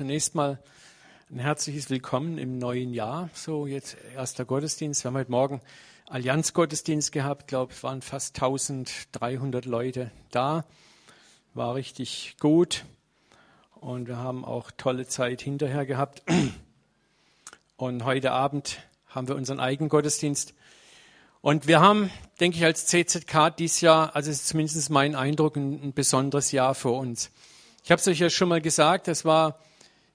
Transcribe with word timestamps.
Zunächst 0.00 0.34
mal 0.34 0.58
ein 1.30 1.40
herzliches 1.40 1.90
Willkommen 1.90 2.38
im 2.38 2.56
neuen 2.56 2.94
Jahr. 2.94 3.28
So 3.34 3.66
jetzt 3.66 3.98
erster 4.14 4.46
Gottesdienst. 4.46 5.04
Wir 5.04 5.10
haben 5.10 5.18
heute 5.18 5.30
Morgen 5.30 5.60
Allianzgottesdienst 6.06 7.12
gehabt. 7.12 7.42
Ich 7.42 7.46
glaube, 7.48 7.74
es 7.74 7.82
waren 7.82 8.00
fast 8.00 8.34
1300 8.34 9.66
Leute 9.66 10.10
da. 10.30 10.64
War 11.52 11.74
richtig 11.74 12.36
gut. 12.40 12.86
Und 13.74 14.08
wir 14.08 14.16
haben 14.16 14.42
auch 14.42 14.70
tolle 14.70 15.06
Zeit 15.06 15.42
hinterher 15.42 15.84
gehabt. 15.84 16.22
Und 17.76 18.04
heute 18.06 18.32
Abend 18.32 18.78
haben 19.06 19.28
wir 19.28 19.36
unseren 19.36 19.60
eigenen 19.60 19.90
Gottesdienst. 19.90 20.54
Und 21.42 21.66
wir 21.66 21.80
haben, 21.82 22.08
denke 22.40 22.56
ich, 22.56 22.64
als 22.64 22.86
CZK 22.86 23.50
dieses 23.58 23.82
Jahr, 23.82 24.16
also 24.16 24.30
ist 24.30 24.48
zumindest 24.48 24.88
mein 24.88 25.14
Eindruck, 25.14 25.56
ein, 25.56 25.92
besonderes 25.92 26.52
Jahr 26.52 26.74
vor 26.74 26.98
uns. 26.98 27.30
Ich 27.84 27.90
habe 27.90 28.00
es 28.00 28.08
euch 28.08 28.20
ja 28.20 28.30
schon 28.30 28.48
mal 28.48 28.62
gesagt, 28.62 29.06
das 29.06 29.26
war 29.26 29.58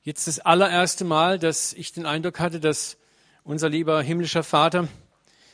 jetzt 0.06 0.28
das 0.28 0.40
allererste 0.40 1.04
Mal, 1.04 1.40
dass 1.40 1.74
ich 1.74 1.92
den 1.92 2.06
Eindruck 2.06 2.40
hatte, 2.40 2.60
dass 2.60 2.98
unser 3.44 3.70
lieber 3.70 4.02
himmlischer 4.04 4.44
Vater 4.44 4.88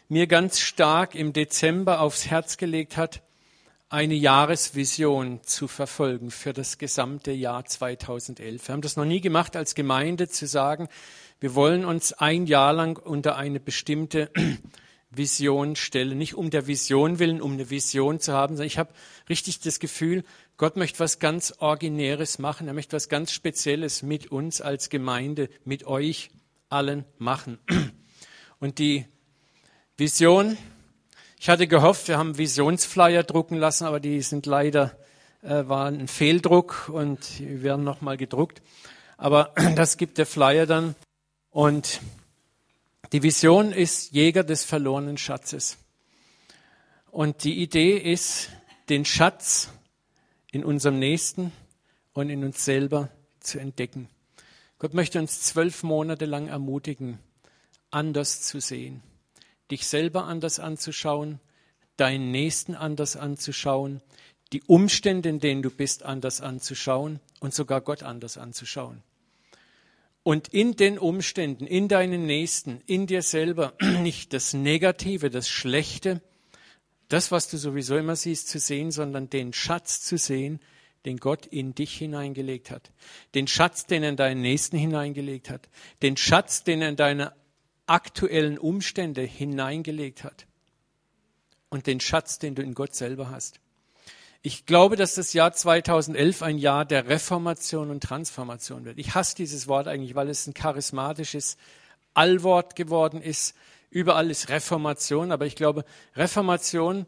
mir 0.09 0.27
ganz 0.27 0.59
stark 0.59 1.15
im 1.15 1.31
Dezember 1.31 2.01
aufs 2.01 2.27
Herz 2.29 2.57
gelegt 2.57 2.97
hat, 2.97 3.21
eine 3.87 4.13
Jahresvision 4.13 5.39
zu 5.43 5.69
verfolgen 5.69 6.31
für 6.31 6.51
das 6.51 6.77
gesamte 6.77 7.31
Jahr 7.31 7.63
2011. 7.63 8.67
Wir 8.67 8.73
haben 8.73 8.81
das 8.81 8.97
noch 8.97 9.05
nie 9.05 9.21
gemacht 9.21 9.55
als 9.55 9.73
Gemeinde 9.73 10.27
zu 10.27 10.45
sagen, 10.47 10.89
wir 11.39 11.55
wollen 11.55 11.85
uns 11.85 12.11
ein 12.11 12.45
Jahr 12.45 12.73
lang 12.73 12.97
unter 13.01 13.37
eine 13.37 13.61
bestimmte 13.61 14.31
Vision 15.11 15.77
stellen. 15.77 16.17
Nicht 16.17 16.35
um 16.35 16.49
der 16.49 16.67
Vision 16.67 17.19
willen, 17.19 17.41
um 17.41 17.53
eine 17.53 17.69
Vision 17.69 18.19
zu 18.19 18.33
haben, 18.33 18.55
sondern 18.55 18.67
ich 18.67 18.77
habe 18.77 18.93
richtig 19.29 19.61
das 19.61 19.79
Gefühl, 19.79 20.25
Gott 20.61 20.77
möchte 20.77 20.99
was 20.99 21.17
ganz 21.17 21.55
Originäres 21.57 22.37
machen. 22.37 22.67
Er 22.67 22.75
möchte 22.75 22.95
was 22.95 23.09
ganz 23.09 23.31
Spezielles 23.31 24.03
mit 24.03 24.31
uns 24.31 24.61
als 24.61 24.91
Gemeinde, 24.91 25.49
mit 25.65 25.87
euch 25.87 26.29
allen 26.69 27.03
machen. 27.17 27.57
Und 28.59 28.77
die 28.77 29.07
Vision, 29.97 30.59
ich 31.39 31.49
hatte 31.49 31.65
gehofft, 31.65 32.09
wir 32.09 32.19
haben 32.19 32.37
Visionsflyer 32.37 33.23
drucken 33.23 33.57
lassen, 33.57 33.85
aber 33.85 33.99
die 33.99 34.21
sind 34.21 34.45
leider, 34.45 34.95
äh, 35.41 35.67
waren 35.67 35.99
ein 35.99 36.07
Fehldruck 36.07 36.89
und 36.93 37.39
die 37.39 37.63
werden 37.63 37.83
nochmal 37.83 38.17
gedruckt. 38.17 38.61
Aber 39.17 39.55
das 39.75 39.97
gibt 39.97 40.19
der 40.19 40.27
Flyer 40.27 40.67
dann. 40.67 40.93
Und 41.49 42.01
die 43.13 43.23
Vision 43.23 43.71
ist 43.71 44.11
Jäger 44.11 44.43
des 44.43 44.63
verlorenen 44.63 45.17
Schatzes. 45.17 45.79
Und 47.09 47.45
die 47.45 47.63
Idee 47.63 47.97
ist, 47.97 48.49
den 48.89 49.05
Schatz 49.05 49.71
in 50.51 50.63
unserem 50.63 50.99
Nächsten 50.99 51.51
und 52.13 52.29
in 52.29 52.43
uns 52.43 52.63
selber 52.63 53.09
zu 53.39 53.59
entdecken. 53.59 54.07
Gott 54.79 54.93
möchte 54.93 55.19
uns 55.19 55.41
zwölf 55.41 55.83
Monate 55.83 56.25
lang 56.25 56.47
ermutigen, 56.47 57.19
anders 57.89 58.41
zu 58.41 58.59
sehen, 58.59 59.01
dich 59.69 59.87
selber 59.87 60.25
anders 60.25 60.59
anzuschauen, 60.59 61.39
deinen 61.97 62.31
Nächsten 62.31 62.75
anders 62.75 63.15
anzuschauen, 63.15 64.01
die 64.53 64.63
Umstände, 64.63 65.29
in 65.29 65.39
denen 65.39 65.61
du 65.61 65.69
bist, 65.69 66.03
anders 66.03 66.41
anzuschauen 66.41 67.19
und 67.39 67.53
sogar 67.53 67.81
Gott 67.81 68.03
anders 68.03 68.37
anzuschauen 68.37 69.03
und 70.23 70.49
in 70.49 70.75
den 70.75 70.99
Umständen, 70.99 71.65
in 71.65 71.87
deinen 71.87 72.25
Nächsten, 72.25 72.81
in 72.85 73.07
dir 73.07 73.21
selber 73.21 73.73
nicht 74.01 74.33
das 74.33 74.53
Negative, 74.53 75.29
das 75.29 75.49
Schlechte, 75.49 76.21
das, 77.13 77.31
was 77.31 77.49
du 77.49 77.57
sowieso 77.57 77.97
immer 77.97 78.15
siehst, 78.15 78.49
zu 78.49 78.59
sehen, 78.59 78.91
sondern 78.91 79.29
den 79.29 79.53
Schatz 79.53 80.01
zu 80.01 80.17
sehen, 80.17 80.59
den 81.05 81.17
Gott 81.17 81.45
in 81.45 81.73
dich 81.73 81.97
hineingelegt 81.97 82.71
hat. 82.71 82.91
Den 83.33 83.47
Schatz, 83.47 83.85
den 83.85 84.03
er 84.03 84.09
in 84.09 84.17
deinen 84.17 84.41
Nächsten 84.41 84.77
hineingelegt 84.77 85.49
hat. 85.49 85.69
Den 86.01 86.15
Schatz, 86.15 86.63
den 86.63 86.81
er 86.81 86.89
in 86.89 86.95
deine 86.95 87.33
aktuellen 87.87 88.57
Umstände 88.57 89.21
hineingelegt 89.21 90.23
hat. 90.23 90.45
Und 91.69 91.87
den 91.87 91.99
Schatz, 91.99 92.39
den 92.39 92.55
du 92.55 92.61
in 92.61 92.73
Gott 92.73 92.95
selber 92.95 93.29
hast. 93.29 93.59
Ich 94.43 94.65
glaube, 94.65 94.95
dass 94.95 95.15
das 95.15 95.33
Jahr 95.33 95.53
2011 95.53 96.41
ein 96.41 96.57
Jahr 96.57 96.85
der 96.85 97.07
Reformation 97.07 97.91
und 97.91 98.01
Transformation 98.01 98.85
wird. 98.85 98.97
Ich 98.97 99.13
hasse 99.13 99.35
dieses 99.35 99.67
Wort 99.67 99.87
eigentlich, 99.87 100.15
weil 100.15 100.29
es 100.29 100.47
ein 100.47 100.53
charismatisches 100.53 101.57
Allwort 102.13 102.75
geworden 102.75 103.21
ist. 103.21 103.55
Überall 103.91 104.31
ist 104.31 104.49
Reformation, 104.49 105.31
aber 105.31 105.45
ich 105.45 105.55
glaube, 105.55 105.85
Reformation 106.15 107.05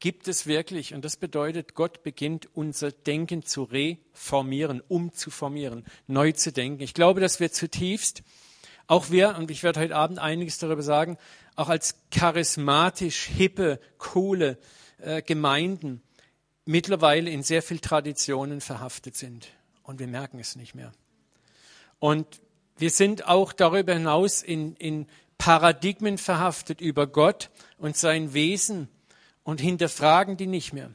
gibt 0.00 0.28
es 0.28 0.46
wirklich. 0.46 0.94
Und 0.94 1.04
das 1.04 1.18
bedeutet, 1.18 1.74
Gott 1.74 2.02
beginnt 2.02 2.48
unser 2.56 2.90
Denken 2.90 3.44
zu 3.44 3.64
reformieren, 3.64 4.82
umzuformieren, 4.88 5.84
neu 6.06 6.32
zu 6.32 6.52
denken. 6.52 6.82
Ich 6.82 6.94
glaube, 6.94 7.20
dass 7.20 7.38
wir 7.38 7.52
zutiefst, 7.52 8.22
auch 8.86 9.10
wir, 9.10 9.36
und 9.36 9.50
ich 9.50 9.62
werde 9.62 9.78
heute 9.78 9.94
Abend 9.94 10.18
einiges 10.18 10.58
darüber 10.58 10.82
sagen, 10.82 11.18
auch 11.54 11.68
als 11.68 11.96
charismatisch, 12.10 13.26
hippe, 13.26 13.78
coole 13.98 14.58
äh, 14.98 15.22
Gemeinden, 15.22 16.02
mittlerweile 16.64 17.30
in 17.30 17.42
sehr 17.42 17.62
viel 17.62 17.78
Traditionen 17.78 18.60
verhaftet 18.62 19.16
sind 19.16 19.48
und 19.82 19.98
wir 19.98 20.08
merken 20.08 20.40
es 20.40 20.56
nicht 20.56 20.74
mehr. 20.74 20.92
Und 21.98 22.40
wir 22.78 22.90
sind 22.90 23.26
auch 23.28 23.52
darüber 23.52 23.92
hinaus 23.92 24.42
in, 24.42 24.74
in 24.76 25.06
Paradigmen 25.40 26.18
verhaftet 26.18 26.82
über 26.82 27.06
Gott 27.06 27.48
und 27.78 27.96
sein 27.96 28.34
Wesen 28.34 28.88
und 29.42 29.58
hinterfragen 29.58 30.36
die 30.36 30.46
nicht 30.46 30.74
mehr. 30.74 30.90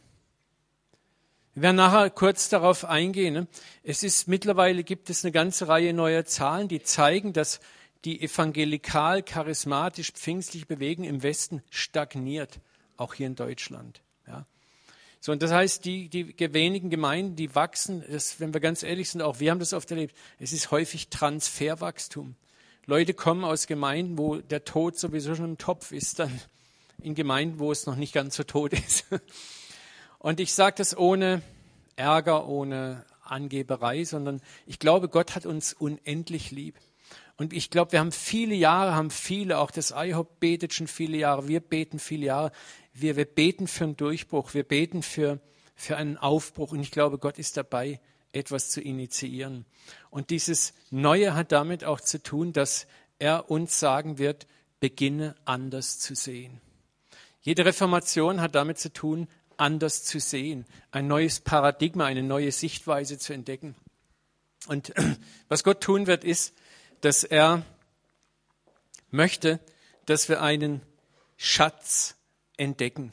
Wir 1.56 1.64
werden 1.64 1.78
nachher 1.78 2.12
kurz 2.12 2.48
darauf 2.48 2.86
eingehen. 2.86 3.34
Ne? 3.34 3.48
Es 3.82 4.04
ist 4.04 4.28
mittlerweile 4.28 4.84
gibt 4.84 5.10
es 5.10 5.26
eine 5.26 5.32
ganze 5.32 5.68
Reihe 5.68 5.94
neuer 5.94 6.26
Zahlen, 6.26 6.68
die 6.68 6.84
zeigen, 6.84 7.34
dass 7.34 7.60
die 8.04 8.22
evangelikal, 8.22 9.24
charismatisch, 9.24 10.12
pfingstlich 10.12 10.68
Bewegung 10.68 11.06
im 11.06 11.24
Westen 11.24 11.64
stagniert, 11.72 12.60
auch 12.98 13.16
hier 13.16 13.26
in 13.26 13.36
Deutschland. 13.36 14.04
Ja. 14.28 14.46
So, 15.22 15.32
und 15.32 15.42
das 15.42 15.52
heißt, 15.52 15.86
die, 15.86 16.08
die 16.08 16.54
wenigen 16.54 16.92
Gemeinden, 16.92 17.36
die 17.36 17.56
wachsen, 17.56 18.04
das, 18.08 18.40
wenn 18.40 18.54
wir 18.54 18.62
ganz 18.62 18.84
ehrlich 18.84 19.10
sind, 19.10 19.24
auch 19.24 19.40
wir 19.40 19.50
haben 19.50 19.60
das 19.60 19.74
oft 19.74 19.90
erlebt, 19.90 20.16
es 20.38 20.54
ist 20.54 20.70
häufig 20.70 21.10
Transferwachstum. 21.10 22.36
Leute 22.86 23.14
kommen 23.14 23.44
aus 23.44 23.68
Gemeinden, 23.68 24.18
wo 24.18 24.38
der 24.38 24.66
Tod 24.66 24.98
sowieso 24.98 25.36
schon 25.36 25.46
im 25.46 25.58
Topf 25.58 25.92
ist, 25.92 26.20
dann 26.20 26.40
in 27.02 27.16
Gemeinden, 27.16 27.60
wo 27.60 27.72
es 27.72 27.86
noch 27.86 27.96
nicht 27.96 28.14
ganz 28.14 28.36
so 28.36 28.44
tot 28.44 28.74
ist. 28.74 29.06
Und 30.20 30.40
ich 30.40 30.54
sage 30.54 30.76
das 30.78 30.98
ohne 30.98 31.42
Ärger, 31.96 32.48
ohne 32.48 33.06
Angeberei, 33.24 34.04
sondern 34.04 34.42
ich 34.66 34.80
glaube, 34.80 35.10
Gott 35.10 35.36
hat 35.36 35.46
uns 35.46 35.74
unendlich 35.74 36.52
lieb. 36.52 36.76
Und 37.38 37.54
ich 37.54 37.70
glaube, 37.70 37.92
wir 37.92 38.00
haben 38.00 38.12
viele 38.12 38.56
Jahre, 38.56 38.96
haben 38.96 39.12
viele, 39.12 39.60
auch 39.60 39.72
das 39.72 39.94
IHOP 39.96 40.40
betet 40.40 40.74
schon 40.74 40.88
viele 40.88 41.18
Jahre, 41.18 41.48
wir 41.48 41.60
beten 41.60 42.00
viele 42.00 42.28
Jahre 42.28 42.52
wir, 42.96 43.18
wir 43.18 43.26
beten 43.26 43.68
für 43.68 43.84
einen 43.84 43.98
Durchbruch, 43.98 44.54
wir 44.54 44.64
beten 44.64 45.04
für, 45.04 45.40
für 45.76 45.98
einen 45.98 46.18
Aufbruch 46.18 46.72
und 46.72 46.80
ich 46.80 46.92
glaube, 46.92 47.18
Gott 47.18 47.38
ist 47.38 47.58
dabei, 47.58 48.00
etwas 48.32 48.70
zu 48.70 48.82
initiieren. 48.82 49.66
Und 50.16 50.30
dieses 50.30 50.74
Neue 50.92 51.36
hat 51.36 51.52
damit 51.52 51.84
auch 51.84 52.00
zu 52.00 52.24
tun, 52.24 52.54
dass 52.54 52.88
er 53.20 53.52
uns 53.52 53.82
sagen 53.82 54.18
wird, 54.18 54.48
beginne 54.80 55.36
anders 55.44 56.00
zu 56.00 56.16
sehen. 56.16 56.62
Jede 57.42 57.66
Reformation 57.66 58.40
hat 58.40 58.56
damit 58.56 58.80
zu 58.80 58.94
tun, 58.94 59.28
anders 59.58 60.06
zu 60.06 60.22
sehen, 60.22 60.66
ein 60.92 61.08
neues 61.08 61.42
Paradigma, 61.42 62.06
eine 62.06 62.24
neue 62.24 62.54
Sichtweise 62.54 63.20
zu 63.20 63.34
entdecken. 63.34 63.76
Und 64.68 64.94
was 65.50 65.66
Gott 65.66 65.82
tun 65.82 66.08
wird, 66.08 66.24
ist, 66.24 66.54
dass 67.02 67.26
er 67.26 67.66
möchte, 69.12 69.60
dass 70.06 70.30
wir 70.30 70.42
einen 70.42 70.82
Schatz 71.36 72.16
entdecken. 72.56 73.12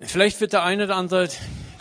Vielleicht 0.00 0.40
wird 0.40 0.54
der 0.54 0.64
eine 0.64 0.86
oder 0.86 0.96
andere 0.96 1.28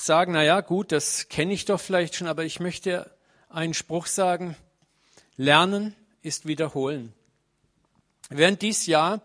sagen, 0.01 0.33
na 0.33 0.43
ja, 0.43 0.61
gut, 0.61 0.91
das 0.91 1.29
kenne 1.29 1.53
ich 1.53 1.65
doch 1.65 1.79
vielleicht 1.79 2.15
schon, 2.15 2.27
aber 2.27 2.43
ich 2.43 2.59
möchte 2.59 3.09
einen 3.49 3.73
Spruch 3.73 4.07
sagen. 4.07 4.55
Lernen 5.37 5.95
ist 6.21 6.47
wiederholen. 6.47 7.13
Werden 8.29 8.59
dieses 8.59 8.85
Jahr 8.85 9.21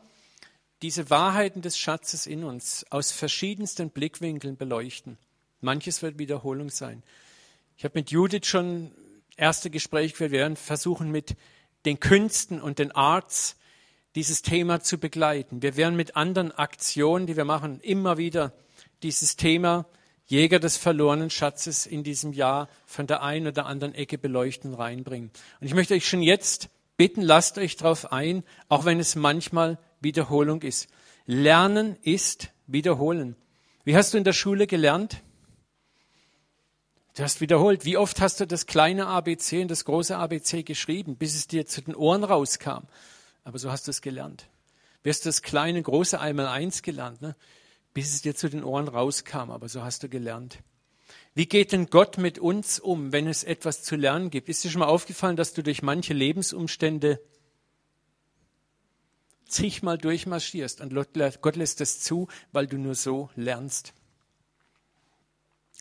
diese 0.83 1.11
Wahrheiten 1.11 1.63
des 1.63 1.79
Schatzes 1.79 2.27
in 2.27 2.45
uns 2.45 2.85
aus 2.91 3.13
verschiedensten 3.13 3.91
Blickwinkeln 3.91 4.57
beleuchten. 4.57 5.19
Manches 5.61 6.03
wird 6.03 6.19
Wiederholung 6.19 6.71
sein. 6.71 7.03
Ich 7.79 7.85
habe 7.85 7.99
mit 7.99 8.11
Judith 8.11 8.47
schon 8.47 8.93
erste 9.37 9.71
Gespräche 9.71 10.13
geführt. 10.13 10.33
Wir 10.33 10.41
werden 10.41 10.57
versuchen, 10.57 11.11
mit 11.11 11.37
den 11.87 12.01
Künsten 12.01 12.61
und 12.61 12.79
den 12.79 12.93
Arts 12.93 13.57
dieses 14.15 14.43
Thema 14.43 14.81
zu 14.81 14.99
begleiten. 14.99 15.63
Wir 15.63 15.77
werden 15.77 15.97
mit 15.97 16.17
anderen 16.17 16.53
Aktionen, 16.53 17.27
die 17.27 17.37
wir 17.37 17.45
machen, 17.45 17.81
immer 17.81 18.19
wieder 18.19 18.53
dieses 19.03 19.37
Thema 19.37 19.87
Jäger 20.27 20.59
des 20.59 20.77
verlorenen 20.77 21.31
Schatzes 21.31 21.87
in 21.87 22.03
diesem 22.03 22.33
Jahr 22.33 22.69
von 22.85 23.07
der 23.07 23.23
einen 23.23 23.47
oder 23.47 23.67
anderen 23.67 23.95
Ecke 23.95 24.19
beleuchten 24.19 24.75
reinbringen. 24.75 25.31
Und 25.61 25.67
ich 25.67 25.75
möchte 25.75 25.95
euch 25.95 26.07
schon 26.07 26.23
jetzt 26.23 26.69
bitten, 26.97 27.23
lasst 27.23 27.59
euch 27.59 27.77
darauf 27.77 28.13
ein, 28.13 28.43
auch 28.69 28.85
wenn 28.85 28.99
es 28.99 29.15
manchmal 29.15 29.79
Wiederholung 30.01 30.63
ist. 30.63 30.89
Lernen 31.27 31.97
ist 32.03 32.51
wiederholen. 32.67 33.37
Wie 33.85 33.97
hast 33.97 34.15
du 34.15 34.19
in 34.19 34.25
der 34.25 34.33
Schule 34.33 34.67
gelernt? 34.67 35.23
Du 37.17 37.23
hast 37.23 37.41
wiederholt, 37.41 37.85
wie 37.85 37.97
oft 37.97 38.21
hast 38.21 38.41
du 38.41 38.47
das 38.47 38.67
kleine 38.67 39.07
ABC 39.07 39.63
und 39.63 39.71
das 39.71 39.85
große 39.85 40.17
ABC 40.17 40.65
geschrieben, 40.65 41.17
bis 41.17 41.35
es 41.35 41.47
dir 41.47 41.67
zu 41.67 41.81
den 41.83 41.95
Ohren 41.95 42.25
rauskam. 42.25 42.85
Aber 43.45 43.59
so 43.59 43.71
hast 43.71 43.87
du 43.87 43.91
es 43.91 44.03
gelernt. 44.03 44.49
Du 45.03 45.11
hast 45.11 45.25
das 45.25 45.41
kleine, 45.41 45.81
große 45.81 46.21
einmal 46.21 46.49
eins 46.49 46.83
gelernt, 46.83 47.23
ne? 47.23 47.37
Bis 47.97 48.13
es 48.13 48.21
dir 48.21 48.35
zu 48.35 48.51
den 48.51 48.63
Ohren 48.63 48.89
rauskam. 48.89 49.51
Aber 49.51 49.71
so 49.71 49.83
hast 49.83 50.03
du 50.03 50.11
gelernt. 50.11 50.59
Wie 51.35 51.47
geht 51.47 51.73
denn 51.73 51.87
Gott 51.87 52.19
mit 52.19 52.39
uns 52.39 52.79
um, 52.79 53.11
wenn 53.11 53.27
es 53.27 53.43
etwas 53.43 53.83
zu 53.83 53.97
lernen 53.97 54.29
gibt? 54.29 54.51
Ist 54.51 54.63
dir 54.63 54.71
schon 54.71 54.81
mal 54.81 54.87
aufgefallen, 54.87 55.37
dass 55.37 55.55
du 55.55 55.63
durch 55.63 55.81
manche 55.81 56.13
Lebensumstände 56.13 57.23
zigmal 59.49 59.97
durchmarschierst 59.97 60.83
und 60.83 60.93
Gott 60.93 61.57
lässt 61.57 61.81
es 61.81 62.01
zu, 62.01 62.29
weil 62.53 62.67
du 62.67 62.77
nur 62.77 62.95
so 62.95 63.31
lernst? 63.35 63.95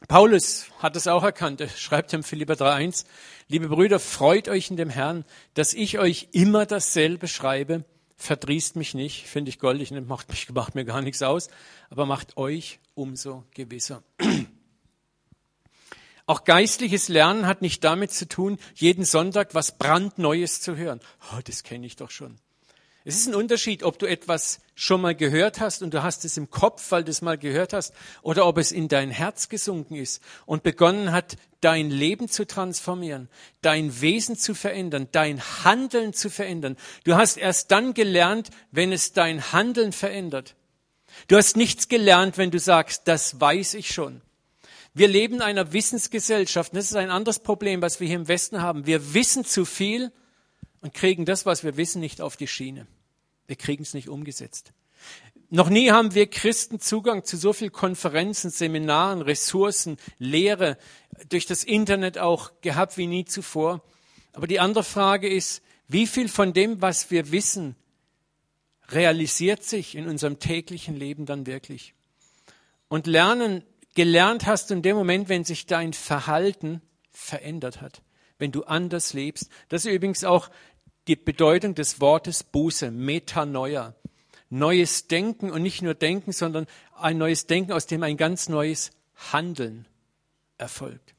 Paulus 0.07 0.67
hat 0.79 0.95
es 0.95 1.07
auch 1.07 1.23
erkannt. 1.23 1.59
Er 1.59 1.67
schreibt 1.67 2.13
im 2.13 2.23
Philipper 2.23 2.53
3,1, 2.53 3.05
liebe 3.49 3.67
Brüder, 3.67 3.99
freut 3.99 4.47
euch 4.47 4.69
in 4.69 4.77
dem 4.77 4.89
Herrn, 4.89 5.25
dass 5.53 5.73
ich 5.73 5.99
euch 5.99 6.29
immer 6.31 6.65
dasselbe 6.65 7.27
schreibe. 7.27 7.83
Verdrießt 8.17 8.75
mich 8.75 8.93
nicht, 8.93 9.27
finde 9.27 9.49
ich 9.49 9.59
goldig, 9.59 9.91
macht, 9.91 10.29
mich, 10.29 10.49
macht 10.53 10.75
mir 10.75 10.85
gar 10.85 11.01
nichts 11.01 11.21
aus, 11.21 11.49
aber 11.89 12.05
macht 12.05 12.37
euch 12.37 12.79
umso 12.93 13.43
gewisser. 13.53 14.03
Auch 16.27 16.43
geistliches 16.43 17.07
Lernen 17.07 17.45
hat 17.45 17.61
nicht 17.61 17.83
damit 17.83 18.11
zu 18.11 18.27
tun, 18.27 18.57
jeden 18.73 19.05
Sonntag 19.05 19.53
was 19.53 19.77
brandneues 19.77 20.59
zu 20.59 20.75
hören. 20.75 20.99
Oh, 21.31 21.39
das 21.43 21.61
kenne 21.63 21.85
ich 21.85 21.97
doch 21.97 22.09
schon. 22.09 22.39
Es 23.07 23.17
ist 23.17 23.27
ein 23.27 23.35
Unterschied, 23.35 23.83
ob 23.83 23.99
du 23.99 24.07
etwas 24.07 24.59
schon 24.73 24.99
mal 24.99 25.13
gehört 25.13 25.59
hast 25.59 25.83
und 25.83 25.93
du 25.93 26.01
hast 26.01 26.25
es 26.25 26.37
im 26.37 26.49
Kopf, 26.49 26.89
weil 26.89 27.03
du 27.03 27.11
es 27.11 27.21
mal 27.21 27.37
gehört 27.37 27.71
hast, 27.71 27.93
oder 28.23 28.47
ob 28.47 28.57
es 28.57 28.71
in 28.71 28.87
dein 28.87 29.11
Herz 29.11 29.47
gesunken 29.47 29.95
ist 29.95 30.23
und 30.47 30.63
begonnen 30.63 31.11
hat, 31.11 31.37
dein 31.61 31.91
Leben 31.91 32.29
zu 32.29 32.47
transformieren, 32.47 33.29
dein 33.61 34.01
Wesen 34.01 34.35
zu 34.35 34.55
verändern, 34.55 35.07
dein 35.11 35.39
Handeln 35.63 36.13
zu 36.13 36.31
verändern. 36.31 36.77
Du 37.03 37.13
hast 37.13 37.37
erst 37.37 37.69
dann 37.69 37.93
gelernt, 37.93 38.49
wenn 38.71 38.91
es 38.91 39.13
dein 39.13 39.53
Handeln 39.53 39.91
verändert. 39.91 40.55
Du 41.27 41.37
hast 41.37 41.55
nichts 41.57 41.87
gelernt, 41.87 42.39
wenn 42.39 42.49
du 42.49 42.57
sagst, 42.57 43.03
das 43.07 43.39
weiß 43.39 43.75
ich 43.75 43.93
schon. 43.93 44.21
Wir 44.95 45.07
leben 45.07 45.35
in 45.35 45.41
einer 45.43 45.73
Wissensgesellschaft. 45.73 46.73
Und 46.73 46.77
das 46.77 46.85
ist 46.85 46.95
ein 46.95 47.11
anderes 47.11 47.37
Problem, 47.37 47.83
was 47.83 47.99
wir 47.99 48.07
hier 48.07 48.15
im 48.15 48.27
Westen 48.27 48.63
haben. 48.63 48.87
Wir 48.87 49.13
wissen 49.13 49.45
zu 49.45 49.63
viel 49.63 50.11
und 50.81 50.93
kriegen 50.95 51.25
das, 51.25 51.45
was 51.45 51.63
wir 51.63 51.77
wissen, 51.77 51.99
nicht 51.99 52.21
auf 52.21 52.35
die 52.35 52.47
Schiene. 52.47 52.87
Wir 53.47 53.55
kriegen 53.55 53.83
es 53.83 53.93
nicht 53.93 54.09
umgesetzt. 54.09 54.73
Noch 55.49 55.69
nie 55.69 55.91
haben 55.91 56.15
wir 56.15 56.27
Christen 56.27 56.79
Zugang 56.79 57.23
zu 57.23 57.37
so 57.37 57.53
viel 57.53 57.69
Konferenzen, 57.69 58.49
Seminaren, 58.49 59.21
Ressourcen, 59.21 59.97
Lehre 60.17 60.77
durch 61.29 61.45
das 61.45 61.63
Internet 61.63 62.17
auch 62.17 62.51
gehabt 62.61 62.97
wie 62.97 63.07
nie 63.07 63.25
zuvor. 63.25 63.83
Aber 64.33 64.47
die 64.47 64.59
andere 64.59 64.83
Frage 64.83 65.29
ist, 65.29 65.61
wie 65.87 66.07
viel 66.07 66.29
von 66.29 66.53
dem, 66.53 66.81
was 66.81 67.11
wir 67.11 67.31
wissen, 67.31 67.75
realisiert 68.89 69.63
sich 69.63 69.95
in 69.95 70.07
unserem 70.07 70.39
täglichen 70.39 70.95
Leben 70.95 71.25
dann 71.25 71.45
wirklich? 71.45 71.93
Und 72.87 73.07
Lernen 73.07 73.63
gelernt 73.93 74.45
hast 74.45 74.71
in 74.71 74.81
dem 74.81 74.95
Moment, 74.95 75.29
wenn 75.29 75.43
sich 75.43 75.67
dein 75.67 75.93
Verhalten 75.93 76.81
verändert 77.11 77.81
hat, 77.81 78.01
wenn 78.37 78.51
du 78.51 78.63
anders 78.63 79.13
lebst. 79.13 79.49
Das 79.69 79.85
ist 79.85 79.91
übrigens 79.91 80.23
auch 80.23 80.49
die 81.07 81.15
Bedeutung 81.15 81.75
des 81.75 82.01
Wortes 82.01 82.43
Buße, 82.43 82.91
Metanoia. 82.91 83.93
Neues 84.49 85.07
Denken 85.07 85.51
und 85.51 85.63
nicht 85.63 85.81
nur 85.81 85.95
Denken, 85.95 86.31
sondern 86.31 86.67
ein 86.95 87.17
neues 87.17 87.47
Denken, 87.47 87.71
aus 87.71 87.87
dem 87.87 88.03
ein 88.03 88.17
ganz 88.17 88.47
neues 88.47 88.91
Handeln 89.31 89.87
erfolgt. 90.57 91.13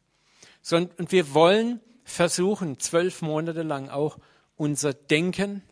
Und 0.71 1.13
wir 1.13 1.35
wollen 1.35 1.81
versuchen, 2.05 2.79
zwölf 2.79 3.23
Monate 3.23 3.63
lang 3.63 3.89
auch 3.89 4.19
unser 4.57 4.95
Denken 4.95 5.63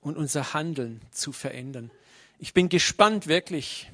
und 0.00 0.16
unser 0.16 0.54
Handeln 0.54 1.00
zu 1.10 1.32
verändern. 1.32 1.90
Ich 2.38 2.54
bin 2.54 2.68
gespannt 2.68 3.26
wirklich, 3.26 3.90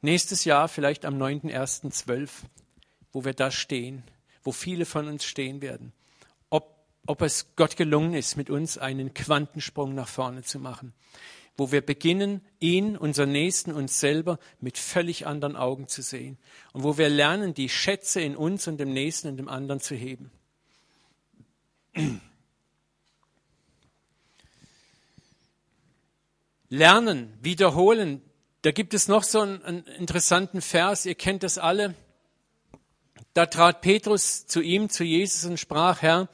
nächstes 0.00 0.44
Jahr, 0.44 0.68
vielleicht 0.68 1.04
am 1.04 1.20
9.1.12, 1.20 2.30
wo 3.12 3.24
wir 3.24 3.34
da 3.34 3.50
stehen, 3.50 4.02
wo 4.42 4.52
viele 4.52 4.86
von 4.86 5.08
uns 5.08 5.24
stehen 5.24 5.60
werden, 5.60 5.92
ob, 7.06 7.22
es 7.22 7.54
Gott 7.56 7.76
gelungen 7.76 8.14
ist, 8.14 8.36
mit 8.36 8.50
uns 8.50 8.78
einen 8.78 9.14
Quantensprung 9.14 9.94
nach 9.94 10.08
vorne 10.08 10.42
zu 10.42 10.58
machen, 10.58 10.92
wo 11.56 11.70
wir 11.72 11.80
beginnen, 11.80 12.40
ihn, 12.60 12.96
unseren 12.96 13.32
Nächsten, 13.32 13.72
uns 13.72 14.00
selber 14.00 14.38
mit 14.60 14.78
völlig 14.78 15.26
anderen 15.26 15.56
Augen 15.56 15.88
zu 15.88 16.02
sehen 16.02 16.38
und 16.72 16.82
wo 16.82 16.98
wir 16.98 17.08
lernen, 17.08 17.54
die 17.54 17.68
Schätze 17.68 18.20
in 18.20 18.36
uns 18.36 18.66
und 18.66 18.78
dem 18.78 18.92
Nächsten 18.92 19.28
und 19.28 19.36
dem 19.36 19.48
anderen 19.48 19.80
zu 19.80 19.94
heben. 19.94 20.30
Lernen, 26.68 27.32
wiederholen, 27.40 28.20
da 28.62 28.72
gibt 28.72 28.94
es 28.94 29.08
noch 29.08 29.22
so 29.22 29.40
einen, 29.40 29.62
einen 29.62 29.84
interessanten 29.84 30.60
Vers, 30.62 31.06
ihr 31.06 31.14
kennt 31.14 31.42
das 31.42 31.58
alle. 31.58 31.94
Da 33.34 33.46
trat 33.46 33.80
Petrus 33.80 34.46
zu 34.46 34.60
ihm, 34.60 34.88
zu 34.88 35.04
Jesus 35.04 35.44
und 35.44 35.60
sprach, 35.60 36.02
Herr, 36.02 36.28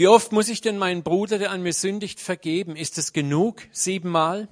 wie 0.00 0.08
oft 0.08 0.32
muss 0.32 0.48
ich 0.48 0.62
denn 0.62 0.78
meinen 0.78 1.02
Bruder, 1.02 1.38
der 1.38 1.50
an 1.50 1.62
mir 1.62 1.74
sündigt, 1.74 2.20
vergeben? 2.20 2.74
Ist 2.74 2.96
es 2.96 3.12
genug? 3.12 3.60
Siebenmal? 3.70 4.48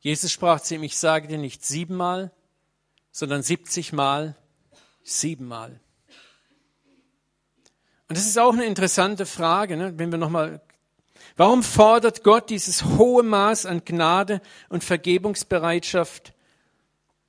Jesus 0.00 0.32
sprach 0.32 0.60
zu 0.60 0.74
ihm, 0.74 0.82
ich 0.82 0.98
sage 0.98 1.28
dir 1.28 1.38
nicht 1.38 1.64
siebenmal, 1.64 2.32
sondern 3.12 3.44
siebzigmal, 3.44 4.34
siebenmal. 5.04 5.78
Und 8.08 8.18
das 8.18 8.26
ist 8.26 8.36
auch 8.40 8.54
eine 8.54 8.64
interessante 8.64 9.24
Frage, 9.24 9.76
ne? 9.76 9.96
wenn 9.96 10.10
wir 10.10 10.18
nochmal 10.18 10.60
Warum 11.36 11.62
fordert 11.62 12.24
Gott 12.24 12.50
dieses 12.50 12.84
hohe 12.84 13.22
Maß 13.22 13.66
an 13.66 13.84
Gnade 13.84 14.40
und 14.68 14.82
Vergebungsbereitschaft 14.82 16.32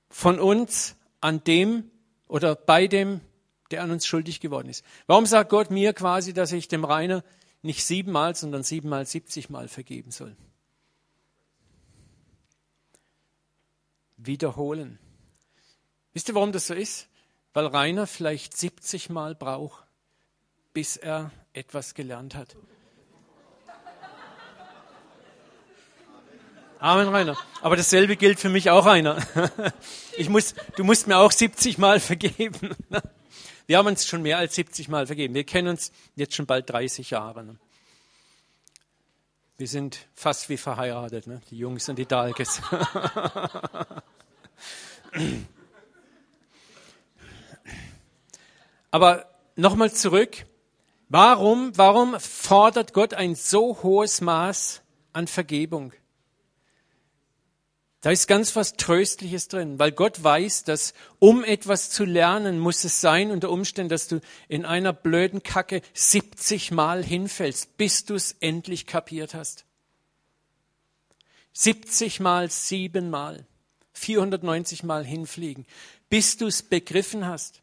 von 0.10 0.40
uns 0.40 0.96
an 1.22 1.44
dem 1.44 1.92
oder 2.28 2.56
bei 2.56 2.88
dem, 2.88 3.22
der 3.72 3.84
an 3.84 3.92
uns 3.92 4.06
schuldig 4.06 4.40
geworden 4.40 4.70
ist? 4.70 4.84
Warum 5.06 5.26
sagt 5.26 5.50
Gott 5.50 5.72
mir 5.72 5.94
quasi, 5.94 6.34
dass 6.34 6.52
ich 6.52 6.68
dem 6.68 6.86
Rainer 6.86 7.24
nicht 7.62 7.86
siebenmal, 7.86 8.36
sondern 8.36 8.64
siebenmal, 8.64 9.06
siebzigmal 9.06 9.68
vergeben 9.68 10.12
soll? 10.12 10.36
Wiederholen. 14.18 15.00
Wisst 16.14 16.30
ihr, 16.30 16.36
warum 16.36 16.52
das 16.52 16.68
so 16.68 16.74
ist? 16.74 17.08
Weil 17.54 17.68
Rainer 17.68 18.08
vielleicht 18.08 18.58
70 18.58 19.10
Mal 19.10 19.36
braucht, 19.36 19.84
bis 20.74 20.98
er 20.98 21.32
etwas 21.54 21.94
gelernt 21.94 22.36
hat. 22.36 22.56
Amen, 26.80 27.08
Rainer. 27.08 27.36
Aber 27.62 27.76
dasselbe 27.76 28.16
gilt 28.16 28.40
für 28.40 28.50
mich 28.50 28.70
auch, 28.70 28.86
Rainer. 28.86 29.18
Ich 30.20 30.30
muss, 30.30 30.56
du 30.76 30.84
musst 30.84 31.06
mir 31.06 31.18
auch 31.18 31.32
70 31.32 31.78
Mal 31.78 32.00
vergeben. 32.00 32.76
Wir 33.68 33.78
haben 33.78 33.88
uns 33.88 34.06
schon 34.08 34.22
mehr 34.22 34.38
als 34.38 34.56
70 34.56 34.88
Mal 34.88 35.06
vergeben. 35.08 35.34
Wir 35.34 35.44
kennen 35.44 35.68
uns 35.68 35.92
jetzt 36.16 36.34
schon 36.36 36.46
bald 36.46 36.70
30 36.70 37.10
Jahre. 37.10 37.44
Ne? 37.44 37.58
Wir 39.58 39.68
sind 39.68 40.08
fast 40.16 40.48
wie 40.48 40.56
verheiratet, 40.56 41.28
ne? 41.28 41.42
die 41.52 41.58
Jungs 41.58 41.90
und 41.90 41.98
die 41.98 42.06
Dalkes. 42.06 42.62
Aber 48.92 49.30
nochmal 49.58 49.92
zurück. 49.92 50.46
Warum, 51.10 51.78
warum 51.78 52.18
fordert 52.20 52.94
Gott 52.94 53.14
ein 53.14 53.36
so 53.36 53.84
hohes 53.84 54.22
Maß 54.22 54.82
an 55.12 55.28
Vergebung? 55.28 55.92
Da 58.08 58.12
ist 58.12 58.28
ganz 58.28 58.56
was 58.56 58.78
Tröstliches 58.78 59.50
drin, 59.50 59.80
weil 59.80 59.92
Gott 59.92 60.24
weiß, 60.24 60.64
dass 60.64 60.94
um 61.20 61.44
etwas 61.44 61.90
zu 61.90 62.06
lernen, 62.06 62.58
muss 62.58 62.86
es 62.86 63.02
sein 63.02 63.32
unter 63.32 63.50
Umständen, 63.50 63.90
dass 63.90 64.08
du 64.08 64.22
in 64.48 64.64
einer 64.64 64.94
blöden 64.94 65.44
Kacke 65.44 65.82
70 65.94 66.72
Mal 66.72 67.04
hinfällst, 67.04 67.76
bis 67.76 68.06
du 68.06 68.16
es 68.16 68.38
endlich 68.40 68.86
kapiert 68.86 69.34
hast. 69.34 69.66
70 71.52 72.22
Mal, 72.22 72.50
7 72.50 73.10
Mal, 73.10 73.46
490 73.92 74.84
Mal 74.84 75.04
hinfliegen, 75.04 75.66
bis 76.10 76.38
du 76.38 76.48
es 76.48 76.64
begriffen 76.64 77.26
hast. 77.26 77.62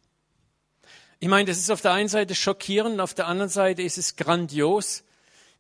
Ich 1.21 1.29
meine, 1.29 1.47
das 1.47 1.57
ist 1.57 1.71
auf 1.71 1.81
der 1.81 1.93
einen 1.93 2.11
Seite 2.11 2.35
schockierend, 2.35 3.01
auf 3.01 3.15
der 3.15 3.29
anderen 3.29 3.49
Seite 3.49 3.81
ist 3.81 3.97
es 3.97 4.17
grandios, 4.17 5.05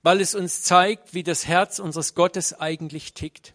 weil 0.02 0.20
es 0.20 0.34
uns 0.34 0.60
zeigt, 0.62 1.14
wie 1.14 1.22
das 1.22 1.46
Herz 1.46 1.78
unseres 1.78 2.14
Gottes 2.14 2.52
eigentlich 2.60 3.14
tickt. 3.14 3.54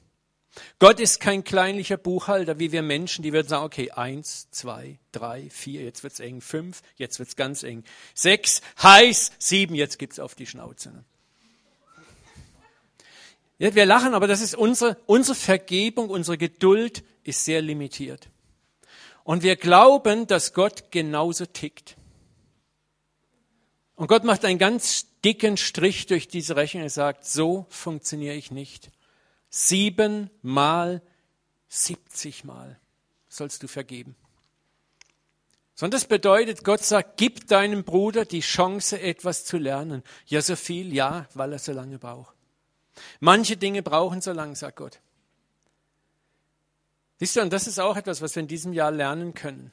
Gott 0.79 0.99
ist 0.99 1.19
kein 1.19 1.43
kleinlicher 1.43 1.97
Buchhalter 1.97 2.59
wie 2.59 2.71
wir 2.71 2.81
Menschen, 2.81 3.23
die 3.23 3.33
würden 3.33 3.47
sagen, 3.47 3.65
okay, 3.65 3.91
eins, 3.91 4.49
zwei, 4.51 4.99
drei, 5.11 5.49
vier, 5.49 5.83
jetzt 5.83 6.03
wird's 6.03 6.19
eng, 6.19 6.41
fünf, 6.41 6.81
jetzt 6.95 7.19
wird's 7.19 7.35
ganz 7.35 7.63
eng, 7.63 7.83
sechs, 8.13 8.61
heiß, 8.81 9.31
sieben, 9.39 9.75
jetzt 9.75 9.99
gibt's 9.99 10.19
auf 10.19 10.35
die 10.35 10.45
Schnauze. 10.45 10.91
Ne? 10.91 11.03
Ja, 13.59 13.75
wir 13.75 13.85
lachen, 13.85 14.13
aber 14.13 14.27
das 14.27 14.41
ist 14.41 14.55
unsere, 14.55 14.97
unsere 15.05 15.35
Vergebung, 15.35 16.09
unsere 16.09 16.37
Geduld 16.37 17.03
ist 17.23 17.43
sehr 17.43 17.61
limitiert. 17.61 18.29
Und 19.23 19.43
wir 19.43 19.57
glauben, 19.57 20.27
dass 20.27 20.53
Gott 20.53 20.91
genauso 20.91 21.45
tickt. 21.45 21.97
Und 23.95 24.07
Gott 24.07 24.23
macht 24.23 24.45
einen 24.45 24.59
ganz 24.59 25.07
dicken 25.25 25.57
Strich 25.57 26.07
durch 26.07 26.29
diese 26.29 26.55
Rechnung 26.55 26.83
und 26.83 26.89
sagt, 26.89 27.25
so 27.25 27.65
funktioniere 27.69 28.35
ich 28.35 28.49
nicht. 28.49 28.91
Siebenmal, 29.49 31.01
siebzigmal 31.67 32.79
sollst 33.27 33.63
du 33.63 33.67
vergeben. 33.67 34.15
Sondern 35.75 35.99
das 35.99 36.07
bedeutet, 36.07 36.63
Gott 36.63 36.83
sagt, 36.83 37.17
gib 37.17 37.47
deinem 37.47 37.83
Bruder 37.83 38.25
die 38.25 38.41
Chance, 38.41 38.99
etwas 38.99 39.45
zu 39.45 39.57
lernen. 39.57 40.03
Ja, 40.25 40.41
so 40.41 40.55
viel, 40.55 40.93
ja, 40.93 41.25
weil 41.33 41.53
er 41.53 41.59
so 41.59 41.71
lange 41.71 41.97
braucht. 41.97 42.35
Manche 43.21 43.55
Dinge 43.55 43.81
brauchen 43.81 44.21
so 44.21 44.33
lange, 44.33 44.55
sagt 44.55 44.75
Gott. 44.75 44.99
Siehst 47.17 47.35
du, 47.35 47.41
und 47.41 47.53
das 47.53 47.67
ist 47.67 47.79
auch 47.79 47.97
etwas, 47.97 48.21
was 48.21 48.35
wir 48.35 48.41
in 48.41 48.47
diesem 48.47 48.73
Jahr 48.73 48.91
lernen 48.91 49.33
können. 49.33 49.71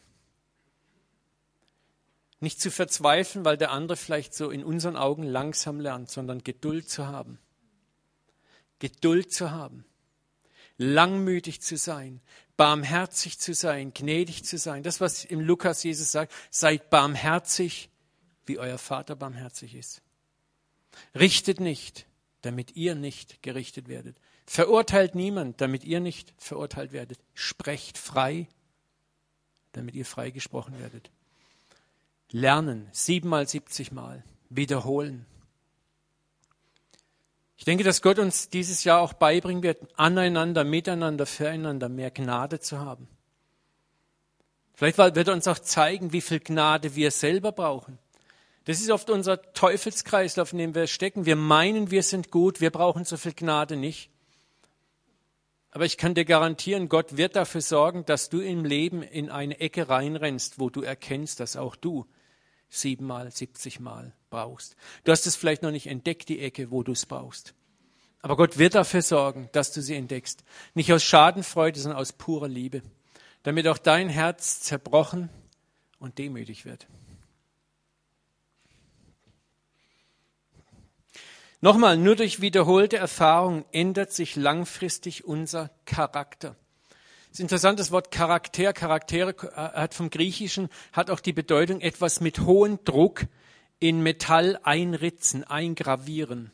Nicht 2.40 2.61
zu 2.61 2.71
verzweifeln, 2.71 3.45
weil 3.45 3.56
der 3.56 3.73
andere 3.73 3.97
vielleicht 3.97 4.35
so 4.35 4.50
in 4.50 4.62
unseren 4.62 4.97
Augen 4.97 5.23
langsam 5.23 5.80
lernt, 5.80 6.11
sondern 6.11 6.45
Geduld 6.45 6.88
zu 6.88 7.06
haben. 7.06 7.38
Geduld 8.78 9.33
zu 9.33 9.50
haben. 9.50 9.85
Langmütig 10.78 11.61
zu 11.62 11.76
sein. 11.76 12.21
Barmherzig 12.56 13.38
zu 13.38 13.54
sein. 13.54 13.92
Gnädig 13.95 14.45
zu 14.45 14.59
sein. 14.59 14.83
Das, 14.83 15.00
was 15.00 15.25
im 15.25 15.40
Lukas 15.40 15.83
Jesus 15.83 16.12
sagt, 16.12 16.33
seid 16.50 16.90
barmherzig, 16.90 17.90
wie 18.45 18.59
euer 18.59 18.78
Vater 18.78 19.16
barmherzig 19.16 19.75
ist. 19.75 20.02
Richtet 21.14 21.61
nicht, 21.61 22.06
damit 22.42 22.76
ihr 22.76 22.95
nicht 22.95 23.42
gerichtet 23.42 23.88
werdet. 23.88 24.16
Verurteilt 24.47 25.14
niemand, 25.14 25.61
damit 25.61 25.85
ihr 25.85 26.00
nicht 26.00 26.33
verurteilt 26.38 26.92
werdet. 26.92 27.18
Sprecht 27.35 27.99
frei, 27.99 28.49
damit 29.73 29.95
ihr 29.95 30.06
frei 30.06 30.30
gesprochen 30.30 30.78
werdet. 30.78 31.11
Lernen, 32.30 32.88
siebenmal, 32.92 33.49
siebzigmal, 33.49 34.25
wiederholen. 34.49 35.26
Ich 37.57 37.65
denke, 37.65 37.85
dass 37.85 38.03
Gott 38.03 38.19
uns 38.19 38.51
dieses 38.51 38.85
Jahr 38.85 39.01
auch 39.01 39.15
beibringen 39.15 39.63
wird, 39.63 39.79
aneinander, 39.97 40.65
miteinander, 40.65 41.27
füreinander 41.27 41.89
mehr 41.89 42.11
Gnade 42.11 42.61
zu 42.61 42.79
haben. 42.79 43.09
Vielleicht 44.75 44.99
wird 44.99 45.29
er 45.29 45.33
uns 45.33 45.49
auch 45.49 45.59
zeigen, 45.59 46.13
wie 46.13 46.21
viel 46.21 46.39
Gnade 46.41 46.95
wir 46.95 47.11
selber 47.11 47.53
brauchen. 47.53 47.99
Das 48.67 48.81
ist 48.81 48.91
oft 48.91 49.09
unser 49.09 49.41
Teufelskreislauf, 49.55 50.53
in 50.53 50.59
dem 50.59 50.75
wir 50.75 50.87
stecken. 50.87 51.25
Wir 51.25 51.37
meinen, 51.37 51.91
wir 51.91 52.03
sind 52.03 52.31
gut, 52.31 52.61
wir 52.61 52.71
brauchen 52.71 53.05
so 53.05 53.17
viel 53.17 53.33
Gnade 53.33 53.77
nicht. 53.77 54.11
Aber 55.71 55.85
ich 55.85 55.97
kann 55.97 56.15
dir 56.15 56.25
garantieren, 56.25 56.89
Gott 56.89 57.17
wird 57.17 57.37
dafür 57.37 57.61
sorgen, 57.61 58.05
dass 58.07 58.29
du 58.29 58.41
im 58.41 58.65
Leben 58.65 59.03
in 59.03 59.31
eine 59.31 59.61
Ecke 59.61 59.89
reinrennst, 59.89 60.59
wo 60.59 60.69
du 60.69 60.83
erkennst, 60.83 61.39
dass 61.41 61.57
auch 61.57 61.77
du 61.77 62.07
siebenmal, 62.69 63.31
siebzigmal 63.31 64.13
brauchst. 64.31 64.77
Du 65.05 65.13
hast 65.13 65.27
es 65.27 65.37
vielleicht 65.37 65.63
noch 65.63 65.71
nicht 65.71 65.87
entdeckt, 65.87 66.29
die 66.29 66.41
Ecke, 66.41 66.71
wo 66.71 66.83
du 66.83 66.93
es 66.93 67.07
brauchst. 67.07 67.55
Aber 68.23 68.37
Gott 68.37 68.59
wird 68.59 68.75
dafür 68.75 69.03
sorgen, 69.03 69.49
dass 69.53 69.73
du 69.73 69.81
sie 69.81 69.95
entdeckst. 69.95 70.43
Nicht 70.75 70.93
aus 70.93 71.05
Schadenfreude, 71.05 71.79
sondern 71.79 72.01
aus 72.01 72.13
purer 72.13 72.49
Liebe. 72.49 72.83
Damit 73.45 73.69
auch 73.69 73.79
dein 73.79 74.09
Herz 74.09 74.61
zerbrochen 74.61 75.29
und 76.01 76.19
demütig 76.19 76.65
wird. 76.65 76.87
Nochmal, 81.61 81.97
nur 81.97 82.17
durch 82.17 82.41
wiederholte 82.41 82.97
Erfahrung 82.97 83.65
ändert 83.73 84.13
sich 84.13 84.37
langfristig 84.37 85.25
unser 85.25 85.71
Charakter. 85.85 86.57
Das 87.37 87.40
ist 87.40 87.52
interessant, 87.52 87.78
das 87.78 87.90
Wort 87.90 88.11
Charakter, 88.11 88.73
Charaktere 88.73 89.33
äh, 89.33 89.78
hat 89.78 89.93
vom 89.93 90.09
Griechischen, 90.09 90.71
hat 90.95 91.11
auch 91.11 91.21
die 91.21 91.35
Bedeutung 91.35 91.83
etwas 91.83 92.23
mit 92.23 92.40
hohem 92.40 92.83
Druck 92.85 93.26
in 93.78 94.02
Metall 94.02 94.59
einritzen, 94.62 95.45
eingravieren. 95.45 96.50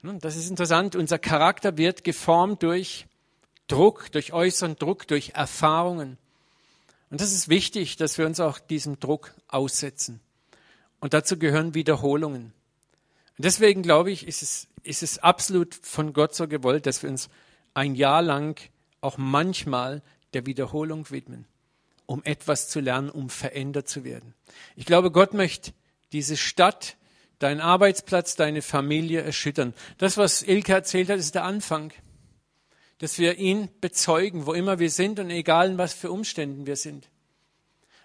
Das 0.00 0.34
ist 0.34 0.48
interessant. 0.48 0.96
Unser 0.96 1.18
Charakter 1.18 1.76
wird 1.76 2.04
geformt 2.04 2.62
durch 2.62 3.06
Druck, 3.66 4.10
durch 4.12 4.32
äußeren 4.32 4.76
Druck, 4.76 5.06
durch 5.06 5.32
Erfahrungen. 5.34 6.16
Und 7.10 7.20
das 7.20 7.32
ist 7.32 7.50
wichtig, 7.50 7.96
dass 7.96 8.16
wir 8.16 8.24
uns 8.24 8.40
auch 8.40 8.58
diesem 8.58 8.98
Druck 8.98 9.34
aussetzen. 9.46 10.20
Und 11.00 11.12
dazu 11.12 11.38
gehören 11.38 11.74
Wiederholungen. 11.74 12.54
Und 13.36 13.44
deswegen 13.44 13.82
glaube 13.82 14.10
ich, 14.10 14.26
ist 14.26 14.40
es, 14.40 14.68
ist 14.84 15.02
es 15.02 15.18
absolut 15.18 15.74
von 15.74 16.14
Gott 16.14 16.34
so 16.34 16.48
gewollt, 16.48 16.86
dass 16.86 17.02
wir 17.02 17.10
uns 17.10 17.28
ein 17.74 17.94
Jahr 17.94 18.22
lang 18.22 18.58
auch 19.00 19.16
manchmal 19.18 20.02
der 20.32 20.46
Wiederholung 20.46 21.10
widmen, 21.10 21.46
um 22.06 22.22
etwas 22.24 22.68
zu 22.68 22.80
lernen, 22.80 23.10
um 23.10 23.30
verändert 23.30 23.88
zu 23.88 24.04
werden. 24.04 24.34
Ich 24.76 24.86
glaube, 24.86 25.10
Gott 25.10 25.34
möchte 25.34 25.72
diese 26.12 26.36
Stadt, 26.36 26.96
deinen 27.38 27.60
Arbeitsplatz, 27.60 28.34
deine 28.34 28.62
Familie 28.62 29.22
erschüttern. 29.22 29.74
Das, 29.98 30.16
was 30.16 30.42
Ilke 30.42 30.72
erzählt 30.72 31.08
hat, 31.08 31.18
ist 31.18 31.34
der 31.34 31.44
Anfang. 31.44 31.92
Dass 32.98 33.18
wir 33.18 33.38
ihn 33.38 33.68
bezeugen, 33.80 34.46
wo 34.46 34.54
immer 34.54 34.80
wir 34.80 34.90
sind 34.90 35.20
und 35.20 35.30
egal 35.30 35.70
in 35.70 35.78
was 35.78 35.92
für 35.92 36.10
Umständen 36.10 36.66
wir 36.66 36.74
sind. 36.76 37.08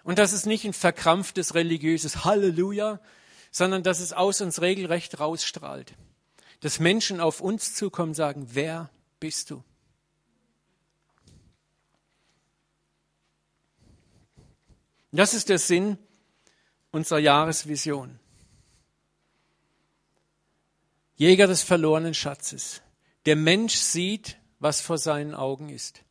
Und 0.04 0.18
dass 0.18 0.32
es 0.32 0.46
nicht 0.46 0.64
ein 0.64 0.72
verkrampftes 0.72 1.54
religiöses 1.54 2.24
Halleluja, 2.24 3.00
sondern 3.50 3.82
dass 3.82 4.00
es 4.00 4.12
aus 4.12 4.40
uns 4.40 4.60
regelrecht 4.60 5.18
rausstrahlt. 5.18 5.94
Dass 6.60 6.78
Menschen 6.78 7.20
auf 7.20 7.40
uns 7.40 7.74
zukommen 7.74 8.14
sagen, 8.14 8.48
wer 8.52 8.90
bist 9.18 9.50
du? 9.50 9.64
Das 15.16 15.32
ist 15.32 15.48
der 15.48 15.60
Sinn 15.60 15.96
unserer 16.90 17.20
Jahresvision. 17.20 18.18
Jäger 21.14 21.46
des 21.46 21.62
verlorenen 21.62 22.14
Schatzes. 22.14 22.82
Der 23.24 23.36
Mensch 23.36 23.76
sieht, 23.76 24.36
was 24.58 24.80
vor 24.80 24.98
seinen 24.98 25.34
Augen 25.34 25.68
ist. 25.68 26.02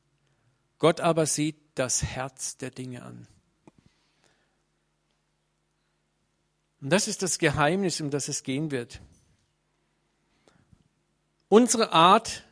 Gott 0.79 1.01
aber 1.01 1.25
sieht 1.25 1.57
das 1.75 2.01
Herz 2.03 2.55
der 2.57 2.71
Dinge 2.71 3.03
an. 3.03 3.27
Und 6.79 6.89
das 6.89 7.09
ist 7.09 7.21
das 7.23 7.39
Geheimnis, 7.39 7.99
um 7.99 8.09
das 8.09 8.29
es 8.29 8.43
gehen 8.43 8.71
wird. 8.71 9.01
Unsere 11.49 11.91
Art 11.91 12.45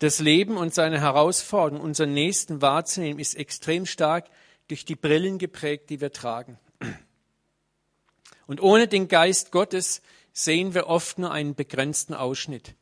des 0.00 0.20
Lebens 0.20 0.60
und 0.60 0.74
seine 0.74 1.00
Herausforderungen, 1.00 1.82
unseren 1.82 2.14
Nächsten 2.14 2.62
wahrzunehmen, 2.62 3.18
ist 3.18 3.34
extrem 3.34 3.84
stark 3.84 4.30
durch 4.68 4.84
die 4.84 4.96
Brillen 4.96 5.38
geprägt, 5.38 5.90
die 5.90 6.00
wir 6.00 6.12
tragen. 6.12 6.58
Und 8.46 8.62
ohne 8.62 8.88
den 8.88 9.08
Geist 9.08 9.50
Gottes 9.50 10.02
sehen 10.32 10.74
wir 10.74 10.86
oft 10.86 11.18
nur 11.18 11.32
einen 11.32 11.54
begrenzten 11.54 12.14
Ausschnitt. 12.14 12.74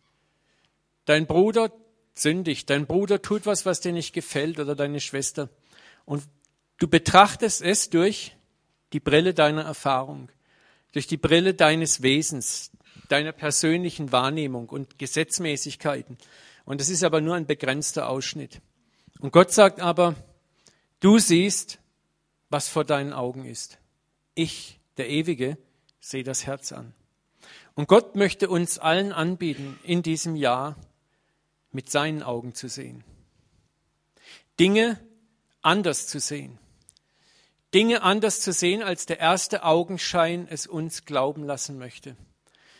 Dein 1.06 1.26
Bruder 1.26 1.72
sündigt, 2.14 2.70
dein 2.70 2.86
Bruder 2.86 3.22
tut 3.22 3.46
was, 3.46 3.66
was 3.66 3.80
dir 3.80 3.92
nicht 3.92 4.12
gefällt 4.12 4.58
oder 4.58 4.74
deine 4.74 5.00
Schwester. 5.00 5.48
Und 6.04 6.24
du 6.78 6.88
betrachtest 6.88 7.62
es 7.62 7.90
durch 7.90 8.36
die 8.92 9.00
Brille 9.00 9.34
deiner 9.34 9.62
Erfahrung, 9.62 10.30
durch 10.92 11.06
die 11.06 11.16
Brille 11.16 11.54
deines 11.54 12.02
Wesens, 12.02 12.70
deiner 13.08 13.32
persönlichen 13.32 14.12
Wahrnehmung 14.12 14.68
und 14.68 14.98
Gesetzmäßigkeiten. 14.98 16.16
Und 16.64 16.80
es 16.80 16.88
ist 16.88 17.04
aber 17.04 17.20
nur 17.20 17.34
ein 17.34 17.46
begrenzter 17.46 18.08
Ausschnitt. 18.08 18.60
Und 19.20 19.32
Gott 19.32 19.52
sagt 19.52 19.80
aber, 19.80 20.14
Du 21.00 21.18
siehst, 21.18 21.78
was 22.48 22.68
vor 22.68 22.84
deinen 22.84 23.12
Augen 23.12 23.44
ist. 23.44 23.78
Ich, 24.34 24.80
der 24.96 25.08
Ewige, 25.08 25.58
sehe 26.00 26.24
das 26.24 26.46
Herz 26.46 26.72
an. 26.72 26.94
Und 27.74 27.88
Gott 27.88 28.16
möchte 28.16 28.48
uns 28.48 28.78
allen 28.78 29.12
anbieten, 29.12 29.78
in 29.82 30.02
diesem 30.02 30.36
Jahr 30.36 30.76
mit 31.70 31.90
seinen 31.90 32.22
Augen 32.22 32.54
zu 32.54 32.68
sehen. 32.68 33.04
Dinge 34.58 34.98
anders 35.60 36.06
zu 36.06 36.20
sehen. 36.20 36.58
Dinge 37.74 38.02
anders 38.02 38.40
zu 38.40 38.52
sehen, 38.52 38.82
als 38.82 39.04
der 39.04 39.18
erste 39.18 39.64
Augenschein 39.64 40.46
es 40.48 40.66
uns 40.66 41.04
glauben 41.04 41.44
lassen 41.44 41.76
möchte. 41.76 42.16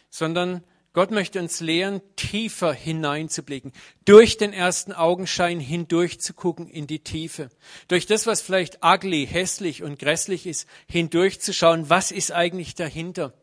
Sondern 0.09 0.65
Gott 0.97 1.11
möchte 1.11 1.41
uns 1.41 1.61
lehren, 1.61 2.01
tiefer 2.17 2.73
hineinzublicken, 2.73 3.75
durch 4.07 4.39
den 4.39 4.55
ersten 4.55 4.95
Augenschein 4.95 5.61
hindurch 5.61 6.21
zu 6.21 6.33
gucken 6.33 6.71
in 6.71 6.87
die 6.87 7.01
Tiefe, 7.01 7.51
durch 7.89 8.07
das, 8.07 8.27
was 8.27 8.41
vielleicht 8.41 8.83
ugly, 8.83 9.27
hässlich 9.27 9.83
und 9.83 9.99
grässlich 9.99 10.47
ist, 10.47 10.67
hindurchzuschauen, 10.89 11.91
was 11.91 12.13
ist 12.13 12.33
eigentlich 12.33 12.77
dahinter? 12.77 13.35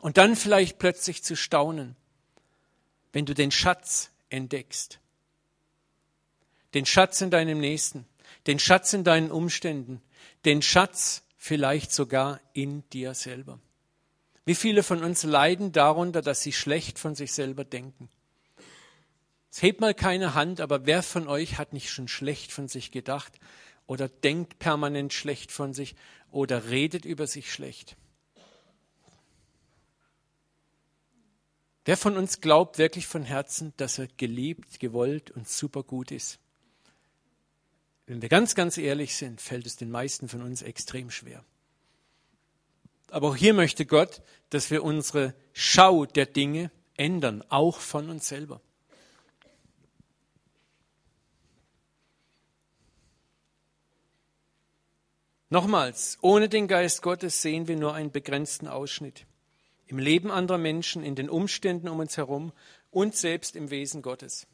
Und 0.00 0.18
dann 0.18 0.36
vielleicht 0.36 0.78
plötzlich 0.78 1.24
zu 1.24 1.34
staunen, 1.34 1.96
wenn 3.14 3.24
du 3.24 3.32
den 3.32 3.52
Schatz 3.52 4.10
entdeckst. 4.28 5.00
Den 6.74 6.84
Schatz 6.84 7.22
in 7.22 7.30
deinem 7.30 7.58
Nächsten, 7.58 8.04
den 8.46 8.58
Schatz 8.58 8.92
in 8.92 9.02
deinen 9.02 9.30
Umständen, 9.30 10.02
den 10.44 10.60
Schatz 10.60 11.22
vielleicht 11.38 11.90
sogar 11.90 12.38
in 12.52 12.86
dir 12.90 13.14
selber. 13.14 13.58
Wie 14.48 14.54
viele 14.54 14.82
von 14.82 15.04
uns 15.04 15.24
leiden 15.24 15.72
darunter, 15.72 16.22
dass 16.22 16.40
sie 16.40 16.54
schlecht 16.54 16.98
von 16.98 17.14
sich 17.14 17.34
selber 17.34 17.66
denken? 17.66 18.08
Es 19.50 19.60
hebt 19.60 19.82
mal 19.82 19.92
keine 19.92 20.32
Hand, 20.32 20.62
aber 20.62 20.86
wer 20.86 21.02
von 21.02 21.28
euch 21.28 21.58
hat 21.58 21.74
nicht 21.74 21.90
schon 21.90 22.08
schlecht 22.08 22.50
von 22.50 22.66
sich 22.66 22.90
gedacht 22.90 23.38
oder 23.86 24.08
denkt 24.08 24.58
permanent 24.58 25.12
schlecht 25.12 25.52
von 25.52 25.74
sich 25.74 25.96
oder 26.30 26.70
redet 26.70 27.04
über 27.04 27.26
sich 27.26 27.52
schlecht. 27.52 27.98
Wer 31.84 31.98
von 31.98 32.16
uns 32.16 32.40
glaubt 32.40 32.78
wirklich 32.78 33.06
von 33.06 33.24
Herzen, 33.24 33.74
dass 33.76 33.98
er 33.98 34.06
geliebt, 34.16 34.80
gewollt 34.80 35.30
und 35.30 35.46
super 35.46 35.82
gut 35.82 36.10
ist? 36.10 36.38
Wenn 38.06 38.22
wir 38.22 38.30
ganz, 38.30 38.54
ganz 38.54 38.78
ehrlich 38.78 39.14
sind, 39.14 39.42
fällt 39.42 39.66
es 39.66 39.76
den 39.76 39.90
meisten 39.90 40.26
von 40.26 40.40
uns 40.40 40.62
extrem 40.62 41.10
schwer. 41.10 41.44
Aber 43.10 43.28
auch 43.28 43.36
hier 43.36 43.54
möchte 43.54 43.86
Gott, 43.86 44.22
dass 44.50 44.70
wir 44.70 44.84
unsere 44.84 45.34
Schau 45.52 46.06
der 46.06 46.26
Dinge 46.26 46.70
ändern, 46.96 47.44
auch 47.48 47.78
von 47.78 48.10
uns 48.10 48.28
selber. 48.28 48.60
Nochmals, 55.50 56.18
ohne 56.20 56.48
den 56.48 56.68
Geist 56.68 57.00
Gottes 57.00 57.40
sehen 57.40 57.68
wir 57.68 57.76
nur 57.76 57.94
einen 57.94 58.10
begrenzten 58.10 58.68
Ausschnitt 58.68 59.24
im 59.88 59.98
Leben 59.98 60.30
anderer 60.30 60.58
Menschen, 60.58 61.02
in 61.02 61.14
den 61.14 61.30
Umständen 61.30 61.88
um 61.88 61.98
uns 61.98 62.16
herum 62.16 62.52
und 62.90 63.16
selbst 63.16 63.56
im 63.56 63.70
Wesen 63.70 64.02
Gottes. 64.02 64.46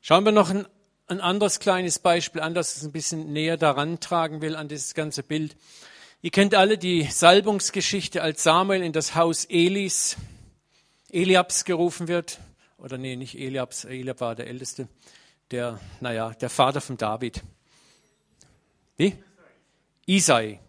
Schauen 0.00 0.24
wir 0.24 0.32
noch 0.32 0.50
ein, 0.50 0.66
ein 1.08 1.20
anderes 1.20 1.60
kleines 1.60 1.98
Beispiel 1.98 2.40
an, 2.40 2.54
das 2.54 2.76
es 2.76 2.82
ein 2.84 2.92
bisschen 2.92 3.32
näher 3.32 3.58
daran 3.58 4.00
tragen 4.00 4.40
will 4.40 4.56
an 4.56 4.68
dieses 4.68 4.94
ganze 4.94 5.22
Bild. 5.22 5.56
Ihr 6.22 6.30
kennt 6.30 6.54
alle 6.54 6.78
die 6.78 7.04
Salbungsgeschichte, 7.04 8.22
als 8.22 8.42
Samuel 8.42 8.82
in 8.82 8.92
das 8.92 9.14
Haus 9.14 9.44
Elis, 9.44 10.16
Eliabs 11.10 11.64
gerufen 11.64 12.08
wird. 12.08 12.40
Oder 12.78 12.98
nee, 12.98 13.16
nicht 13.16 13.38
Eliabs, 13.38 13.84
Eliab 13.84 14.20
war 14.20 14.34
der 14.34 14.46
Älteste, 14.48 14.88
der, 15.50 15.80
naja, 16.00 16.30
der 16.30 16.50
Vater 16.50 16.80
von 16.80 16.96
David. 16.96 17.42
Wie? 18.96 19.14
Isai. 20.06 20.60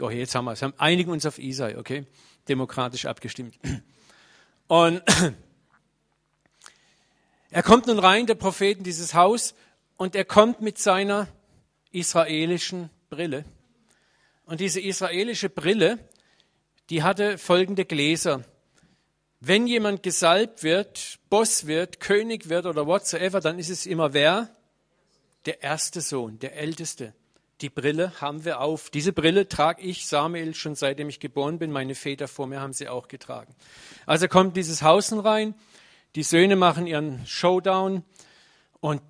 Okay, 0.00 0.18
jetzt 0.18 0.34
haben 0.34 0.44
wir 0.44 0.52
es. 0.52 0.60
Wir 0.60 0.72
einigen 0.78 1.10
uns 1.10 1.26
auf 1.26 1.38
Isai, 1.38 1.76
okay? 1.78 2.06
demokratisch 2.48 3.06
abgestimmt. 3.06 3.58
Und 4.66 5.02
er 7.50 7.62
kommt 7.62 7.86
nun 7.86 7.98
rein, 7.98 8.26
der 8.26 8.34
Prophet, 8.34 8.78
in 8.78 8.84
dieses 8.84 9.14
Haus, 9.14 9.54
und 9.96 10.14
er 10.14 10.24
kommt 10.24 10.60
mit 10.60 10.78
seiner 10.78 11.28
israelischen 11.90 12.90
Brille. 13.08 13.44
Und 14.46 14.60
diese 14.60 14.80
israelische 14.80 15.50
Brille, 15.50 15.98
die 16.88 17.02
hatte 17.02 17.36
folgende 17.36 17.84
Gläser. 17.84 18.44
Wenn 19.40 19.66
jemand 19.66 20.04
gesalbt 20.04 20.62
wird, 20.62 21.18
Boss 21.28 21.66
wird, 21.66 21.98
König 22.00 22.48
wird 22.48 22.64
oder 22.64 22.86
whatsoever, 22.86 23.40
dann 23.40 23.58
ist 23.58 23.70
es 23.70 23.86
immer 23.86 24.14
wer? 24.14 24.48
Der 25.46 25.62
erste 25.62 26.00
Sohn, 26.00 26.38
der 26.38 26.56
älteste. 26.56 27.12
Die 27.60 27.70
Brille 27.70 28.12
haben 28.20 28.44
wir 28.44 28.60
auf. 28.60 28.88
Diese 28.90 29.12
Brille 29.12 29.48
trage 29.48 29.82
ich, 29.82 30.06
Samuel, 30.06 30.54
schon 30.54 30.76
seitdem 30.76 31.08
ich 31.08 31.20
geboren 31.20 31.58
bin. 31.58 31.72
Meine 31.72 31.94
Väter 31.94 32.28
vor 32.28 32.46
mir 32.46 32.60
haben 32.60 32.72
sie 32.72 32.88
auch 32.88 33.08
getragen. 33.08 33.54
Also 34.04 34.28
kommt 34.28 34.56
dieses 34.56 34.82
Hausen 34.82 35.18
rein. 35.18 35.54
Die 36.14 36.22
Söhne 36.22 36.54
machen 36.54 36.86
ihren 36.86 37.26
Showdown. 37.26 38.04
Und 38.80 39.02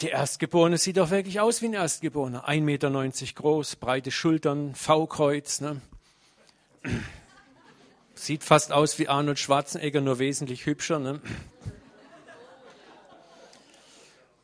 der 0.00 0.12
Erstgeborene 0.12 0.78
sieht 0.78 0.98
auch 0.98 1.10
wirklich 1.10 1.40
aus 1.40 1.60
wie 1.60 1.66
ein 1.66 1.74
Erstgeborener. 1.74 2.48
1,90 2.48 2.60
Meter 2.60 2.90
groß, 3.34 3.76
breite 3.76 4.10
Schultern, 4.10 4.74
V-Kreuz. 4.74 5.60
Ne? 5.60 5.80
Sieht 8.14 8.44
fast 8.44 8.72
aus 8.72 8.98
wie 8.98 9.08
Arnold 9.08 9.38
Schwarzenegger, 9.38 10.00
nur 10.00 10.18
wesentlich 10.18 10.66
hübscher. 10.66 10.98
Ne? 10.98 11.20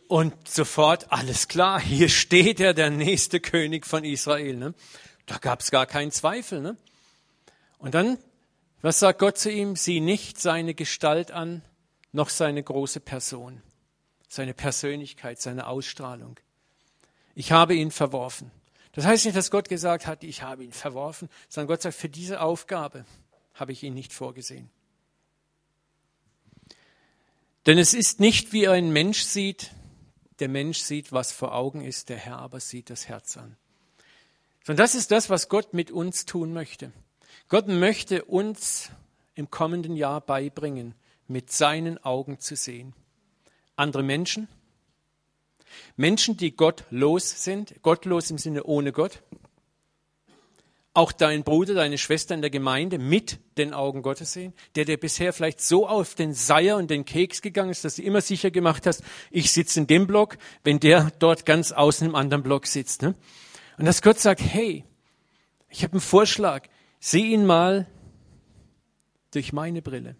Und 0.08 0.48
sofort, 0.48 1.12
alles 1.12 1.48
klar, 1.48 1.80
hier 1.80 2.08
steht 2.08 2.60
er, 2.60 2.74
der 2.74 2.90
nächste 2.90 3.40
König 3.40 3.86
von 3.86 4.04
Israel. 4.04 4.56
Ne? 4.56 4.74
Da 5.26 5.38
gab 5.38 5.60
es 5.60 5.70
gar 5.70 5.86
keinen 5.86 6.10
Zweifel. 6.10 6.60
Ne? 6.60 6.76
Und 7.78 7.94
dann, 7.94 8.18
was 8.82 8.98
sagt 8.98 9.20
Gott 9.20 9.38
zu 9.38 9.50
ihm? 9.50 9.76
Sieh 9.76 10.00
nicht 10.00 10.40
seine 10.40 10.74
Gestalt 10.74 11.30
an, 11.30 11.62
noch 12.12 12.28
seine 12.28 12.62
große 12.62 13.00
Person, 13.00 13.62
seine 14.34 14.54
Persönlichkeit, 14.54 15.40
seine 15.40 15.66
Ausstrahlung. 15.66 16.38
Ich 17.34 17.52
habe 17.52 17.74
ihn 17.74 17.90
verworfen. 17.90 18.50
Das 18.92 19.06
heißt 19.06 19.24
nicht, 19.24 19.36
dass 19.36 19.50
Gott 19.50 19.68
gesagt 19.68 20.06
hat, 20.06 20.22
ich 20.22 20.42
habe 20.42 20.64
ihn 20.64 20.72
verworfen, 20.72 21.28
sondern 21.48 21.68
Gott 21.68 21.82
sagt, 21.82 21.96
für 21.96 22.08
diese 22.08 22.40
Aufgabe 22.40 23.04
habe 23.54 23.72
ich 23.72 23.82
ihn 23.82 23.94
nicht 23.94 24.12
vorgesehen. 24.12 24.70
Denn 27.66 27.78
es 27.78 27.94
ist 27.94 28.20
nicht, 28.20 28.52
wie 28.52 28.68
ein 28.68 28.92
Mensch 28.92 29.22
sieht, 29.22 29.70
der 30.38 30.48
Mensch 30.48 30.78
sieht, 30.78 31.12
was 31.12 31.32
vor 31.32 31.54
Augen 31.54 31.82
ist, 31.82 32.08
der 32.08 32.18
Herr 32.18 32.38
aber 32.38 32.60
sieht 32.60 32.90
das 32.90 33.08
Herz 33.08 33.36
an. 33.36 33.56
Und 34.66 34.78
das 34.78 34.94
ist 34.94 35.10
das, 35.10 35.30
was 35.30 35.48
Gott 35.48 35.74
mit 35.74 35.90
uns 35.90 36.24
tun 36.24 36.52
möchte. 36.52 36.92
Gott 37.48 37.68
möchte 37.68 38.24
uns 38.24 38.90
im 39.34 39.50
kommenden 39.50 39.96
Jahr 39.96 40.20
beibringen, 40.20 40.94
mit 41.26 41.50
seinen 41.50 42.02
Augen 42.04 42.38
zu 42.38 42.56
sehen. 42.56 42.94
Andere 43.76 44.02
Menschen, 44.02 44.48
Menschen, 45.96 46.36
die 46.36 46.54
gottlos 46.54 47.44
sind, 47.44 47.82
gottlos 47.82 48.30
im 48.30 48.38
Sinne 48.38 48.64
ohne 48.64 48.92
Gott, 48.92 49.22
auch 50.96 51.10
dein 51.10 51.42
Bruder, 51.42 51.74
deine 51.74 51.98
Schwester 51.98 52.36
in 52.36 52.40
der 52.40 52.50
Gemeinde 52.50 52.98
mit 52.98 53.40
den 53.58 53.74
Augen 53.74 54.02
Gottes 54.02 54.32
sehen, 54.32 54.54
der 54.76 54.84
dir 54.84 54.96
bisher 54.96 55.32
vielleicht 55.32 55.60
so 55.60 55.88
auf 55.88 56.14
den 56.14 56.34
Seier 56.34 56.76
und 56.76 56.88
den 56.88 57.04
Keks 57.04 57.42
gegangen 57.42 57.70
ist, 57.70 57.84
dass 57.84 57.96
du 57.96 58.02
immer 58.02 58.20
sicher 58.20 58.52
gemacht 58.52 58.86
hast, 58.86 59.02
ich 59.32 59.50
sitze 59.50 59.80
in 59.80 59.88
dem 59.88 60.06
Block, 60.06 60.38
wenn 60.62 60.78
der 60.78 61.10
dort 61.18 61.46
ganz 61.46 61.72
außen 61.72 62.06
im 62.06 62.14
anderen 62.14 62.44
Block 62.44 62.68
sitzt. 62.68 63.02
Ne? 63.02 63.16
Und 63.76 63.86
dass 63.86 64.02
Gott 64.02 64.20
sagt, 64.20 64.40
hey, 64.40 64.84
ich 65.68 65.82
habe 65.82 65.94
einen 65.94 66.00
Vorschlag, 66.00 66.68
sieh 67.00 67.32
ihn 67.32 67.44
mal 67.44 67.88
durch 69.32 69.52
meine 69.52 69.82
Brille. 69.82 70.14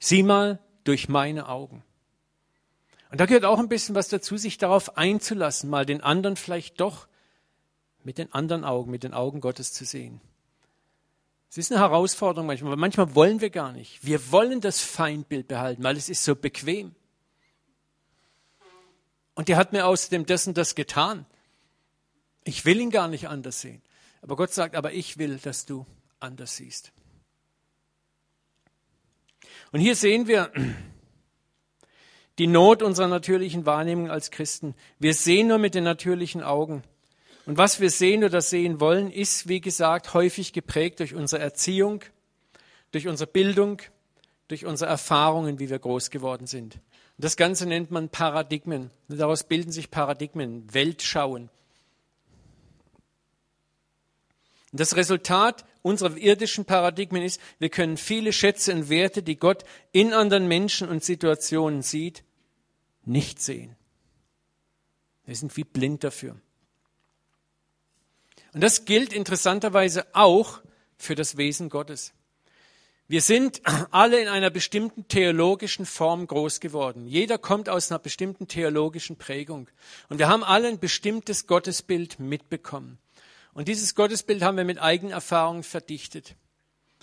Sieh 0.00 0.24
mal 0.24 0.58
durch 0.88 1.08
meine 1.08 1.48
Augen. 1.48 1.84
Und 3.10 3.20
da 3.20 3.26
gehört 3.26 3.44
auch 3.44 3.58
ein 3.58 3.68
bisschen 3.68 3.94
was 3.94 4.08
dazu, 4.08 4.36
sich 4.36 4.58
darauf 4.58 4.96
einzulassen, 4.96 5.68
mal 5.68 5.86
den 5.86 6.00
anderen 6.00 6.36
vielleicht 6.36 6.80
doch 6.80 7.08
mit 8.04 8.18
den 8.18 8.32
anderen 8.32 8.64
Augen, 8.64 8.90
mit 8.90 9.02
den 9.02 9.12
Augen 9.12 9.40
Gottes 9.40 9.72
zu 9.72 9.84
sehen. 9.84 10.20
Es 11.50 11.58
ist 11.58 11.72
eine 11.72 11.80
Herausforderung 11.80 12.46
manchmal, 12.46 12.72
weil 12.72 12.78
manchmal 12.78 13.14
wollen 13.14 13.40
wir 13.40 13.50
gar 13.50 13.72
nicht. 13.72 14.04
Wir 14.04 14.32
wollen 14.32 14.60
das 14.60 14.80
Feindbild 14.80 15.48
behalten, 15.48 15.82
weil 15.82 15.96
es 15.96 16.08
ist 16.08 16.24
so 16.24 16.34
bequem. 16.34 16.94
Und 19.34 19.48
der 19.48 19.56
hat 19.56 19.72
mir 19.72 19.86
außerdem 19.86 20.26
dessen 20.26 20.52
das 20.52 20.74
getan. 20.74 21.26
Ich 22.44 22.64
will 22.64 22.80
ihn 22.80 22.90
gar 22.90 23.08
nicht 23.08 23.28
anders 23.28 23.60
sehen. 23.60 23.82
Aber 24.20 24.36
Gott 24.36 24.52
sagt, 24.52 24.74
aber 24.74 24.92
ich 24.92 25.18
will, 25.18 25.38
dass 25.38 25.64
du 25.64 25.86
anders 26.18 26.56
siehst. 26.56 26.92
Und 29.72 29.80
hier 29.80 29.94
sehen 29.94 30.26
wir 30.26 30.50
die 32.38 32.46
Not 32.46 32.82
unserer 32.82 33.08
natürlichen 33.08 33.66
Wahrnehmung 33.66 34.10
als 34.10 34.30
Christen. 34.30 34.74
Wir 34.98 35.14
sehen 35.14 35.48
nur 35.48 35.58
mit 35.58 35.74
den 35.74 35.84
natürlichen 35.84 36.42
Augen. 36.42 36.82
Und 37.46 37.58
was 37.58 37.80
wir 37.80 37.90
sehen 37.90 38.24
oder 38.24 38.40
sehen 38.40 38.80
wollen, 38.80 39.10
ist, 39.10 39.48
wie 39.48 39.60
gesagt, 39.60 40.14
häufig 40.14 40.52
geprägt 40.52 41.00
durch 41.00 41.14
unsere 41.14 41.42
Erziehung, 41.42 42.04
durch 42.92 43.08
unsere 43.08 43.30
Bildung, 43.30 43.80
durch 44.48 44.66
unsere 44.66 44.90
Erfahrungen, 44.90 45.58
wie 45.58 45.70
wir 45.70 45.78
groß 45.78 46.10
geworden 46.10 46.46
sind. 46.46 46.76
Und 46.76 47.24
das 47.24 47.36
Ganze 47.36 47.66
nennt 47.66 47.90
man 47.90 48.08
Paradigmen. 48.08 48.90
Daraus 49.08 49.44
bilden 49.44 49.72
sich 49.72 49.90
Paradigmen, 49.90 50.72
Weltschauen. 50.72 51.50
Das 54.72 54.96
Resultat 54.96 55.64
unserer 55.82 56.16
irdischen 56.16 56.64
Paradigmen 56.64 57.22
ist, 57.22 57.40
wir 57.58 57.70
können 57.70 57.96
viele 57.96 58.32
Schätze 58.32 58.74
und 58.74 58.90
Werte, 58.90 59.22
die 59.22 59.36
Gott 59.36 59.64
in 59.92 60.12
anderen 60.12 60.46
Menschen 60.46 60.88
und 60.88 61.02
Situationen 61.02 61.82
sieht, 61.82 62.24
nicht 63.04 63.40
sehen. 63.40 63.76
Wir 65.24 65.36
sind 65.36 65.56
wie 65.56 65.64
blind 65.64 66.04
dafür. 66.04 66.36
Und 68.52 68.62
das 68.62 68.84
gilt 68.84 69.12
interessanterweise 69.12 70.06
auch 70.14 70.60
für 70.96 71.14
das 71.14 71.36
Wesen 71.36 71.68
Gottes. 71.68 72.12
Wir 73.10 73.22
sind 73.22 73.62
alle 73.90 74.20
in 74.20 74.28
einer 74.28 74.50
bestimmten 74.50 75.08
theologischen 75.08 75.86
Form 75.86 76.26
groß 76.26 76.60
geworden. 76.60 77.06
Jeder 77.06 77.38
kommt 77.38 77.70
aus 77.70 77.90
einer 77.90 77.98
bestimmten 77.98 78.48
theologischen 78.48 79.16
Prägung. 79.16 79.70
Und 80.10 80.18
wir 80.18 80.28
haben 80.28 80.44
alle 80.44 80.68
ein 80.68 80.78
bestimmtes 80.78 81.46
Gottesbild 81.46 82.20
mitbekommen. 82.20 82.98
Und 83.58 83.66
dieses 83.66 83.96
Gottesbild 83.96 84.42
haben 84.42 84.56
wir 84.56 84.62
mit 84.62 84.80
eigenen 84.80 85.10
Erfahrungen 85.10 85.64
verdichtet. 85.64 86.36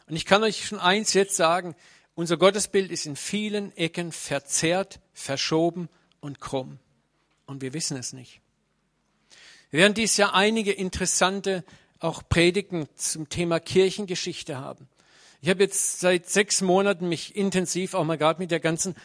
Und 0.08 0.16
ich 0.16 0.24
kann 0.24 0.42
euch 0.42 0.66
schon 0.66 0.80
eins 0.80 1.14
jetzt 1.14 1.36
sagen, 1.36 1.76
unser 2.14 2.38
Gottesbild 2.38 2.92
ist 2.92 3.06
in 3.06 3.18
vielen 3.18 3.76
Ecken 3.76 4.14
verzerrt, 4.14 5.02
verschoben 5.12 5.90
und 6.22 6.40
krumm. 6.40 6.80
Und 7.46 7.62
wir 7.62 7.74
wissen 7.74 7.98
es 7.98 8.14
nicht. 8.14 8.40
Wir 9.70 9.82
werden 9.82 9.96
dieses 9.96 10.16
Jahr 10.16 10.34
einige 10.34 10.72
interessante 10.72 11.66
auch 12.00 12.24
Predigten 12.30 12.88
zum 12.96 13.28
Thema 13.28 13.60
Kirchengeschichte 13.60 14.58
haben. 14.58 14.88
Ich 15.42 15.50
habe 15.50 15.62
jetzt 15.62 16.00
seit 16.00 16.30
sechs 16.30 16.62
Monaten 16.62 17.10
mich 17.10 17.36
intensiv 17.36 17.96
auch 17.96 18.06
mal 18.06 18.18
gerade 18.18 18.40
mit 18.40 18.52
der 18.52 18.62
ganzen 18.62 18.96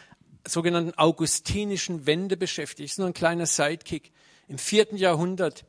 sogenannten 0.47 0.97
augustinischen 0.97 2.05
Wende 2.05 2.37
beschäftigt. 2.37 2.87
Das 2.87 2.93
ist 2.93 2.99
nur 2.99 3.07
ein 3.07 3.13
kleiner 3.13 3.45
Sidekick. 3.45 4.13
Im 4.47 4.57
vierten 4.57 4.95
Jahrhundert 4.95 5.65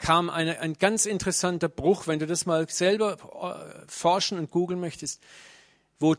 kam 0.00 0.30
eine, 0.30 0.60
ein 0.60 0.74
ganz 0.74 1.06
interessanter 1.06 1.68
Bruch, 1.68 2.06
wenn 2.06 2.18
du 2.18 2.26
das 2.26 2.46
mal 2.46 2.68
selber 2.68 3.18
äh, 3.18 3.84
forschen 3.86 4.38
und 4.38 4.50
googeln 4.50 4.80
möchtest, 4.80 5.22
wo 5.98 6.16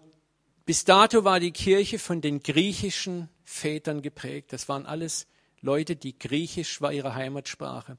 bis 0.66 0.86
dato 0.86 1.24
war 1.24 1.40
die 1.40 1.52
Kirche 1.52 1.98
von 1.98 2.22
den 2.22 2.42
griechischen 2.42 3.28
Vätern 3.44 4.04
geprägt. 4.04 4.54
Das 4.54 4.70
waren 4.70 4.86
alles 4.86 5.28
Leute, 5.62 5.96
die 5.96 6.18
Griechisch 6.18 6.80
war 6.80 6.94
ihre 6.94 7.16
Heimatsprache. 7.16 7.98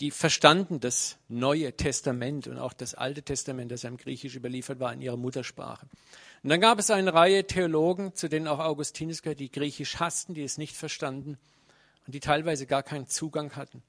Die 0.00 0.10
verstanden 0.10 0.80
das 0.80 1.18
Neue 1.28 1.74
Testament 1.74 2.46
und 2.48 2.58
auch 2.58 2.72
das 2.72 2.94
Alte 2.94 3.22
Testament, 3.22 3.70
das 3.72 3.84
im 3.84 3.98
Griechisch 3.98 4.34
überliefert 4.34 4.80
war, 4.80 4.92
in 4.92 5.02
ihrer 5.02 5.16
Muttersprache. 5.16 5.86
Und 6.42 6.50
dann 6.50 6.60
gab 6.60 6.78
es 6.78 6.90
eine 6.90 7.12
Reihe 7.12 7.46
Theologen, 7.46 8.14
zu 8.14 8.28
denen 8.28 8.48
auch 8.48 8.58
Augustinus 8.58 9.22
gehört, 9.22 9.40
die 9.40 9.50
Griechisch 9.50 9.96
hassten, 10.00 10.34
die 10.34 10.42
es 10.42 10.58
nicht 10.58 10.76
verstanden 10.76 11.38
und 12.06 12.14
die 12.14 12.20
teilweise 12.20 12.66
gar 12.66 12.82
keinen 12.82 13.06
Zugang 13.06 13.56
hatten. 13.56 13.82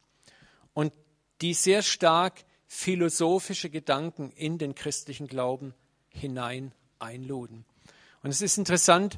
Und 0.78 0.94
die 1.42 1.56
sehr 1.56 1.82
stark 1.82 2.46
philosophische 2.68 3.72
Gedanken 3.72 4.30
in 4.30 4.60
den 4.60 4.76
christlichen 4.76 5.26
Glauben 5.26 5.74
hinein 6.10 6.72
einluden. 7.00 7.66
Und 8.22 8.30
es 8.30 8.44
ist 8.44 8.60
interessant, 8.60 9.18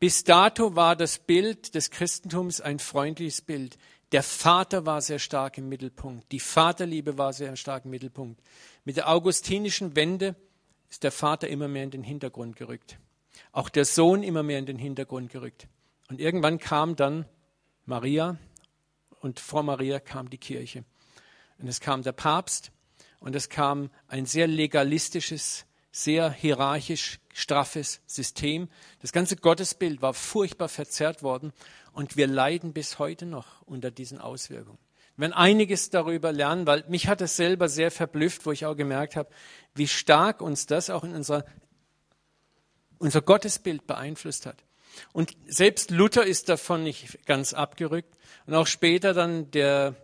bis 0.00 0.24
dato 0.24 0.74
war 0.74 0.96
das 0.96 1.20
Bild 1.20 1.76
des 1.76 1.92
Christentums 1.92 2.60
ein 2.60 2.80
freundliches 2.80 3.42
Bild. 3.42 3.78
Der 4.10 4.24
Vater 4.24 4.86
war 4.86 5.00
sehr 5.00 5.20
stark 5.20 5.56
im 5.58 5.68
Mittelpunkt. 5.68 6.32
Die 6.32 6.40
Vaterliebe 6.40 7.16
war 7.16 7.32
sehr 7.32 7.54
stark 7.54 7.84
im 7.84 7.92
Mittelpunkt. 7.92 8.42
Mit 8.84 8.96
der 8.96 9.08
augustinischen 9.08 9.94
Wende 9.94 10.34
ist 10.90 11.04
der 11.04 11.12
Vater 11.12 11.46
immer 11.46 11.68
mehr 11.68 11.84
in 11.84 11.92
den 11.92 12.02
Hintergrund 12.02 12.56
gerückt. 12.56 12.98
Auch 13.52 13.68
der 13.68 13.84
Sohn 13.84 14.24
immer 14.24 14.42
mehr 14.42 14.58
in 14.58 14.66
den 14.66 14.78
Hintergrund 14.78 15.30
gerückt. 15.30 15.68
Und 16.08 16.20
irgendwann 16.20 16.58
kam 16.58 16.96
dann 16.96 17.24
Maria 17.86 18.36
und 19.20 19.40
vor 19.40 19.62
Maria 19.62 20.00
kam 20.00 20.30
die 20.30 20.38
Kirche. 20.38 20.84
Und 21.58 21.68
es 21.68 21.80
kam 21.80 22.02
der 22.02 22.12
Papst 22.12 22.70
und 23.20 23.34
es 23.34 23.48
kam 23.48 23.90
ein 24.06 24.26
sehr 24.26 24.46
legalistisches, 24.46 25.66
sehr 25.90 26.30
hierarchisch 26.30 27.18
straffes 27.32 28.00
System. 28.06 28.68
Das 29.00 29.12
ganze 29.12 29.36
Gottesbild 29.36 30.02
war 30.02 30.14
furchtbar 30.14 30.68
verzerrt 30.68 31.22
worden 31.22 31.52
und 31.92 32.16
wir 32.16 32.26
leiden 32.26 32.72
bis 32.72 32.98
heute 32.98 33.26
noch 33.26 33.62
unter 33.62 33.90
diesen 33.90 34.18
Auswirkungen. 34.18 34.78
Wir 35.16 35.22
werden 35.22 35.32
einiges 35.32 35.90
darüber 35.90 36.30
lernen, 36.30 36.66
weil 36.66 36.84
mich 36.88 37.08
hat 37.08 37.20
es 37.20 37.34
selber 37.34 37.68
sehr 37.68 37.90
verblüfft, 37.90 38.46
wo 38.46 38.52
ich 38.52 38.66
auch 38.66 38.76
gemerkt 38.76 39.16
habe, 39.16 39.30
wie 39.74 39.88
stark 39.88 40.40
uns 40.40 40.66
das 40.66 40.90
auch 40.90 41.02
in 41.02 41.12
unserer, 41.12 41.44
unser 42.98 43.20
Gottesbild 43.20 43.84
beeinflusst 43.88 44.46
hat. 44.46 44.62
Und 45.12 45.36
selbst 45.46 45.90
Luther 45.90 46.24
ist 46.24 46.48
davon 46.48 46.82
nicht 46.82 47.26
ganz 47.26 47.54
abgerückt. 47.54 48.16
Und 48.46 48.54
auch 48.54 48.66
später 48.66 49.14
dann 49.14 49.50
der 49.50 49.94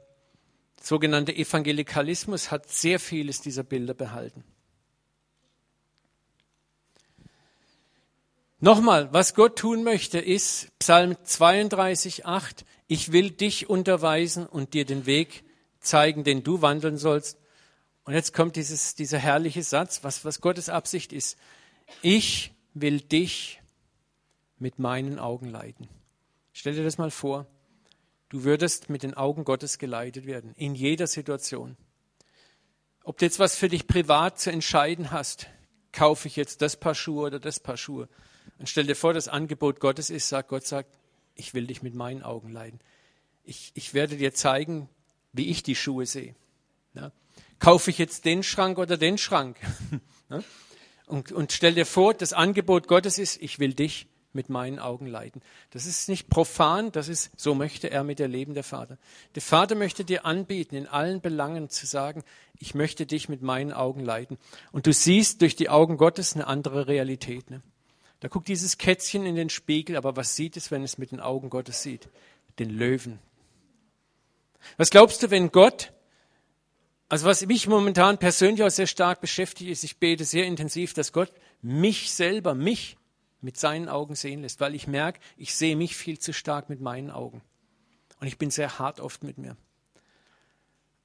sogenannte 0.80 1.34
Evangelikalismus 1.34 2.50
hat 2.50 2.70
sehr 2.70 3.00
vieles 3.00 3.40
dieser 3.40 3.62
Bilder 3.62 3.94
behalten. 3.94 4.44
Nochmal, 8.60 9.12
was 9.12 9.34
Gott 9.34 9.58
tun 9.58 9.82
möchte, 9.82 10.18
ist 10.18 10.70
Psalm 10.78 11.16
32, 11.22 12.24
8. 12.24 12.64
Ich 12.86 13.12
will 13.12 13.30
dich 13.30 13.68
unterweisen 13.68 14.46
und 14.46 14.72
dir 14.72 14.86
den 14.86 15.06
Weg 15.06 15.44
zeigen, 15.80 16.24
den 16.24 16.42
du 16.42 16.62
wandeln 16.62 16.96
sollst. 16.96 17.38
Und 18.04 18.14
jetzt 18.14 18.32
kommt 18.32 18.56
dieses, 18.56 18.94
dieser 18.94 19.18
herrliche 19.18 19.62
Satz, 19.62 20.02
was, 20.02 20.24
was 20.24 20.40
Gottes 20.40 20.68
Absicht 20.68 21.12
ist. 21.12 21.36
Ich 22.02 22.52
will 22.74 23.00
dich 23.00 23.60
mit 24.58 24.78
meinen 24.78 25.18
Augen 25.18 25.48
leiten. 25.48 25.88
Stell 26.52 26.74
dir 26.74 26.84
das 26.84 26.98
mal 26.98 27.10
vor. 27.10 27.46
Du 28.28 28.44
würdest 28.44 28.90
mit 28.90 29.02
den 29.02 29.14
Augen 29.14 29.44
Gottes 29.44 29.78
geleitet 29.78 30.26
werden, 30.26 30.54
in 30.56 30.74
jeder 30.74 31.06
Situation. 31.06 31.76
Ob 33.04 33.18
du 33.18 33.24
jetzt 33.26 33.38
was 33.38 33.56
für 33.56 33.68
dich 33.68 33.86
privat 33.86 34.40
zu 34.40 34.50
entscheiden 34.50 35.10
hast, 35.10 35.48
kaufe 35.92 36.26
ich 36.26 36.36
jetzt 36.36 36.62
das 36.62 36.76
Paar 36.76 36.94
Schuhe 36.94 37.26
oder 37.26 37.38
das 37.38 37.60
Paar 37.60 37.76
Schuhe, 37.76 38.08
und 38.58 38.68
stell 38.68 38.86
dir 38.86 38.96
vor, 38.96 39.12
das 39.12 39.28
Angebot 39.28 39.80
Gottes 39.80 40.10
ist, 40.10 40.28
sagt 40.28 40.48
Gott 40.48 40.66
sagt, 40.66 40.90
ich 41.34 41.54
will 41.54 41.66
dich 41.66 41.82
mit 41.82 41.94
meinen 41.94 42.22
Augen 42.22 42.50
leiden. 42.50 42.80
Ich, 43.42 43.72
ich 43.74 43.94
werde 43.94 44.16
dir 44.16 44.32
zeigen, 44.32 44.88
wie 45.32 45.50
ich 45.50 45.62
die 45.62 45.74
Schuhe 45.74 46.06
sehe. 46.06 46.34
Ja? 46.94 47.12
Kaufe 47.58 47.90
ich 47.90 47.98
jetzt 47.98 48.24
den 48.24 48.42
Schrank 48.42 48.78
oder 48.78 48.96
den 48.96 49.18
Schrank? 49.18 49.58
ja? 50.30 50.42
und, 51.06 51.32
und 51.32 51.52
stell 51.52 51.74
dir 51.74 51.86
vor, 51.86 52.14
das 52.14 52.32
Angebot 52.32 52.86
Gottes 52.88 53.18
ist, 53.18 53.42
ich 53.42 53.58
will 53.58 53.74
dich 53.74 54.06
mit 54.34 54.48
meinen 54.48 54.78
Augen 54.78 55.06
leiden. 55.06 55.42
Das 55.70 55.86
ist 55.86 56.08
nicht 56.08 56.28
profan, 56.28 56.92
das 56.92 57.08
ist, 57.08 57.30
so 57.36 57.54
möchte 57.54 57.90
er 57.90 58.04
mit 58.04 58.18
dir 58.18 58.28
leben, 58.28 58.54
der 58.54 58.64
Vater. 58.64 58.98
Der 59.34 59.42
Vater 59.42 59.74
möchte 59.74 60.04
dir 60.04 60.26
anbieten, 60.26 60.76
in 60.76 60.86
allen 60.86 61.20
Belangen 61.20 61.70
zu 61.70 61.86
sagen, 61.86 62.24
ich 62.58 62.74
möchte 62.74 63.06
dich 63.06 63.28
mit 63.28 63.42
meinen 63.42 63.72
Augen 63.72 64.00
leiden. 64.00 64.38
Und 64.72 64.86
du 64.86 64.92
siehst 64.92 65.40
durch 65.42 65.56
die 65.56 65.68
Augen 65.68 65.96
Gottes 65.96 66.34
eine 66.34 66.46
andere 66.46 66.86
Realität. 66.86 67.50
Ne? 67.50 67.62
Da 68.20 68.28
guckt 68.28 68.48
dieses 68.48 68.78
Kätzchen 68.78 69.26
in 69.26 69.36
den 69.36 69.50
Spiegel, 69.50 69.96
aber 69.96 70.16
was 70.16 70.36
sieht 70.36 70.56
es, 70.56 70.70
wenn 70.70 70.82
es 70.82 70.98
mit 70.98 71.12
den 71.12 71.20
Augen 71.20 71.50
Gottes 71.50 71.82
sieht? 71.82 72.08
Den 72.58 72.70
Löwen. 72.70 73.18
Was 74.76 74.90
glaubst 74.90 75.22
du, 75.22 75.30
wenn 75.30 75.52
Gott, 75.52 75.92
also 77.08 77.26
was 77.26 77.44
mich 77.46 77.66
momentan 77.66 78.18
persönlich 78.18 78.62
auch 78.62 78.70
sehr 78.70 78.86
stark 78.86 79.20
beschäftigt, 79.20 79.70
ist, 79.70 79.84
ich 79.84 79.98
bete 79.98 80.24
sehr 80.24 80.46
intensiv, 80.46 80.94
dass 80.94 81.12
Gott 81.12 81.30
mich 81.60 82.12
selber, 82.12 82.54
mich 82.54 82.96
mit 83.44 83.58
seinen 83.58 83.90
Augen 83.90 84.14
sehen 84.14 84.40
lässt, 84.40 84.60
weil 84.60 84.74
ich 84.74 84.86
merke, 84.86 85.20
ich 85.36 85.54
sehe 85.54 85.76
mich 85.76 85.96
viel 85.96 86.18
zu 86.18 86.32
stark 86.32 86.70
mit 86.70 86.80
meinen 86.80 87.10
Augen. 87.10 87.42
Und 88.18 88.26
ich 88.26 88.38
bin 88.38 88.50
sehr 88.50 88.78
hart 88.78 89.00
oft 89.00 89.22
mit 89.22 89.36
mir. 89.36 89.56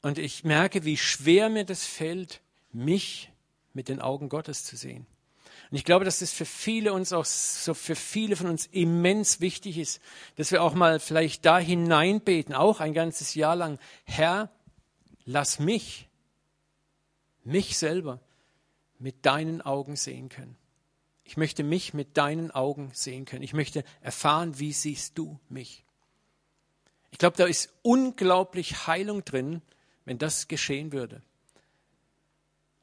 Und 0.02 0.18
ich 0.18 0.46
merke, 0.46 0.86
wie 0.86 0.96
schwer 0.96 1.50
mir 1.50 1.66
das 1.66 1.86
fällt, 1.86 2.42
mich 2.72 3.30
mit 3.74 3.90
den 3.90 4.02
Augen 4.02 4.30
Gottes 4.30 4.64
zu 4.64 4.78
sehen. 4.78 5.06
Und 5.70 5.78
ich 5.78 5.84
glaube, 5.84 6.06
dass 6.06 6.20
das 6.20 6.32
für 6.32 6.46
viele 6.46 6.94
uns 6.94 7.12
auch 7.12 7.26
so 7.26 7.74
für 7.74 7.96
viele 7.96 8.38
von 8.38 8.48
uns 8.48 8.68
immens 8.68 9.42
wichtig 9.42 9.78
ist, 9.78 10.02
dass 10.38 10.52
wir 10.52 10.64
auch 10.64 10.74
mal 10.74 11.02
vielleicht 11.02 11.46
da 11.46 11.60
hineinbeten, 11.60 12.56
auch 12.56 12.80
ein 12.80 12.94
ganzes 12.94 13.36
Jahr 13.36 13.58
lang. 13.58 13.80
Herr, 14.06 14.50
lass 15.26 15.60
mich, 15.60 16.08
mich 17.44 17.78
selber 17.78 18.22
mit 18.98 19.26
deinen 19.26 19.62
Augen 19.62 19.98
sehen 19.98 20.30
können. 20.30 20.58
Ich 21.30 21.38
möchte 21.38 21.62
mich 21.62 21.94
mit 21.94 22.18
deinen 22.18 22.50
Augen 22.50 22.90
sehen 22.96 23.26
können. 23.26 23.44
Ich 23.44 23.54
möchte 23.54 23.84
erfahren, 24.02 24.58
wie 24.58 24.74
siehst 24.74 25.16
du 25.16 25.40
mich. 25.48 25.86
Ich 27.12 27.20
glaube, 27.20 27.38
da 27.38 27.46
ist 27.46 27.72
unglaublich 27.84 28.88
Heilung 28.88 29.24
drin, 29.24 29.62
wenn 30.06 30.18
das 30.18 30.48
geschehen 30.48 30.92
würde. 30.92 31.22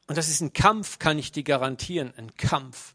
Und 0.06 0.16
das 0.16 0.28
ist 0.28 0.42
ein 0.42 0.52
Kampf, 0.52 1.00
kann 1.00 1.18
ich 1.18 1.32
dir 1.32 1.42
garantieren, 1.42 2.14
ein 2.16 2.36
Kampf. 2.36 2.94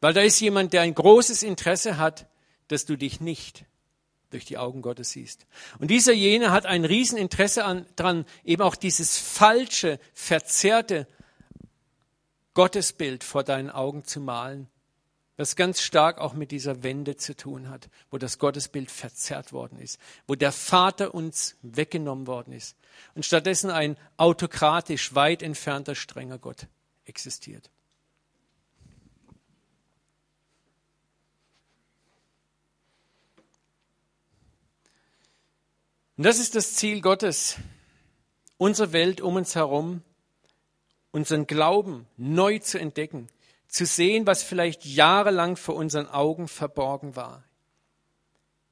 Weil 0.00 0.14
da 0.14 0.22
ist 0.22 0.40
jemand, 0.40 0.72
der 0.72 0.80
ein 0.80 0.94
großes 0.94 1.42
Interesse 1.42 1.98
hat, 1.98 2.26
dass 2.68 2.86
du 2.86 2.96
dich 2.96 3.20
nicht 3.20 3.66
durch 4.30 4.46
die 4.46 4.56
Augen 4.56 4.80
Gottes 4.80 5.10
siehst. 5.10 5.44
Und 5.80 5.90
dieser 5.90 6.14
jene 6.14 6.50
hat 6.50 6.64
ein 6.64 6.86
Rieseninteresse 6.86 7.66
an, 7.66 7.84
dran, 7.96 8.24
eben 8.42 8.62
auch 8.62 8.76
dieses 8.76 9.18
falsche, 9.18 10.00
verzerrte 10.14 11.06
Gottesbild 12.54 13.24
vor 13.24 13.44
deinen 13.44 13.70
Augen 13.70 14.04
zu 14.04 14.20
malen, 14.20 14.68
was 15.36 15.56
ganz 15.56 15.80
stark 15.80 16.18
auch 16.18 16.34
mit 16.34 16.50
dieser 16.50 16.82
Wende 16.82 17.16
zu 17.16 17.34
tun 17.34 17.68
hat, 17.68 17.88
wo 18.10 18.18
das 18.18 18.38
Gottesbild 18.38 18.90
verzerrt 18.90 19.52
worden 19.52 19.78
ist, 19.78 19.98
wo 20.26 20.34
der 20.34 20.52
Vater 20.52 21.14
uns 21.14 21.56
weggenommen 21.62 22.26
worden 22.26 22.52
ist 22.52 22.76
und 23.14 23.24
stattdessen 23.24 23.70
ein 23.70 23.96
autokratisch 24.18 25.14
weit 25.14 25.42
entfernter 25.42 25.94
strenger 25.94 26.38
Gott 26.38 26.66
existiert. 27.04 27.70
Und 36.18 36.24
das 36.24 36.38
ist 36.38 36.54
das 36.54 36.74
Ziel 36.74 37.00
Gottes, 37.00 37.56
unsere 38.58 38.92
Welt 38.92 39.22
um 39.22 39.36
uns 39.36 39.56
herum, 39.56 40.02
unseren 41.12 41.46
Glauben 41.46 42.06
neu 42.16 42.58
zu 42.58 42.78
entdecken, 42.78 43.28
zu 43.68 43.86
sehen, 43.86 44.26
was 44.26 44.42
vielleicht 44.42 44.84
jahrelang 44.84 45.56
vor 45.56 45.76
unseren 45.76 46.08
Augen 46.08 46.48
verborgen 46.48 47.14
war. 47.14 47.44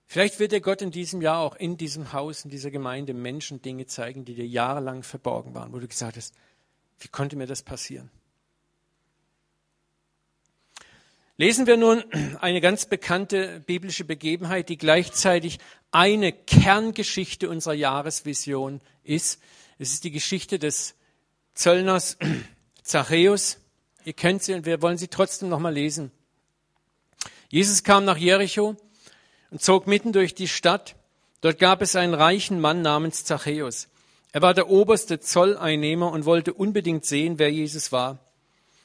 Vielleicht 0.06 0.40
wird 0.40 0.50
dir 0.50 0.60
Gott 0.60 0.82
in 0.82 0.90
diesem 0.90 1.22
Jahr 1.22 1.38
auch 1.38 1.54
in 1.54 1.76
diesem 1.76 2.12
Haus, 2.12 2.44
in 2.44 2.50
dieser 2.50 2.72
Gemeinde 2.72 3.14
Menschen 3.14 3.62
Dinge 3.62 3.86
zeigen, 3.86 4.24
die 4.24 4.34
dir 4.34 4.46
jahrelang 4.46 5.04
verborgen 5.04 5.54
waren, 5.54 5.72
wo 5.72 5.78
du 5.78 5.86
gesagt 5.86 6.16
hast, 6.16 6.34
wie 6.98 7.08
konnte 7.08 7.36
mir 7.36 7.46
das 7.46 7.62
passieren? 7.62 8.10
Lesen 11.36 11.66
wir 11.66 11.78
nun 11.78 12.04
eine 12.40 12.60
ganz 12.60 12.84
bekannte 12.84 13.60
biblische 13.60 14.04
Begebenheit, 14.04 14.68
die 14.68 14.76
gleichzeitig 14.76 15.58
eine 15.90 16.32
Kerngeschichte 16.32 17.48
unserer 17.48 17.72
Jahresvision 17.72 18.82
ist. 19.04 19.40
Es 19.78 19.92
ist 19.92 20.04
die 20.04 20.10
Geschichte 20.10 20.58
des 20.58 20.96
Zöllners 21.60 22.16
Zachäus. 22.82 23.58
Ihr 24.06 24.14
kennt 24.14 24.42
sie 24.42 24.54
und 24.54 24.64
wir 24.64 24.80
wollen 24.80 24.96
sie 24.96 25.08
trotzdem 25.08 25.50
nochmal 25.50 25.74
lesen. 25.74 26.10
Jesus 27.50 27.84
kam 27.84 28.06
nach 28.06 28.16
Jericho 28.16 28.76
und 29.50 29.60
zog 29.60 29.86
mitten 29.86 30.14
durch 30.14 30.34
die 30.34 30.48
Stadt. 30.48 30.96
Dort 31.42 31.58
gab 31.58 31.82
es 31.82 31.96
einen 31.96 32.14
reichen 32.14 32.60
Mann 32.60 32.80
namens 32.80 33.26
Zachäus. 33.26 33.88
Er 34.32 34.40
war 34.40 34.54
der 34.54 34.70
oberste 34.70 35.20
Zolleinnehmer 35.20 36.10
und 36.10 36.24
wollte 36.24 36.54
unbedingt 36.54 37.04
sehen, 37.04 37.38
wer 37.38 37.52
Jesus 37.52 37.92
war. 37.92 38.20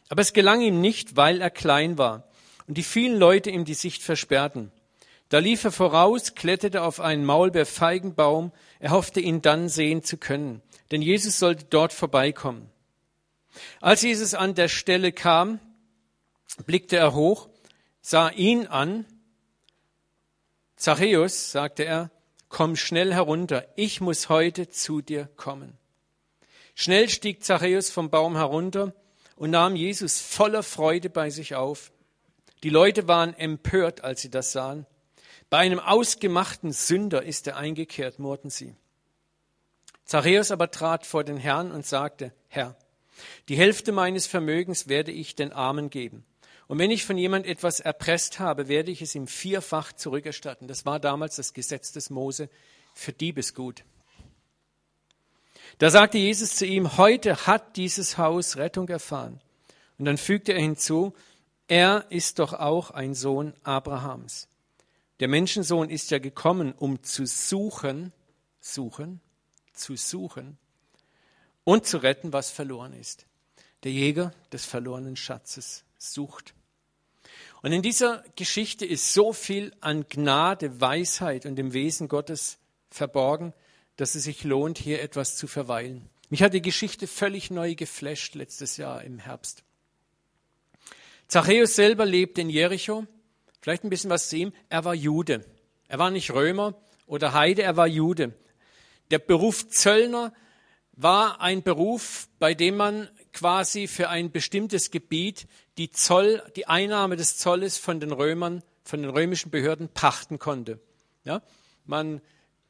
Aber 0.10 0.22
es 0.22 0.34
gelang 0.34 0.60
ihm 0.60 0.82
nicht, 0.82 1.16
weil 1.16 1.40
er 1.40 1.52
klein 1.52 1.98
war 1.98 2.28
und 2.68 2.78
die 2.78 2.84
vielen 2.84 3.18
Leute 3.18 3.52
ihm 3.52 3.64
die 3.64 3.74
Sicht 3.74 4.04
versperrten. 4.04 4.70
Da 5.30 5.40
lief 5.40 5.64
er 5.64 5.72
voraus, 5.72 6.36
kletterte 6.36 6.82
auf 6.82 7.00
einen 7.00 7.24
Maulbeerfeigenbaum, 7.24 8.52
er 8.82 8.92
hoffte 8.92 9.22
ihn 9.22 9.42
dann 9.42 9.70
sehen 9.70 10.04
zu 10.04 10.18
können, 10.18 10.62
denn 10.92 11.02
Jesus 11.02 11.40
sollte 11.40 11.66
dort 11.66 11.94
vorbeikommen. 11.94 12.70
Als 13.82 14.02
Jesus 14.02 14.34
an 14.34 14.56
der 14.56 14.68
Stelle 14.68 15.12
kam, 15.12 15.60
blickte 16.66 16.98
er 16.98 17.14
hoch, 17.14 17.50
sah 18.02 18.30
ihn 18.30 18.68
an. 18.68 19.06
Zachäus, 20.76 21.52
sagte 21.52 21.86
er, 21.86 22.12
komm 22.50 22.76
schnell 22.76 23.14
herunter, 23.14 23.68
ich 23.76 24.02
muss 24.02 24.30
heute 24.30 24.70
zu 24.70 25.02
dir 25.02 25.30
kommen. 25.36 25.78
Schnell 26.76 27.10
stieg 27.10 27.44
Zachäus 27.44 27.90
vom 27.90 28.10
Baum 28.10 28.36
herunter 28.36 28.94
und 29.36 29.52
nahm 29.52 29.76
Jesus 29.76 30.20
voller 30.20 30.64
Freude 30.64 31.10
bei 31.10 31.30
sich 31.30 31.56
auf. 31.56 31.92
Die 32.64 32.70
Leute 32.70 33.08
waren 33.08 33.34
empört, 33.34 34.04
als 34.04 34.22
sie 34.22 34.30
das 34.30 34.52
sahen. 34.52 34.86
Bei 35.50 35.60
einem 35.60 35.80
ausgemachten 35.80 36.74
Sünder 36.74 37.24
ist 37.24 37.48
er 37.48 37.58
eingekehrt, 37.58 38.20
murrten 38.20 38.50
sie. 38.50 38.76
Zachäus 40.06 40.52
aber 40.52 40.72
trat 40.72 41.06
vor 41.06 41.24
den 41.24 41.38
Herrn 41.38 41.72
und 41.72 41.86
sagte, 41.86 42.32
Herr, 42.48 42.76
die 43.50 43.58
Hälfte 43.58 43.92
meines 43.92 44.28
Vermögens 44.28 44.88
werde 44.88 45.12
ich 45.12 45.36
den 45.36 45.52
Armen 45.52 45.90
geben. 45.90 46.24
Und 46.68 46.80
wenn 46.80 46.92
ich 46.92 47.06
von 47.06 47.18
jemand 47.18 47.46
etwas 47.46 47.80
erpresst 47.80 48.40
habe, 48.40 48.68
werde 48.68 48.92
ich 48.92 49.02
es 49.02 49.16
ihm 49.16 49.28
vierfach 49.28 49.94
zurückerstatten. 49.94 50.68
Das 50.68 50.86
war 50.86 51.00
damals 51.00 51.36
das 51.36 51.54
Gesetz 51.54 51.92
des 51.92 52.10
Mose 52.10 52.50
für 52.94 53.14
Diebesgut. 53.14 53.84
Da 55.78 55.90
sagte 55.90 56.18
Jesus 56.18 56.56
zu 56.56 56.66
ihm, 56.66 56.98
heute 56.98 57.48
hat 57.48 57.76
dieses 57.76 58.18
Haus 58.18 58.58
Rettung 58.58 58.88
erfahren. 58.90 59.42
Und 59.98 60.06
dann 60.06 60.18
fügte 60.18 60.54
er 60.54 60.62
hinzu, 60.62 61.14
er 61.68 62.06
ist 62.10 62.40
doch 62.40 62.54
auch 62.54 62.92
ein 62.92 63.14
Sohn 63.14 63.54
Abrahams. 63.64 64.48
Der 65.20 65.28
Menschensohn 65.28 65.90
ist 65.90 66.12
ja 66.12 66.20
gekommen, 66.20 66.74
um 66.74 67.02
zu 67.04 67.26
suchen, 67.26 68.12
suchen, 68.60 69.22
zu 69.76 69.96
suchen 69.96 70.58
und 71.64 71.86
zu 71.86 71.98
retten, 71.98 72.34
was 72.34 72.50
verloren 72.50 72.94
ist. 72.94 73.26
Der 73.84 73.92
Jäger 73.92 74.32
des 74.52 74.66
verlorenen 74.66 75.16
Schatzes 75.16 75.84
sucht. 75.98 76.54
Und 77.62 77.72
in 77.72 77.82
dieser 77.82 78.24
Geschichte 78.36 78.86
ist 78.86 79.14
so 79.14 79.34
viel 79.34 79.74
an 79.82 80.06
Gnade, 80.08 80.82
Weisheit 80.82 81.46
und 81.46 81.56
dem 81.56 81.74
Wesen 81.74 82.08
Gottes 82.08 82.58
verborgen, 82.90 83.54
dass 83.98 84.16
es 84.16 84.24
sich 84.24 84.44
lohnt, 84.44 84.78
hier 84.78 85.02
etwas 85.02 85.36
zu 85.36 85.48
verweilen. 85.48 86.10
Mich 86.30 86.44
hat 86.44 86.54
die 86.54 86.62
Geschichte 86.62 87.08
völlig 87.08 87.52
neu 87.52 87.76
geflasht 87.76 88.36
letztes 88.36 88.78
Jahr 88.78 89.04
im 89.04 89.20
Herbst. 89.20 89.64
Zachäus 91.28 91.76
selber 91.76 92.06
lebte 92.06 92.42
in 92.42 92.50
Jericho. 92.50 93.06
Vielleicht 93.62 93.84
ein 93.84 93.90
bisschen 93.90 94.10
was 94.10 94.30
zu 94.30 94.38
ihm. 94.38 94.54
Er 94.70 94.86
war 94.86 94.94
Jude. 94.94 95.44
Er 95.88 95.98
war 95.98 96.12
nicht 96.12 96.32
Römer 96.32 96.76
oder 97.08 97.34
Heide, 97.34 97.64
er 97.64 97.78
war 97.78 97.88
Jude. 97.88 98.34
Der 99.12 99.20
Beruf 99.20 99.70
Zöllner 99.70 100.34
war 100.94 101.42
ein 101.42 101.62
Beruf, 101.62 102.28
bei 102.40 102.54
dem 102.54 102.78
man 102.78 103.10
quasi 103.34 103.88
für 103.88 104.10
ein 104.10 104.32
bestimmtes 104.32 104.92
Gebiet 104.92 105.48
die 105.78 105.92
Zoll, 105.92 106.42
die 106.56 106.68
Einnahme 106.68 107.18
des 107.18 107.38
Zolles 107.38 107.78
von 107.78 108.00
den 108.00 108.12
Römern, 108.12 108.64
von 108.84 109.02
den 109.02 109.12
römischen 109.12 109.52
Behörden 109.52 109.90
pachten 109.90 110.40
konnte. 110.40 110.80
Ja? 111.26 111.42
Man 111.86 112.22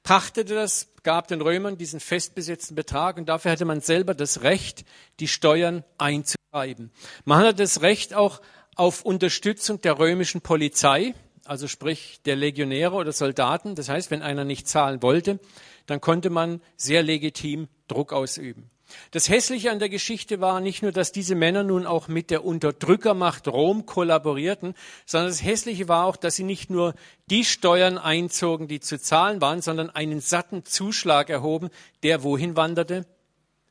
pachtete 0.04 0.56
das, 0.56 0.88
gab 1.04 1.28
den 1.28 1.42
Römern 1.42 1.78
diesen 1.78 2.00
festbesetzten 2.00 2.76
Betrag 2.76 3.18
und 3.18 3.30
dafür 3.30 3.52
hatte 3.52 3.66
man 3.66 3.82
selber 3.82 4.14
das 4.14 4.42
Recht, 4.42 4.86
die 5.20 5.28
Steuern 5.28 5.84
einzutreiben. 5.98 6.92
Man 7.26 7.40
hatte 7.40 7.56
das 7.56 7.82
Recht 7.82 8.14
auch 8.14 8.42
auf 8.76 9.04
Unterstützung 9.04 9.82
der 9.82 10.00
römischen 10.00 10.42
Polizei, 10.42 11.14
also 11.46 11.68
sprich 11.68 12.22
der 12.26 12.36
Legionäre 12.36 12.96
oder 12.96 13.12
Soldaten. 13.12 13.76
Das 13.76 13.90
heißt, 13.90 14.10
wenn 14.10 14.22
einer 14.22 14.46
nicht 14.46 14.68
zahlen 14.68 15.02
wollte, 15.02 15.40
dann 15.86 16.02
konnte 16.02 16.30
man 16.30 16.62
sehr 16.78 17.04
legitim 17.04 17.68
Druck 17.88 18.14
ausüben. 18.14 18.70
Das 19.12 19.30
Hässliche 19.30 19.72
an 19.72 19.80
der 19.80 19.90
Geschichte 19.90 20.42
war 20.42 20.62
nicht 20.62 20.84
nur, 20.84 20.92
dass 20.92 21.12
diese 21.12 21.36
Männer 21.36 21.64
nun 21.64 21.88
auch 21.88 22.08
mit 22.08 22.30
der 22.30 22.46
Unterdrückermacht 22.46 23.48
Rom 23.48 23.86
kollaborierten, 23.86 24.76
sondern 25.06 25.30
das 25.30 25.44
Hässliche 25.44 25.88
war 25.88 26.06
auch, 26.06 26.16
dass 26.16 26.36
sie 26.36 26.44
nicht 26.44 26.70
nur 26.70 26.94
die 27.30 27.46
Steuern 27.46 27.98
einzogen, 27.98 28.68
die 28.68 28.80
zu 28.80 29.00
zahlen 29.00 29.42
waren, 29.42 29.62
sondern 29.62 29.90
einen 29.90 30.22
satten 30.22 30.66
Zuschlag 30.66 31.30
erhoben, 31.30 31.70
der 32.04 32.24
wohin 32.24 32.56
wanderte? 32.56 33.06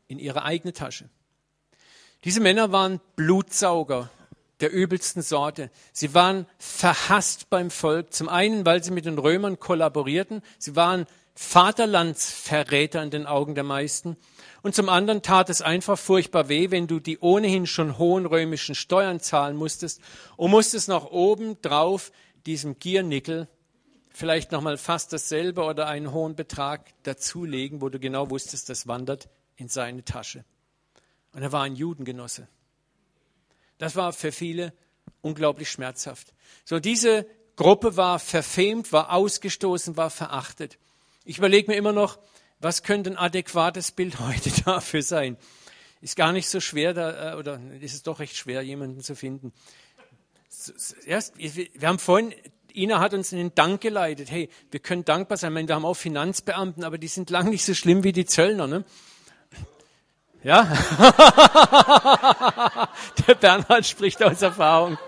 In 0.06 0.18
ihre 0.18 0.42
eigene 0.42 0.72
Tasche. 0.72 1.08
Diese 2.24 2.40
Männer 2.40 2.72
waren 2.72 3.00
Blutsauger 3.16 4.10
der 4.60 4.72
übelsten 4.72 5.22
Sorte. 5.22 5.70
Sie 5.92 6.14
waren 6.14 6.46
verhasst 6.58 7.50
beim 7.50 7.70
Volk. 7.70 8.12
Zum 8.12 8.28
einen, 8.28 8.64
weil 8.66 8.82
sie 8.82 8.92
mit 8.92 9.04
den 9.04 9.18
Römern 9.18 9.58
kollaborierten. 9.58 10.42
Sie 10.58 10.76
waren 10.76 11.06
Vaterlandsverräter 11.34 13.02
in 13.02 13.10
den 13.10 13.26
Augen 13.26 13.54
der 13.54 13.64
meisten. 13.64 14.16
Und 14.62 14.74
zum 14.74 14.88
anderen 14.88 15.22
tat 15.22 15.50
es 15.50 15.62
einfach 15.62 15.98
furchtbar 15.98 16.48
weh, 16.48 16.70
wenn 16.70 16.86
du 16.86 17.00
die 17.00 17.18
ohnehin 17.18 17.66
schon 17.66 17.98
hohen 17.98 18.26
römischen 18.26 18.74
Steuern 18.74 19.20
zahlen 19.20 19.56
musstest 19.56 20.00
und 20.36 20.50
musstest 20.50 20.88
noch 20.88 21.10
oben 21.10 21.60
drauf 21.60 22.12
diesem 22.46 22.78
Giernickel 22.78 23.48
vielleicht 24.14 24.52
nochmal 24.52 24.78
fast 24.78 25.12
dasselbe 25.12 25.64
oder 25.64 25.88
einen 25.88 26.12
hohen 26.12 26.36
Betrag 26.36 26.94
dazulegen, 27.02 27.80
wo 27.80 27.88
du 27.88 27.98
genau 27.98 28.30
wusstest, 28.30 28.68
das 28.68 28.86
wandert 28.86 29.28
in 29.56 29.68
seine 29.68 30.04
Tasche. 30.04 30.44
Und 31.32 31.42
er 31.42 31.52
war 31.52 31.64
ein 31.64 31.74
Judengenosse. 31.74 32.46
Das 33.78 33.96
war 33.96 34.12
für 34.12 34.30
viele 34.30 34.72
unglaublich 35.20 35.68
schmerzhaft. 35.68 36.32
So 36.64 36.78
diese 36.78 37.26
Gruppe 37.56 37.96
war 37.96 38.20
verfemt, 38.20 38.92
war 38.92 39.12
ausgestoßen, 39.12 39.96
war 39.96 40.10
verachtet. 40.10 40.78
Ich 41.24 41.38
überlege 41.38 41.70
mir 41.70 41.76
immer 41.76 41.92
noch, 41.92 42.18
was 42.60 42.82
könnte 42.82 43.10
ein 43.10 43.16
adäquates 43.16 43.92
Bild 43.92 44.20
heute 44.20 44.50
dafür 44.64 45.02
sein? 45.02 45.36
Ist 46.00 46.16
gar 46.16 46.32
nicht 46.32 46.48
so 46.48 46.60
schwer, 46.60 46.92
da, 46.92 47.32
äh, 47.32 47.36
oder 47.36 47.60
ist 47.80 47.94
es 47.94 48.02
doch 48.02 48.20
recht 48.20 48.36
schwer, 48.36 48.62
jemanden 48.62 49.00
zu 49.00 49.16
finden. 49.16 49.52
Erst, 51.06 51.36
wir 51.38 51.88
haben 51.88 51.98
vorhin, 51.98 52.34
Ina 52.74 53.00
hat 53.00 53.14
uns 53.14 53.32
in 53.32 53.38
den 53.38 53.54
Dank 53.54 53.80
geleitet. 53.80 54.30
Hey, 54.30 54.50
wir 54.70 54.80
können 54.80 55.04
dankbar 55.04 55.38
sein. 55.38 55.52
Ich 55.52 55.54
meine, 55.54 55.68
wir 55.68 55.74
haben 55.74 55.84
auch 55.84 55.94
Finanzbeamten, 55.94 56.84
aber 56.84 56.98
die 56.98 57.08
sind 57.08 57.30
lang 57.30 57.48
nicht 57.48 57.64
so 57.64 57.74
schlimm 57.74 58.04
wie 58.04 58.12
die 58.12 58.26
Zöllner. 58.26 58.66
Ne? 58.66 58.84
Ja? 60.42 60.64
Der 63.26 63.34
Bernhard 63.34 63.86
spricht 63.86 64.22
aus 64.22 64.42
Erfahrung. 64.42 64.98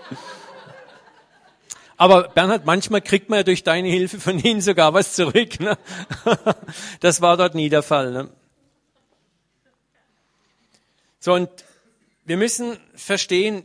Aber 1.97 2.29
Bernhard, 2.29 2.65
manchmal 2.65 3.01
kriegt 3.01 3.29
man 3.29 3.37
ja 3.37 3.43
durch 3.43 3.63
deine 3.63 3.89
Hilfe 3.89 4.19
von 4.19 4.39
ihnen 4.39 4.61
sogar 4.61 4.93
was 4.93 5.13
zurück. 5.13 5.59
Ne? 5.59 5.77
Das 6.99 7.21
war 7.21 7.37
dort 7.37 7.55
nie 7.55 7.69
der 7.69 7.81
Fall. 7.81 8.11
Ne? 8.11 8.29
So, 11.19 11.33
und 11.33 11.49
wir 12.25 12.37
müssen 12.37 12.77
verstehen, 12.93 13.63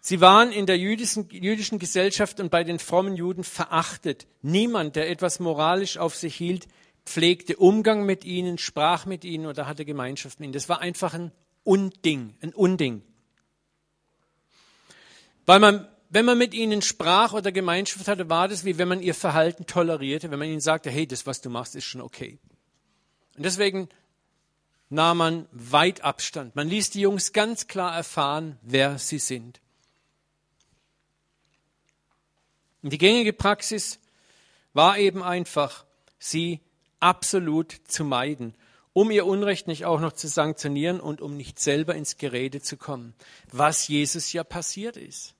sie 0.00 0.20
waren 0.20 0.52
in 0.52 0.66
der 0.66 0.78
jüdischen, 0.78 1.28
jüdischen 1.30 1.80
Gesellschaft 1.80 2.38
und 2.38 2.50
bei 2.50 2.62
den 2.62 2.78
frommen 2.78 3.16
Juden 3.16 3.42
verachtet. 3.42 4.28
Niemand, 4.42 4.94
der 4.94 5.10
etwas 5.10 5.40
moralisch 5.40 5.98
auf 5.98 6.14
sich 6.14 6.36
hielt, 6.36 6.68
pflegte 7.04 7.56
Umgang 7.56 8.06
mit 8.06 8.24
ihnen, 8.24 8.56
sprach 8.56 9.04
mit 9.04 9.24
ihnen 9.24 9.46
oder 9.46 9.66
hatte 9.66 9.84
Gemeinschaft 9.84 10.38
mit 10.38 10.46
ihnen. 10.46 10.52
Das 10.52 10.68
war 10.68 10.80
einfach 10.80 11.12
ein 11.12 11.32
Unding, 11.64 12.34
ein 12.40 12.54
Unding. 12.54 13.02
Weil 15.44 15.58
man 15.58 15.88
wenn 16.14 16.24
man 16.24 16.38
mit 16.38 16.54
ihnen 16.54 16.80
sprach 16.80 17.32
oder 17.32 17.50
Gemeinschaft 17.50 18.06
hatte, 18.06 18.30
war 18.30 18.46
das 18.46 18.64
wie 18.64 18.78
wenn 18.78 18.86
man 18.86 19.02
ihr 19.02 19.16
Verhalten 19.16 19.66
tolerierte, 19.66 20.30
wenn 20.30 20.38
man 20.38 20.48
ihnen 20.48 20.60
sagte, 20.60 20.88
hey, 20.88 21.08
das, 21.08 21.26
was 21.26 21.40
du 21.40 21.50
machst, 21.50 21.74
ist 21.74 21.86
schon 21.86 22.00
okay. 22.00 22.38
Und 23.36 23.44
deswegen 23.44 23.88
nahm 24.90 25.18
man 25.18 25.48
weit 25.50 26.02
Abstand. 26.02 26.54
Man 26.54 26.68
ließ 26.68 26.90
die 26.90 27.00
Jungs 27.00 27.32
ganz 27.32 27.66
klar 27.66 27.96
erfahren, 27.96 28.60
wer 28.62 28.96
sie 28.98 29.18
sind. 29.18 29.60
Und 32.82 32.92
die 32.92 32.98
gängige 32.98 33.32
Praxis 33.32 33.98
war 34.72 34.96
eben 34.98 35.20
einfach, 35.20 35.84
sie 36.20 36.60
absolut 37.00 37.72
zu 37.88 38.04
meiden, 38.04 38.54
um 38.92 39.10
ihr 39.10 39.26
Unrecht 39.26 39.66
nicht 39.66 39.84
auch 39.84 39.98
noch 39.98 40.12
zu 40.12 40.28
sanktionieren 40.28 41.00
und 41.00 41.20
um 41.20 41.36
nicht 41.36 41.58
selber 41.58 41.96
ins 41.96 42.18
Gerede 42.18 42.62
zu 42.62 42.76
kommen, 42.76 43.14
was 43.50 43.88
Jesus 43.88 44.32
ja 44.32 44.44
passiert 44.44 44.96
ist. 44.96 45.33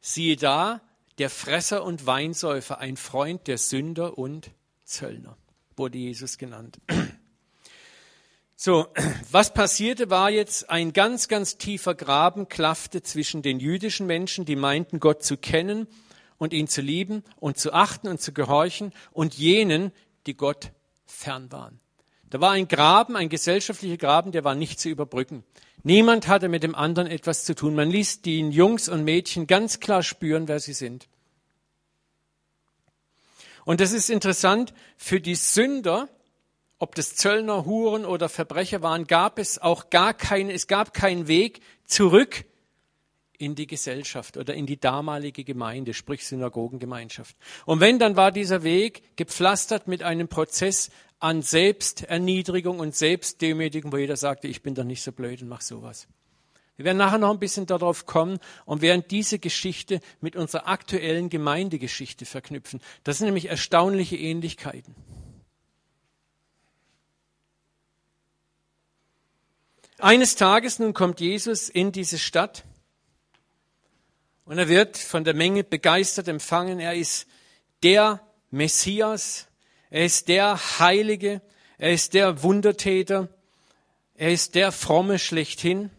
Siehe 0.00 0.36
da, 0.36 0.80
der 1.18 1.30
Fresser 1.30 1.84
und 1.84 2.06
Weinsäufer, 2.06 2.78
ein 2.78 2.96
Freund 2.96 3.46
der 3.46 3.58
Sünder 3.58 4.18
und 4.18 4.50
Zöllner, 4.84 5.36
wurde 5.76 5.98
Jesus 5.98 6.38
genannt. 6.38 6.78
So, 8.60 8.88
was 9.30 9.54
passierte, 9.54 10.10
war 10.10 10.30
jetzt 10.30 10.68
ein 10.68 10.92
ganz, 10.92 11.28
ganz 11.28 11.58
tiefer 11.58 11.94
Graben 11.94 12.48
klaffte 12.48 13.04
zwischen 13.04 13.40
den 13.40 13.60
jüdischen 13.60 14.08
Menschen, 14.08 14.46
die 14.46 14.56
meinten, 14.56 14.98
Gott 14.98 15.22
zu 15.22 15.36
kennen, 15.36 15.86
und 16.38 16.52
ihn 16.52 16.68
zu 16.68 16.80
lieben 16.80 17.24
und 17.36 17.58
zu 17.58 17.72
achten 17.72 18.08
und 18.08 18.20
zu 18.20 18.32
gehorchen 18.32 18.92
und 19.12 19.34
jenen, 19.34 19.92
die 20.26 20.36
Gott 20.36 20.72
fern 21.04 21.52
waren. 21.52 21.80
Da 22.30 22.40
war 22.40 22.52
ein 22.52 22.68
Graben, 22.68 23.16
ein 23.16 23.28
gesellschaftlicher 23.28 23.96
Graben, 23.96 24.32
der 24.32 24.44
war 24.44 24.54
nicht 24.54 24.80
zu 24.80 24.88
überbrücken. 24.88 25.44
Niemand 25.82 26.28
hatte 26.28 26.48
mit 26.48 26.62
dem 26.62 26.74
anderen 26.74 27.08
etwas 27.08 27.44
zu 27.44 27.54
tun. 27.54 27.74
Man 27.74 27.90
ließ 27.90 28.22
den 28.22 28.50
Jungs 28.50 28.88
und 28.88 29.04
Mädchen 29.04 29.46
ganz 29.46 29.80
klar 29.80 30.02
spüren, 30.02 30.48
wer 30.48 30.60
sie 30.60 30.72
sind. 30.72 31.08
Und 33.64 33.80
das 33.80 33.92
ist 33.92 34.08
interessant, 34.08 34.72
für 34.96 35.20
die 35.20 35.34
Sünder, 35.34 36.08
ob 36.78 36.94
das 36.94 37.14
Zöllner, 37.16 37.64
Huren 37.66 38.06
oder 38.06 38.28
Verbrecher 38.28 38.82
waren, 38.82 39.06
gab 39.06 39.38
es 39.38 39.58
auch 39.58 39.90
gar 39.90 40.14
keinen, 40.14 40.50
es 40.50 40.66
gab 40.66 40.94
keinen 40.94 41.28
Weg 41.28 41.60
zurück 41.84 42.44
in 43.36 43.54
die 43.54 43.66
Gesellschaft 43.66 44.36
oder 44.36 44.54
in 44.54 44.66
die 44.66 44.80
damalige 44.80 45.44
Gemeinde, 45.44 45.94
sprich 45.94 46.26
Synagogengemeinschaft. 46.26 47.36
Und 47.66 47.80
wenn, 47.80 47.98
dann 47.98 48.16
war 48.16 48.32
dieser 48.32 48.64
Weg 48.64 49.16
gepflastert 49.16 49.86
mit 49.86 50.02
einem 50.02 50.28
Prozess 50.28 50.90
an 51.20 51.42
Selbsterniedrigung 51.42 52.78
und 52.78 52.94
Selbstdemütigung, 52.94 53.92
wo 53.92 53.96
jeder 53.96 54.16
sagte, 54.16 54.48
ich 54.48 54.62
bin 54.62 54.74
doch 54.74 54.84
nicht 54.84 55.02
so 55.02 55.12
blöd 55.12 55.42
und 55.42 55.48
mach 55.48 55.60
sowas. 55.60 56.06
Wir 56.76 56.84
werden 56.84 56.98
nachher 56.98 57.18
noch 57.18 57.32
ein 57.32 57.40
bisschen 57.40 57.66
darauf 57.66 58.06
kommen 58.06 58.38
und 58.64 58.82
werden 58.82 59.02
diese 59.10 59.40
Geschichte 59.40 60.00
mit 60.20 60.36
unserer 60.36 60.68
aktuellen 60.68 61.28
Gemeindegeschichte 61.28 62.24
verknüpfen. 62.24 62.80
Das 63.02 63.18
sind 63.18 63.26
nämlich 63.26 63.46
erstaunliche 63.46 64.16
Ähnlichkeiten. 64.16 64.94
Eines 69.98 70.36
Tages 70.36 70.78
nun 70.78 70.94
kommt 70.94 71.18
Jesus 71.18 71.68
in 71.68 71.90
diese 71.90 72.18
Stadt 72.18 72.62
und 74.44 74.56
er 74.56 74.68
wird 74.68 74.96
von 74.96 75.24
der 75.24 75.34
Menge 75.34 75.64
begeistert 75.64 76.28
empfangen. 76.28 76.78
Er 76.78 76.94
ist 76.94 77.26
der 77.82 78.20
Messias. 78.52 79.47
Er 79.90 80.04
ist 80.04 80.28
der 80.28 80.58
Heilige. 80.78 81.40
Er 81.78 81.92
ist 81.92 82.14
der 82.14 82.42
Wundertäter. 82.42 83.28
Er 84.14 84.32
ist 84.32 84.54
der 84.54 84.72
Fromme 84.72 85.18
schlechthin. 85.18 85.90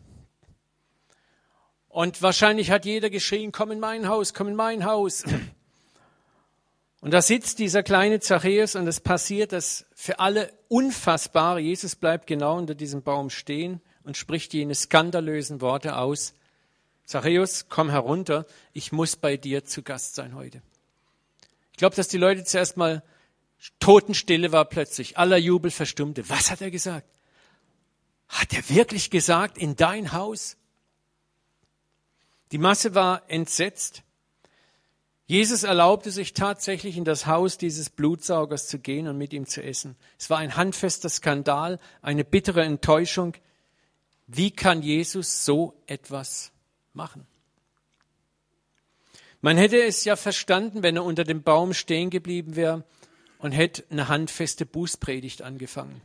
Und 1.87 2.21
wahrscheinlich 2.21 2.69
hat 2.69 2.85
jeder 2.85 3.09
geschrien, 3.09 3.51
komm 3.51 3.71
in 3.71 3.79
mein 3.79 4.07
Haus, 4.07 4.33
komm 4.33 4.49
in 4.49 4.55
mein 4.55 4.85
Haus. 4.85 5.23
Und 7.01 7.11
da 7.11 7.21
sitzt 7.21 7.59
dieser 7.59 7.81
kleine 7.81 8.19
Zachäus 8.19 8.75
und 8.75 8.85
es 8.85 8.99
passiert 8.99 9.53
das 9.53 9.85
für 9.95 10.19
alle 10.19 10.51
Unfassbare. 10.67 11.61
Jesus 11.61 11.95
bleibt 11.95 12.27
genau 12.27 12.57
unter 12.57 12.75
diesem 12.75 13.03
Baum 13.03 13.29
stehen 13.29 13.79
und 14.03 14.17
spricht 14.17 14.53
jene 14.53 14.75
skandalösen 14.75 15.61
Worte 15.61 15.95
aus. 15.95 16.33
Zachäus, 17.05 17.67
komm 17.69 17.89
herunter, 17.89 18.45
ich 18.73 18.91
muss 18.91 19.15
bei 19.15 19.37
dir 19.37 19.63
zu 19.63 19.81
Gast 19.81 20.15
sein 20.15 20.35
heute. 20.35 20.61
Ich 21.71 21.77
glaube, 21.77 21.95
dass 21.95 22.09
die 22.09 22.17
Leute 22.17 22.43
zuerst 22.43 22.75
mal 22.75 23.01
Totenstille 23.79 24.51
war 24.51 24.65
plötzlich, 24.65 25.17
aller 25.17 25.37
Jubel 25.37 25.71
verstummte. 25.71 26.29
Was 26.29 26.49
hat 26.51 26.61
er 26.61 26.71
gesagt? 26.71 27.07
Hat 28.27 28.53
er 28.53 28.69
wirklich 28.69 29.09
gesagt, 29.09 29.57
in 29.57 29.75
dein 29.75 30.13
Haus? 30.13 30.55
Die 32.51 32.57
Masse 32.57 32.95
war 32.95 33.23
entsetzt. 33.27 34.03
Jesus 35.25 35.63
erlaubte 35.63 36.09
sich 36.09 36.33
tatsächlich 36.33 36.97
in 36.97 37.05
das 37.05 37.27
Haus 37.27 37.57
dieses 37.57 37.89
Blutsaugers 37.89 38.67
zu 38.67 38.79
gehen 38.79 39.07
und 39.07 39.17
mit 39.17 39.33
ihm 39.33 39.45
zu 39.45 39.61
essen. 39.61 39.95
Es 40.17 40.29
war 40.29 40.39
ein 40.39 40.55
handfester 40.55 41.09
Skandal, 41.09 41.79
eine 42.01 42.23
bittere 42.23 42.63
Enttäuschung. 42.63 43.35
Wie 44.25 44.51
kann 44.51 44.81
Jesus 44.81 45.45
so 45.45 45.75
etwas 45.85 46.51
machen. 46.93 47.25
Man 49.41 49.57
hätte 49.57 49.81
es 49.81 50.03
ja 50.03 50.15
verstanden, 50.15 50.83
wenn 50.83 50.97
er 50.97 51.03
unter 51.03 51.23
dem 51.23 51.43
Baum 51.43 51.73
stehen 51.73 52.09
geblieben 52.09 52.55
wäre 52.55 52.83
und 53.39 53.53
hätte 53.53 53.83
eine 53.89 54.07
handfeste 54.07 54.65
Bußpredigt 54.65 55.41
angefangen. 55.41 56.01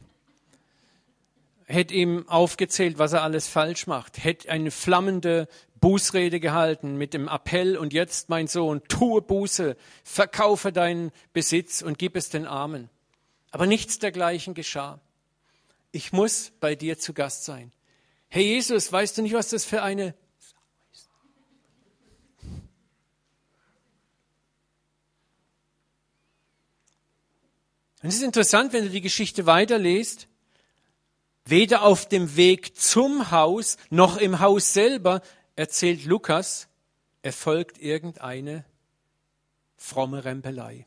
Hätte 1.67 1.95
ihm 1.95 2.29
aufgezählt, 2.29 2.99
was 2.99 3.13
er 3.13 3.23
alles 3.23 3.49
falsch 3.49 3.87
macht. 3.87 4.23
Hätte 4.23 4.51
eine 4.51 4.71
flammende 4.71 5.49
Bußrede 5.81 6.41
gehalten 6.41 6.97
mit 6.97 7.13
dem 7.13 7.29
Appell 7.29 7.77
und 7.77 7.93
jetzt, 7.93 8.29
mein 8.29 8.47
Sohn, 8.47 8.83
tue 8.89 9.21
Buße, 9.21 9.77
verkaufe 10.03 10.73
deinen 10.73 11.11
Besitz 11.33 11.83
und 11.83 11.99
gib 11.99 12.17
es 12.17 12.31
den 12.31 12.47
Armen. 12.47 12.89
Aber 13.51 13.67
nichts 13.67 13.99
dergleichen 13.99 14.55
geschah. 14.55 15.01
Ich 15.93 16.13
muss 16.13 16.53
bei 16.61 16.75
dir 16.75 16.99
zu 16.99 17.13
Gast 17.13 17.45
sein. 17.45 17.73
Herr 18.29 18.43
Jesus, 18.43 18.91
weißt 18.91 19.19
du 19.19 19.23
nicht, 19.23 19.35
was 19.35 19.51
das 19.51 19.65
für 19.65 19.83
eine 19.83 20.15
Und 28.05 28.11
es 28.11 28.17
ist 28.17 28.23
interessant, 28.23 28.75
wenn 28.75 28.85
du 28.85 28.91
die 28.91 29.01
Geschichte 29.01 29.47
weiterliest, 29.47 30.29
weder 31.47 31.81
auf 31.85 32.07
dem 32.07 32.37
Weg 32.37 32.77
zum 32.77 33.31
Haus 33.31 33.79
noch 33.89 34.19
im 34.19 34.41
Haus 34.41 34.75
selber 34.75 35.23
erzählt 35.57 36.05
Lukas, 36.05 36.69
erfolgt 37.23 37.79
irgendeine 37.79 38.67
fromme 39.79 40.23
Rempelei. 40.27 40.85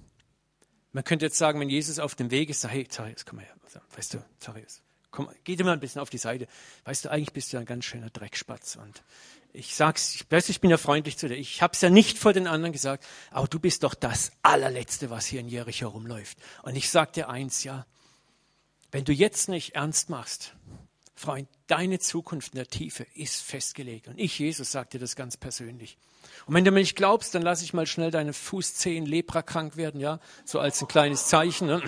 Man 0.92 1.04
könnte 1.04 1.26
jetzt 1.26 1.40
sagen, 1.40 1.60
wenn 1.60 1.72
Jesus 1.72 1.98
auf 1.98 2.14
dem 2.14 2.30
Weg 2.30 2.52
ist, 2.52 2.62
sagt, 2.62 2.76
hey, 2.76 2.88
Zarius, 2.88 3.26
komm 3.26 3.38
mal 3.38 3.46
her. 3.46 3.56
Weißt 3.96 4.14
du, 4.14 4.24
Zarius, 4.40 4.84
komm, 5.18 5.30
geh 5.46 5.56
dir 5.56 5.64
mal 5.64 5.74
ein 5.74 5.80
bisschen 5.80 6.00
auf 6.00 6.12
die 6.12 6.20
Seite. 6.20 6.48
Weißt 6.86 7.06
du, 7.06 7.10
eigentlich 7.10 7.34
bist 7.34 7.52
du 7.52 7.58
ein 7.58 7.66
ganz 7.66 7.86
schöner 7.86 8.12
Dreckspatz 8.12 8.76
und 8.76 9.02
ich 9.52 9.76
sag's, 9.76 10.14
ich 10.14 10.30
weiß, 10.30 10.50
ich 10.50 10.62
bin 10.62 10.70
ja 10.70 10.78
freundlich 10.78 11.18
zu 11.18 11.28
dir. 11.28 11.34
Ich 11.34 11.64
hab's 11.64 11.82
ja 11.82 11.90
nicht 11.90 12.20
vor 12.20 12.34
den 12.34 12.46
anderen 12.46 12.72
gesagt, 12.72 13.04
aber 13.32 13.48
du 13.48 13.60
bist 13.60 13.82
doch 13.82 13.96
das 13.96 14.32
allerletzte, 14.44 15.10
was 15.10 15.26
hier 15.26 15.40
in 15.40 15.48
Jericho 15.48 15.88
rumläuft. 15.88 16.38
Und 16.62 16.76
ich 16.76 16.92
sag 16.92 17.14
dir 17.14 17.30
eins, 17.30 17.64
ja, 17.64 17.88
wenn 18.92 19.06
du 19.06 19.12
jetzt 19.12 19.50
nicht 19.50 19.74
ernst 19.74 20.12
machst, 20.12 20.54
Freund, 21.16 21.50
deine 21.66 21.98
Zukunft 21.98 22.54
in 22.54 22.58
der 22.58 22.68
Tiefe 22.68 23.08
ist 23.16 23.42
festgelegt. 23.42 24.08
Und 24.08 24.20
ich, 24.20 24.38
Jesus, 24.38 24.72
sag 24.72 24.92
dir 24.92 25.00
das 25.00 25.16
ganz 25.16 25.36
persönlich. 25.36 25.98
Und 26.46 26.54
wenn 26.54 26.64
du 26.64 26.70
mir 26.70 26.82
nicht 26.82 26.96
glaubst, 26.96 27.34
dann 27.34 27.42
lass 27.42 27.64
ich 27.64 27.74
mal 27.74 27.88
schnell 27.88 28.12
deine 28.12 28.34
Fußzehen 28.34 29.08
leprakrank 29.08 29.78
werden, 29.78 30.00
ja, 30.00 30.20
so 30.46 30.60
als 30.60 30.80
ein 30.80 30.88
kleines 30.88 31.26
Zeichen. 31.26 31.66
Ne? 31.66 31.82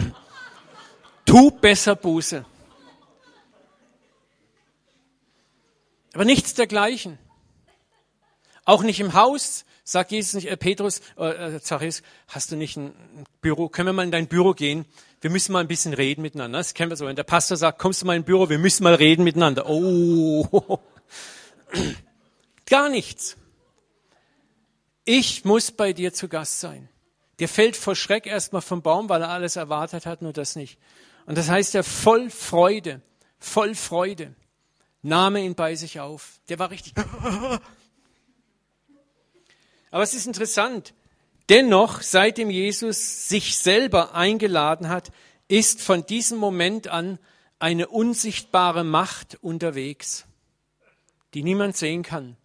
Tu 1.25 1.51
besser 1.51 1.95
Buße. 1.95 2.43
Aber 6.13 6.25
nichts 6.25 6.53
dergleichen. 6.53 7.17
Auch 8.65 8.83
nicht 8.83 8.99
im 8.99 9.13
Haus, 9.13 9.65
sagt 9.83 10.11
Jesus 10.11 10.33
nicht, 10.33 10.47
äh, 10.47 10.57
Petrus, 10.57 11.01
äh, 11.17 11.55
äh, 11.55 11.61
Zachäus, 11.61 12.03
hast 12.27 12.51
du 12.51 12.55
nicht 12.55 12.77
ein 12.77 12.93
Büro? 13.41 13.69
Können 13.69 13.87
wir 13.87 13.93
mal 13.93 14.03
in 14.03 14.11
dein 14.11 14.27
Büro 14.27 14.53
gehen? 14.53 14.85
Wir 15.21 15.29
müssen 15.29 15.51
mal 15.51 15.59
ein 15.59 15.67
bisschen 15.67 15.93
reden 15.93 16.21
miteinander. 16.21 16.59
Das 16.59 16.73
kennen 16.73 16.91
wir 16.91 16.95
so. 16.95 17.05
Wenn 17.05 17.15
der 17.15 17.23
Pastor 17.23 17.57
sagt, 17.57 17.79
kommst 17.79 18.01
du 18.01 18.05
mal 18.05 18.15
in 18.15 18.23
Büro, 18.23 18.49
wir 18.49 18.59
müssen 18.59 18.83
mal 18.83 18.95
reden 18.95 19.23
miteinander. 19.23 19.67
Oh, 19.67 20.79
gar 22.65 22.89
nichts. 22.89 23.35
Ich 25.03 25.43
muss 25.45 25.71
bei 25.71 25.91
dir 25.91 26.13
zu 26.13 26.27
Gast 26.27 26.59
sein. 26.59 26.87
Der 27.39 27.47
fällt 27.47 27.75
vor 27.75 27.95
Schreck 27.95 28.27
erstmal 28.27 28.61
vom 28.61 28.81
Baum, 28.81 29.09
weil 29.09 29.21
er 29.21 29.29
alles 29.29 29.55
erwartet 29.55 30.05
hat, 30.05 30.21
nur 30.21 30.33
das 30.33 30.55
nicht. 30.55 30.77
Und 31.25 31.37
das 31.37 31.49
heißt 31.49 31.73
er 31.73 31.83
voll 31.83 32.29
Freude, 32.29 33.01
voll 33.39 33.75
Freude, 33.75 34.35
nahm 35.01 35.35
er 35.35 35.43
ihn 35.43 35.55
bei 35.55 35.75
sich 35.75 35.99
auf. 35.99 36.39
Der 36.49 36.59
war 36.59 36.71
richtig, 36.71 36.93
Aber 39.91 40.03
es 40.03 40.13
ist 40.13 40.27
interessant. 40.27 40.93
Dennoch, 41.49 42.01
seitdem 42.01 42.49
Jesus 42.51 43.27
sich 43.27 43.57
selber 43.57 44.13
eingeladen 44.13 44.89
hat, 44.89 45.11
ist 45.47 45.81
von 45.81 46.05
diesem 46.05 46.37
Moment 46.37 46.87
an 46.87 47.17
eine 47.57 47.87
unsichtbare 47.87 48.83
Macht 48.83 49.39
unterwegs, 49.41 50.25
die 51.33 51.43
niemand 51.43 51.75
sehen 51.75 52.03
kann. 52.03 52.37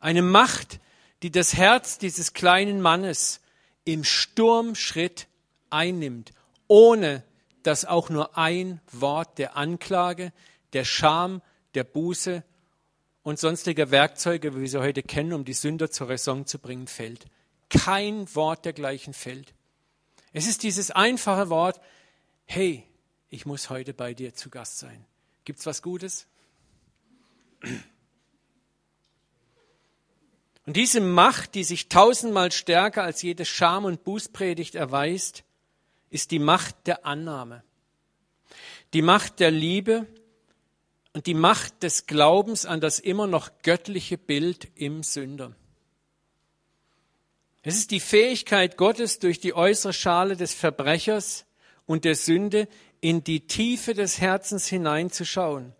Eine 0.00 0.22
Macht, 0.22 0.80
die 1.22 1.30
das 1.30 1.54
Herz 1.54 1.98
dieses 1.98 2.32
kleinen 2.32 2.80
Mannes 2.80 3.40
im 3.84 4.04
Sturmschritt 4.04 5.28
einnimmt, 5.68 6.32
ohne 6.66 7.22
dass 7.62 7.84
auch 7.84 8.08
nur 8.08 8.38
ein 8.38 8.80
Wort 8.90 9.36
der 9.38 9.56
Anklage, 9.56 10.32
der 10.72 10.84
Scham, 10.84 11.42
der 11.74 11.84
Buße 11.84 12.42
und 13.22 13.38
sonstiger 13.38 13.90
Werkzeuge, 13.90 14.54
wie 14.54 14.62
wir 14.62 14.68
sie 14.68 14.80
heute 14.80 15.02
kennen, 15.02 15.32
um 15.32 15.44
die 15.44 15.52
Sünder 15.52 15.90
zur 15.90 16.08
Raison 16.08 16.46
zu 16.46 16.58
bringen, 16.58 16.86
fällt. 16.86 17.26
Kein 17.68 18.32
Wort 18.34 18.64
dergleichen 18.64 19.14
fällt. 19.14 19.54
Es 20.32 20.46
ist 20.46 20.62
dieses 20.62 20.90
einfache 20.90 21.50
Wort, 21.50 21.80
hey, 22.46 22.84
ich 23.28 23.46
muss 23.46 23.70
heute 23.70 23.94
bei 23.94 24.14
dir 24.14 24.34
zu 24.34 24.50
Gast 24.50 24.78
sein. 24.78 25.04
Gibt's 25.44 25.66
was 25.66 25.82
Gutes? 25.82 26.26
Und 30.66 30.76
diese 30.76 31.00
Macht, 31.00 31.54
die 31.54 31.64
sich 31.64 31.88
tausendmal 31.88 32.52
stärker 32.52 33.02
als 33.02 33.22
jede 33.22 33.44
Scham- 33.44 33.84
und 33.84 34.04
Bußpredigt 34.04 34.74
erweist, 34.74 35.44
ist 36.10 36.30
die 36.30 36.38
Macht 36.38 36.86
der 36.86 37.06
Annahme. 37.06 37.62
Die 38.92 39.02
Macht 39.02 39.40
der 39.40 39.50
Liebe 39.50 40.06
und 41.12 41.26
die 41.26 41.34
Macht 41.34 41.82
des 41.82 42.06
Glaubens 42.06 42.66
an 42.66 42.80
das 42.80 42.98
immer 42.98 43.26
noch 43.26 43.50
göttliche 43.62 44.18
Bild 44.18 44.68
im 44.76 45.02
Sünder. 45.02 45.54
Es 47.62 47.76
ist 47.76 47.90
die 47.90 48.00
Fähigkeit 48.00 48.76
Gottes, 48.76 49.18
durch 49.18 49.38
die 49.38 49.54
äußere 49.54 49.92
Schale 49.92 50.36
des 50.36 50.54
Verbrechers 50.54 51.44
und 51.84 52.04
der 52.04 52.14
Sünde 52.14 52.68
in 53.00 53.22
die 53.24 53.46
Tiefe 53.46 53.92
des 53.92 54.20
Herzens 54.20 54.66
hineinzuschauen, 54.66 55.74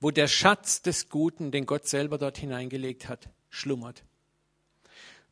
wo 0.00 0.10
der 0.10 0.28
Schatz 0.28 0.82
des 0.82 1.08
Guten, 1.08 1.52
den 1.52 1.64
Gott 1.64 1.86
selber 1.86 2.18
dort 2.18 2.38
hineingelegt 2.38 3.08
hat, 3.08 3.28
schlummert. 3.48 4.02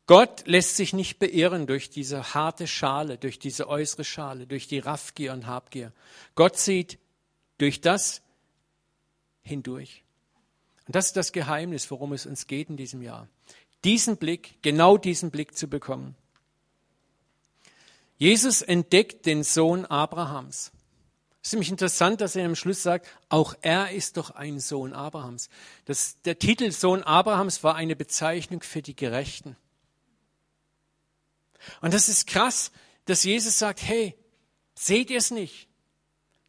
Gott 0.07 0.47
lässt 0.47 0.75
sich 0.75 0.93
nicht 0.93 1.19
beirren 1.19 1.67
durch 1.67 1.91
diese 1.91 2.33
harte 2.33 2.65
Schale, 2.65 3.19
durch 3.19 3.37
diese 3.37 3.67
äußere 3.67 4.03
Schale, 4.03 4.47
durch 4.47 4.67
die 4.67 4.79
Raffgier 4.79 5.33
und 5.33 5.45
Habgier. 5.45 5.93
Gott 6.33 6.57
sieht 6.57 6.97
durch 7.59 7.79
das 7.79 8.23
hindurch. 9.49 10.03
Und 10.87 10.95
das 10.95 11.07
ist 11.07 11.17
das 11.17 11.33
Geheimnis, 11.33 11.91
worum 11.91 12.13
es 12.13 12.25
uns 12.25 12.47
geht 12.47 12.69
in 12.69 12.77
diesem 12.77 13.01
Jahr. 13.01 13.27
Diesen 13.83 14.17
Blick, 14.17 14.61
genau 14.61 14.97
diesen 14.97 15.31
Blick 15.31 15.55
zu 15.57 15.67
bekommen. 15.67 16.15
Jesus 18.17 18.61
entdeckt 18.61 19.25
den 19.25 19.43
Sohn 19.43 19.85
Abrahams. 19.85 20.71
Es 21.41 21.49
ist 21.49 21.53
nämlich 21.53 21.71
interessant, 21.71 22.19
dass 22.19 22.35
er 22.35 22.45
am 22.45 22.55
Schluss 22.55 22.83
sagt, 22.83 23.07
auch 23.29 23.55
er 23.61 23.91
ist 23.91 24.17
doch 24.17 24.31
ein 24.31 24.59
Sohn 24.59 24.93
Abrahams. 24.93 25.49
Das, 25.85 26.21
der 26.23 26.37
Titel 26.37 26.71
Sohn 26.71 27.01
Abrahams 27.03 27.63
war 27.63 27.75
eine 27.75 27.95
Bezeichnung 27.95 28.61
für 28.61 28.81
die 28.81 28.95
Gerechten. 28.95 29.55
Und 31.81 31.93
das 31.93 32.09
ist 32.09 32.27
krass, 32.27 32.71
dass 33.05 33.23
Jesus 33.23 33.57
sagt, 33.57 33.81
hey, 33.81 34.15
seht 34.75 35.09
ihr 35.09 35.17
es 35.17 35.31
nicht? 35.31 35.67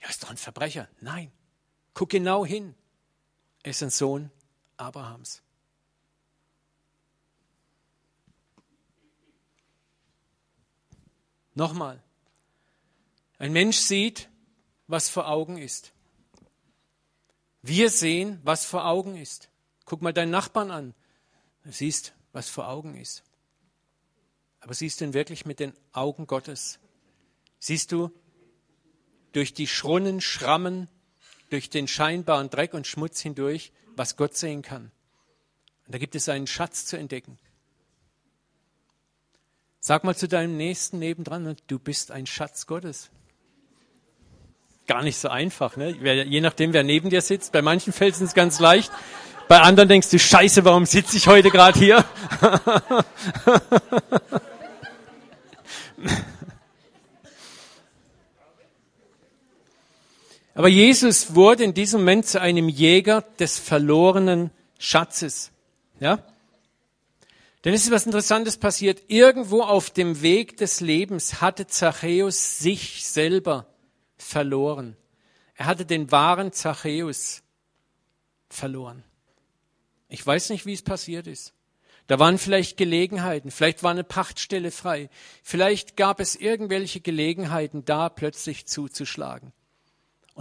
Er 0.01 0.11
ist 0.11 0.23
doch 0.25 0.31
ein 0.31 0.37
Verbrecher. 0.37 0.89
Nein, 1.01 1.31
guck 1.95 2.11
genau 2.11 2.45
hin. 2.45 2.75
Ist 3.63 3.83
ein 3.83 3.91
Sohn 3.91 4.31
Abrahams. 4.77 5.43
Nochmal. 11.55 12.03
Ein 13.39 13.53
Mensch 13.53 13.77
sieht, 13.79 14.31
was 14.87 15.09
vor 15.09 15.29
Augen 15.29 15.59
ist. 15.59 15.93
Wir 17.63 17.91
sehen, 17.91 18.41
was 18.45 18.65
vor 18.65 18.87
Augen 18.87 19.17
ist. 19.17 19.51
Guck 19.85 20.01
mal 20.03 20.13
deinen 20.13 20.31
Nachbarn 20.31 20.71
an. 20.71 20.95
Du 21.65 21.73
siehst, 21.73 22.15
was 22.33 22.49
vor 22.49 22.69
Augen 22.69 22.97
ist. 22.97 23.23
Aber 24.61 24.75
siehst 24.75 25.01
du 25.01 25.05
ihn 25.05 25.15
wirklich 25.15 25.45
mit 25.45 25.61
den 25.61 25.75
Augen 25.93 26.27
Gottes? 26.27 26.79
Siehst 27.59 27.93
du 27.93 28.11
durch 29.33 29.53
die 29.53 29.67
Schrunnen, 29.67 30.21
Schrammen, 30.21 30.89
durch 31.51 31.71
den 31.71 31.87
scheinbaren 31.87 32.51
Dreck 32.51 32.75
und 32.75 32.87
Schmutz 32.87 33.21
hindurch, 33.21 33.73
was 33.97 34.17
Gott 34.17 34.37
sehen 34.37 34.63
kann? 34.63 34.91
Und 35.87 35.95
da 35.95 35.99
gibt 35.99 36.15
es 36.15 36.29
einen 36.29 36.47
Schatz 36.47 36.87
zu 36.87 36.97
entdecken. 36.97 37.39
Sag 39.81 40.05
mal 40.05 40.15
zu 40.15 40.29
deinem 40.29 40.57
Nächsten 40.57 40.99
nebendran, 40.99 41.57
du 41.67 41.79
bist 41.79 42.11
ein 42.11 42.27
Schatz 42.27 42.67
Gottes. 42.67 43.11
Gar 44.87 45.03
nicht 45.03 45.19
so 45.19 45.29
einfach, 45.29 45.77
ne? 45.77 45.91
Je 45.91 46.41
nachdem, 46.41 46.73
wer 46.73 46.83
neben 46.83 47.11
dir 47.11 47.23
sitzt. 47.23 47.53
Bei 47.53 47.63
manchen 47.63 47.93
fällt 47.93 48.21
es 48.21 48.35
ganz 48.35 48.61
leicht. 48.61 48.91
Bei 49.49 49.61
anderen 49.61 49.89
denkst 49.89 50.11
du, 50.11 50.19
Scheiße, 50.19 50.65
warum 50.65 50.87
sitze 50.87 51.17
ich 51.17 51.27
heute 51.27 51.51
gerade 51.51 51.79
hier? 51.79 52.05
Aber 60.61 60.69
Jesus 60.69 61.35
wurde 61.35 61.65
in 61.65 61.73
diesem 61.73 62.01
Moment 62.01 62.27
zu 62.27 62.39
einem 62.39 62.69
Jäger 62.69 63.23
des 63.39 63.59
verlorenen 63.59 64.51
Schatzes. 64.79 65.53
Ja? 66.01 66.23
Denn 67.65 67.73
es 67.73 67.85
ist 67.85 67.91
was 67.91 68.05
Interessantes 68.05 68.59
passiert. 68.59 69.05
Irgendwo 69.09 69.63
auf 69.63 69.89
dem 69.89 70.21
Weg 70.21 70.59
des 70.59 70.81
Lebens 70.81 71.41
hatte 71.41 71.67
Zachäus 71.67 72.59
sich 72.59 73.07
selber 73.07 73.69
verloren. 74.19 74.99
Er 75.55 75.65
hatte 75.65 75.87
den 75.87 76.13
wahren 76.13 76.53
Zachäus 76.53 77.41
verloren. 78.51 79.03
Ich 80.11 80.27
weiß 80.27 80.51
nicht, 80.51 80.67
wie 80.67 80.75
es 80.75 80.83
passiert 80.83 81.27
ist. 81.27 81.55
Da 82.07 82.19
waren 82.19 82.37
vielleicht 82.37 82.77
Gelegenheiten, 82.77 83.51
vielleicht 83.51 83.83
war 83.83 83.93
eine 83.93 84.05
Pachtstelle 84.05 84.73
frei, 84.73 85.09
vielleicht 85.43 85.97
gab 85.97 86.21
es 86.21 86.37
irgendwelche 86.37 87.01
Gelegenheiten, 87.01 87.87
da 87.87 88.11
plötzlich 88.11 88.67
zuzuschlagen. 88.67 89.55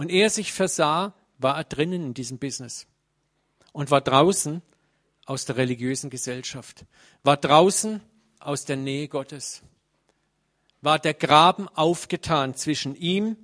Und 0.00 0.10
er 0.10 0.30
sich 0.30 0.54
versah, 0.54 1.12
war 1.36 1.58
er 1.58 1.64
drinnen 1.64 2.02
in 2.02 2.14
diesem 2.14 2.38
Business 2.38 2.86
und 3.72 3.90
war 3.90 4.00
draußen 4.00 4.62
aus 5.26 5.44
der 5.44 5.58
religiösen 5.58 6.08
Gesellschaft, 6.08 6.86
war 7.22 7.36
draußen 7.36 8.00
aus 8.38 8.64
der 8.64 8.76
Nähe 8.76 9.08
Gottes, 9.08 9.60
war 10.80 10.98
der 10.98 11.12
Graben 11.12 11.68
aufgetan 11.68 12.54
zwischen 12.54 12.96
ihm, 12.96 13.36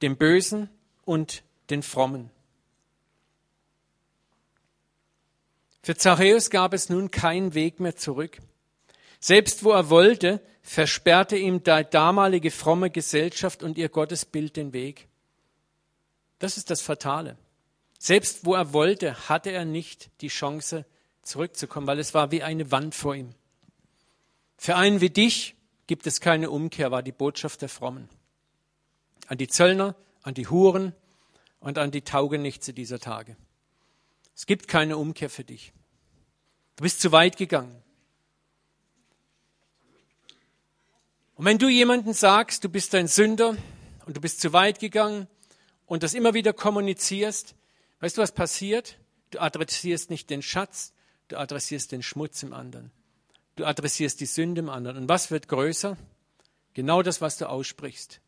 dem 0.00 0.16
Bösen 0.16 0.70
und 1.04 1.42
den 1.70 1.82
Frommen. 1.82 2.30
Für 5.82 5.96
Zachäus 5.96 6.50
gab 6.50 6.72
es 6.72 6.88
nun 6.88 7.10
keinen 7.10 7.54
Weg 7.54 7.80
mehr 7.80 7.96
zurück. 7.96 8.38
Selbst 9.18 9.64
wo 9.64 9.72
er 9.72 9.90
wollte, 9.90 10.40
versperrte 10.62 11.36
ihm 11.36 11.64
die 11.64 11.84
damalige 11.90 12.52
fromme 12.52 12.90
Gesellschaft 12.90 13.64
und 13.64 13.76
ihr 13.76 13.88
Gottesbild 13.88 14.56
den 14.56 14.72
Weg. 14.72 15.08
Das 16.38 16.56
ist 16.56 16.70
das 16.70 16.80
Fatale. 16.80 17.36
Selbst 17.98 18.44
wo 18.44 18.54
er 18.54 18.72
wollte, 18.72 19.28
hatte 19.28 19.50
er 19.50 19.64
nicht 19.64 20.10
die 20.20 20.28
Chance 20.28 20.84
zurückzukommen, 21.22 21.86
weil 21.86 21.98
es 21.98 22.14
war 22.14 22.30
wie 22.30 22.42
eine 22.42 22.70
Wand 22.70 22.94
vor 22.94 23.14
ihm. 23.14 23.34
Für 24.58 24.76
einen 24.76 25.00
wie 25.00 25.10
dich 25.10 25.54
gibt 25.86 26.06
es 26.06 26.20
keine 26.20 26.50
Umkehr, 26.50 26.90
war 26.90 27.02
die 27.02 27.12
Botschaft 27.12 27.62
der 27.62 27.68
Frommen. 27.68 28.08
An 29.28 29.38
die 29.38 29.48
Zöllner, 29.48 29.94
an 30.22 30.34
die 30.34 30.46
Huren 30.46 30.92
und 31.60 31.78
an 31.78 31.90
die 31.90 32.02
Taugenichtse 32.02 32.72
dieser 32.72 32.98
Tage. 32.98 33.36
Es 34.34 34.46
gibt 34.46 34.68
keine 34.68 34.98
Umkehr 34.98 35.30
für 35.30 35.44
dich. 35.44 35.72
Du 36.76 36.82
bist 36.82 37.00
zu 37.00 37.10
weit 37.12 37.36
gegangen. 37.36 37.82
Und 41.36 41.44
wenn 41.44 41.58
du 41.58 41.68
jemanden 41.68 42.12
sagst, 42.12 42.64
du 42.64 42.68
bist 42.68 42.94
ein 42.94 43.08
Sünder 43.08 43.56
und 44.04 44.16
du 44.16 44.20
bist 44.20 44.40
zu 44.40 44.52
weit 44.52 44.78
gegangen 44.78 45.26
und 45.86 46.02
das 46.02 46.14
immer 46.14 46.34
wieder 46.34 46.52
kommunizierst, 46.52 47.54
weißt 48.00 48.18
du, 48.18 48.22
was 48.22 48.32
passiert? 48.32 48.98
Du 49.30 49.40
adressierst 49.40 50.10
nicht 50.10 50.30
den 50.30 50.42
Schatz, 50.42 50.92
du 51.28 51.36
adressierst 51.36 51.92
den 51.92 52.02
Schmutz 52.02 52.42
im 52.42 52.52
anderen. 52.52 52.90
Du 53.56 53.64
adressierst 53.64 54.20
die 54.20 54.26
Sünde 54.26 54.60
im 54.60 54.68
anderen. 54.68 54.96
Und 54.98 55.08
was 55.08 55.30
wird 55.30 55.48
größer? 55.48 55.96
Genau 56.74 57.02
das, 57.02 57.20
was 57.20 57.38
du 57.38 57.48
aussprichst. 57.48 58.20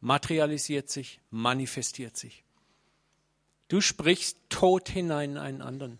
Materialisiert 0.00 0.90
sich, 0.90 1.20
manifestiert 1.30 2.16
sich. 2.16 2.44
Du 3.68 3.80
sprichst 3.80 4.38
Tod 4.48 4.88
hinein 4.88 5.32
in 5.32 5.38
einen 5.38 5.62
anderen. 5.62 5.98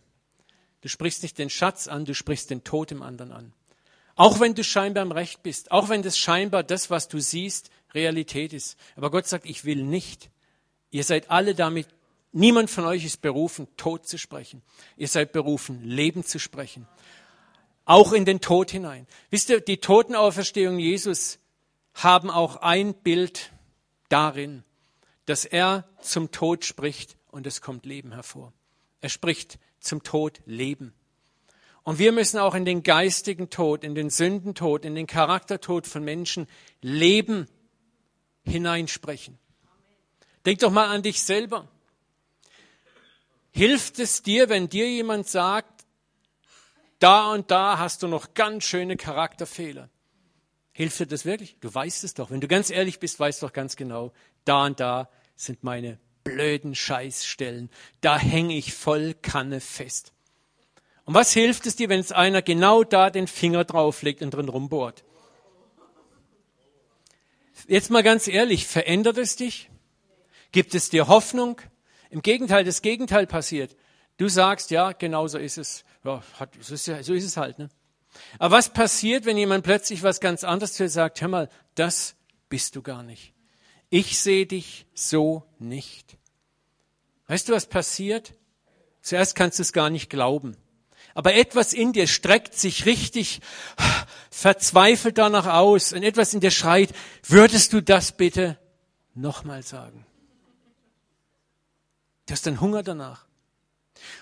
Du 0.80 0.88
sprichst 0.88 1.22
nicht 1.22 1.38
den 1.38 1.51
Schatz 1.51 1.88
an, 1.88 2.05
du 2.05 2.14
sprichst 2.14 2.51
den 2.51 2.64
Tod 2.64 2.90
im 2.92 3.03
anderen 3.03 3.32
an. 3.32 3.53
Auch 4.14 4.40
wenn 4.40 4.55
du 4.55 4.64
scheinbar 4.64 5.03
im 5.03 5.12
Recht 5.12 5.42
bist, 5.42 5.70
auch 5.70 5.88
wenn 5.88 6.03
das 6.03 6.18
scheinbar 6.18 6.62
das, 6.62 6.90
was 6.90 7.09
du 7.09 7.20
siehst, 7.20 7.70
Realität 7.92 8.53
ist. 8.53 8.78
Aber 8.94 9.11
Gott 9.11 9.26
sagt, 9.26 9.47
ich 9.47 9.64
will 9.64 9.82
nicht. 9.82 10.30
Ihr 10.97 11.05
seid 11.05 11.30
alle 11.30 11.55
damit, 11.55 11.88
niemand 12.32 12.70
von 12.70 12.86
euch 12.86 13.05
ist 13.05 13.20
berufen, 13.20 13.68
Tod 13.76 14.07
zu 14.07 14.16
sprechen. 14.16 14.62
Ihr 14.97 15.09
seid 15.09 15.30
berufen, 15.30 15.84
Leben 15.84 16.24
zu 16.24 16.38
sprechen. 16.38 16.88
Auch 17.84 18.14
in 18.14 18.24
den 18.24 18.40
Tod 18.40 18.70
hinein. 18.70 19.07
Wisst 19.28 19.51
ihr, 19.51 19.61
die 19.61 19.76
Totenauferstehung 19.76 20.78
Jesus 20.78 21.38
haben 21.92 22.30
auch 22.30 22.57
ein 22.57 22.94
Bild 22.94 23.53
darin, 24.09 24.64
dass 25.26 25.44
er 25.44 25.86
zum 26.01 26.30
Tod 26.30 26.64
spricht 26.64 27.18
und 27.30 27.47
es 27.47 27.61
kommt 27.61 27.84
Leben 27.84 28.12
hervor. 28.12 28.55
Er 29.03 29.11
spricht 29.11 29.59
zum 29.80 30.03
Tod 30.03 30.40
Leben. 30.47 30.94
Und 31.82 31.99
wir 31.99 32.12
müssen 32.12 32.38
auch 32.38 32.55
in 32.55 32.64
den 32.64 32.82
geistigen 32.82 33.51
Tod, 33.51 33.84
in 33.84 33.94
den 33.94 34.09
Sündentod, 34.09 34.86
in 34.86 34.94
den 34.94 35.07
Charaktertod 35.07 35.86
von 35.86 36.03
Menschen 36.03 36.47
Leben 36.80 37.49
hineinsprechen. 38.47 39.38
Denk 40.47 40.61
doch 40.61 40.70
mal 40.70 40.86
an 40.86 41.03
dich 41.03 41.22
selber. 41.22 41.68
Hilft 43.51 43.99
es 43.99 44.22
dir, 44.22 44.49
wenn 44.49 44.68
dir 44.68 44.88
jemand 44.88 45.28
sagt, 45.28 45.84
da 47.01 47.32
und 47.32 47.51
da 47.51 47.78
hast 47.78 48.03
du 48.03 48.09
noch 48.09 48.34
ganz 48.34 48.64
schöne 48.64 48.97
Charakterfehler? 48.97 49.90
Hilft 50.72 51.01
dir 51.01 51.07
das 51.07 51.24
wirklich? 51.24 51.57
Du 51.61 51.74
weißt 51.74 52.05
es 52.05 52.14
doch. 52.14 52.30
Wenn 52.30 52.40
du 52.40 52.49
ganz 52.49 52.70
ehrlich 52.70 53.01
bist, 53.01 53.18
weißt 53.18 53.42
du 53.42 53.47
doch 53.47 53.53
ganz 53.53 53.74
genau, 53.74 54.12
da 54.44 54.66
und 54.66 54.78
da 54.78 55.11
sind 55.34 55.64
meine 55.64 55.99
blöden 56.22 56.74
Scheißstellen. 56.74 57.70
Da 58.01 58.18
hänge 58.18 58.57
ich 58.57 58.72
voll 58.72 59.14
Kanne 59.14 59.61
fest. 59.61 60.12
Und 61.05 61.14
was 61.14 61.32
hilft 61.32 61.66
es 61.66 61.76
dir, 61.76 61.88
wenn 61.88 62.01
es 62.01 62.12
einer 62.12 62.42
genau 62.42 62.84
da 62.84 63.11
den 63.11 63.26
Finger 63.26 63.64
drauflegt 63.64 64.22
und 64.22 64.30
drin 64.32 64.49
rumbohrt? 64.49 65.03
Jetzt 67.66 67.90
mal 67.90 68.03
ganz 68.03 68.28
ehrlich, 68.28 68.66
verändert 68.66 69.18
es 69.18 69.34
dich? 69.34 69.70
Gibt 70.53 70.74
es 70.74 70.90
dir 70.90 71.09
Hoffnung? 71.09 71.61
Im 72.11 72.22
Gegenteil, 72.22 72.64
das 72.64 72.82
Gegenteil 72.82 73.26
passiert. 73.26 73.76
Du 74.16 74.28
sagst, 74.28 74.70
ja, 74.70 74.92
genau 74.92 75.26
so 75.28 75.38
ist 75.38 75.59
es. 75.59 75.84
Ja, 76.05 76.22
so 77.03 77.14
ist 77.14 77.24
es 77.24 77.36
halt. 77.36 77.59
Ne? 77.59 77.68
Aber 78.38 78.57
was 78.57 78.72
passiert, 78.72 79.24
wenn 79.26 79.36
jemand 79.36 79.64
plötzlich 79.64 80.03
was 80.03 80.20
ganz 80.20 80.44
anderes 80.44 80.74
zu 80.74 80.84
dir 80.84 80.88
sagt, 80.88 81.20
hör 81.20 81.28
mal, 81.28 81.51
das 81.74 82.14
bist 82.49 82.76
du 82.76 82.82
gar 82.82 83.03
nicht. 83.03 83.34
Ich 83.90 84.18
sehe 84.18 84.47
dich 84.47 84.86
so 84.94 85.44
nicht. 85.59 86.16
Weißt 87.26 87.49
du, 87.49 87.53
was 87.53 87.66
passiert? 87.66 88.34
Zuerst 89.03 89.34
kannst 89.34 89.59
du 89.59 89.62
es 89.62 89.72
gar 89.72 89.90
nicht 89.90 90.11
glauben. 90.11 90.57
Aber 91.14 91.34
etwas 91.34 91.72
in 91.72 91.92
dir 91.92 92.07
streckt 92.07 92.55
sich 92.55 92.86
richtig 92.86 93.40
verzweifelt 94.30 95.18
danach 95.18 95.47
aus 95.47 95.92
und 95.92 96.03
etwas 96.03 96.34
in 96.34 96.40
dir 96.40 96.51
schreit, 96.51 96.90
würdest 97.22 97.72
du 97.72 97.80
das 97.80 98.12
bitte 98.12 98.59
nochmal 99.14 99.62
sagen? 99.62 100.05
Du 102.27 102.33
hast 102.33 102.47
einen 102.47 102.61
Hunger 102.61 102.83
danach. 102.83 103.27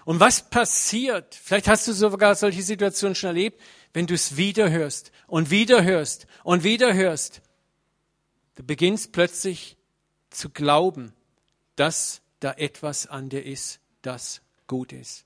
Und 0.05 0.21
was 0.21 0.49
passiert? 0.51 1.35
Vielleicht 1.35 1.69
hast 1.69 1.89
du 1.89 1.93
sogar 1.93 2.35
solche 2.35 2.63
Situationen 2.63 3.15
schon 3.15 3.29
erlebt, 3.29 3.61
wenn 3.93 4.07
du 4.07 4.15
es 4.15 4.37
wieder 4.37 4.71
hörst 4.71 5.11
und 5.27 5.51
wieder 5.51 5.83
hörst 5.83 6.27
und 6.43 6.65
wieder 6.65 6.95
hörst. 6.95 7.41
Du 8.57 8.63
beginnst 8.63 9.13
plötzlich 9.13 9.77
zu 10.31 10.51
glauben, 10.51 11.15
dass 11.77 12.21
da 12.41 12.53
etwas 12.53 13.07
an 13.07 13.31
dir 13.31 13.45
ist, 13.45 13.81
das 14.03 14.43
gut 14.67 14.93
ist, 14.93 15.25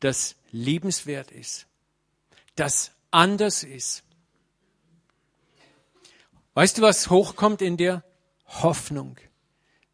das 0.00 0.36
liebenswert 0.50 1.30
ist, 1.30 1.66
das 2.56 2.92
anders 3.10 3.62
ist. 3.62 4.02
Weißt 6.54 6.78
du, 6.78 6.82
was 6.82 7.10
hochkommt 7.10 7.62
in 7.62 7.76
dir? 7.76 8.02
Hoffnung, 8.46 9.18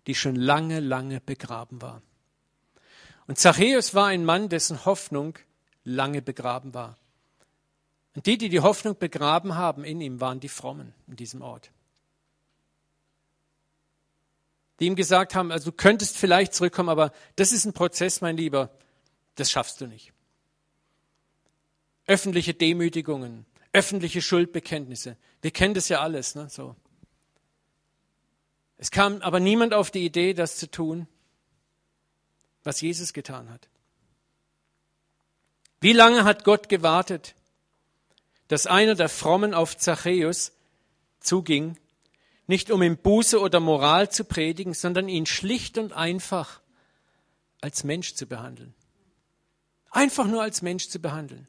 die 0.07 0.15
schon 0.15 0.37
lange, 0.37 0.81
lange 0.81 1.21
begraben 1.21 1.81
war. 1.81 2.03
Und 3.31 3.39
Zachäus 3.39 3.95
war 3.95 4.07
ein 4.07 4.25
Mann, 4.25 4.49
dessen 4.49 4.85
Hoffnung 4.85 5.39
lange 5.85 6.21
begraben 6.21 6.75
war. 6.75 6.99
Und 8.17 8.27
die, 8.27 8.37
die 8.37 8.49
die 8.49 8.59
Hoffnung 8.59 8.99
begraben 8.99 9.55
haben 9.55 9.85
in 9.85 10.01
ihm, 10.01 10.21
waren 10.21 10.41
die 10.41 10.49
Frommen 10.49 10.95
in 11.07 11.15
diesem 11.15 11.41
Ort. 11.41 11.71
Die 14.81 14.87
ihm 14.87 14.97
gesagt 14.97 15.37
haben, 15.37 15.53
also 15.53 15.71
du 15.71 15.77
könntest 15.77 16.17
vielleicht 16.17 16.55
zurückkommen, 16.55 16.89
aber 16.89 17.13
das 17.37 17.53
ist 17.53 17.67
ein 17.67 17.73
Prozess, 17.73 18.21
mein 18.21 18.37
Lieber, 18.37 18.69
das 19.37 19.49
schaffst 19.49 19.81
du 19.81 19.87
nicht. 19.87 20.13
Öffentliche 22.09 22.53
Demütigungen, 22.53 23.47
öffentliche 23.73 24.23
Schuldbekenntnisse. 24.23 25.17
Wir 25.41 25.53
kennen 25.53 25.75
das 25.75 25.89
ja 25.89 26.01
alles, 26.01 26.35
ne? 26.35 26.49
So. 26.49 26.75
Es 28.77 28.91
kam 28.91 29.23
aber 29.23 29.39
niemand 29.39 29.73
auf 29.73 29.93
die 29.93 30.05
Idee, 30.05 30.35
das 30.35 30.57
zu 30.57 30.69
tun, 30.69 31.07
was 32.65 32.81
Jesus 32.81 33.13
getan 33.13 33.51
hat. 33.51 33.69
Wie 35.81 35.93
lange 35.93 36.25
hat 36.25 36.45
Gott 36.45 36.69
gewartet, 36.69 37.35
dass 38.49 38.67
einer 38.67 38.95
der 38.95 39.09
Frommen 39.09 39.55
auf 39.55 39.77
Zachäus 39.77 40.53
zuging, 41.21 41.79
nicht 42.47 42.71
um 42.71 42.83
ihm 42.83 42.99
Buße 42.99 43.41
oder 43.41 43.61
Moral 43.61 44.11
zu 44.11 44.25
predigen, 44.25 44.75
sondern 44.75 45.09
ihn 45.09 45.25
schlicht 45.25 45.79
und 45.79 45.93
einfach 45.93 46.61
als 47.61 47.85
Mensch 47.85 48.15
zu 48.15 48.27
behandeln. 48.27 48.75
Einfach 49.91 50.27
nur 50.27 50.43
als 50.43 50.61
Mensch 50.61 50.89
zu 50.89 50.99
behandeln. 50.99 51.47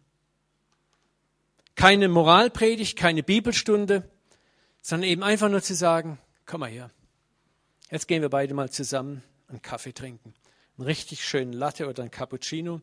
Keine 1.75 2.07
Moralpredigt, 2.07 2.97
keine 2.97 3.23
Bibelstunde, 3.23 4.09
sondern 4.81 5.09
eben 5.09 5.23
einfach 5.23 5.49
nur 5.49 5.61
zu 5.61 5.73
sagen, 5.73 6.19
komm 6.45 6.61
mal 6.61 6.69
her, 6.69 6.91
jetzt 7.89 8.07
gehen 8.07 8.21
wir 8.21 8.29
beide 8.29 8.53
mal 8.53 8.69
zusammen 8.69 9.23
einen 9.47 9.61
Kaffee 9.61 9.93
trinken 9.93 10.33
einen 10.81 10.87
richtig 10.87 11.23
schönen 11.23 11.53
Latte 11.53 11.87
oder 11.87 12.01
ein 12.01 12.09
Cappuccino 12.09 12.81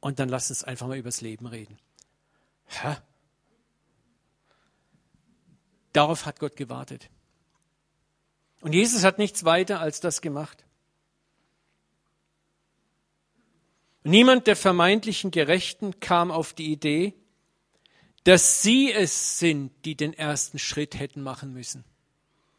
und 0.00 0.18
dann 0.18 0.28
lass 0.28 0.50
uns 0.50 0.64
einfach 0.64 0.88
mal 0.88 0.98
übers 0.98 1.20
Leben 1.20 1.46
reden. 1.46 1.78
Hä? 2.66 2.96
Darauf 5.92 6.26
hat 6.26 6.40
Gott 6.40 6.56
gewartet. 6.56 7.08
Und 8.60 8.72
Jesus 8.72 9.04
hat 9.04 9.18
nichts 9.18 9.44
weiter 9.44 9.78
als 9.78 10.00
das 10.00 10.22
gemacht. 10.22 10.64
Niemand 14.02 14.48
der 14.48 14.56
vermeintlichen 14.56 15.30
Gerechten 15.30 16.00
kam 16.00 16.32
auf 16.32 16.52
die 16.52 16.72
Idee, 16.72 17.14
dass 18.24 18.60
sie 18.60 18.92
es 18.92 19.38
sind, 19.38 19.70
die 19.84 19.94
den 19.94 20.14
ersten 20.14 20.58
Schritt 20.58 20.98
hätten 20.98 21.22
machen 21.22 21.52
müssen. 21.52 21.84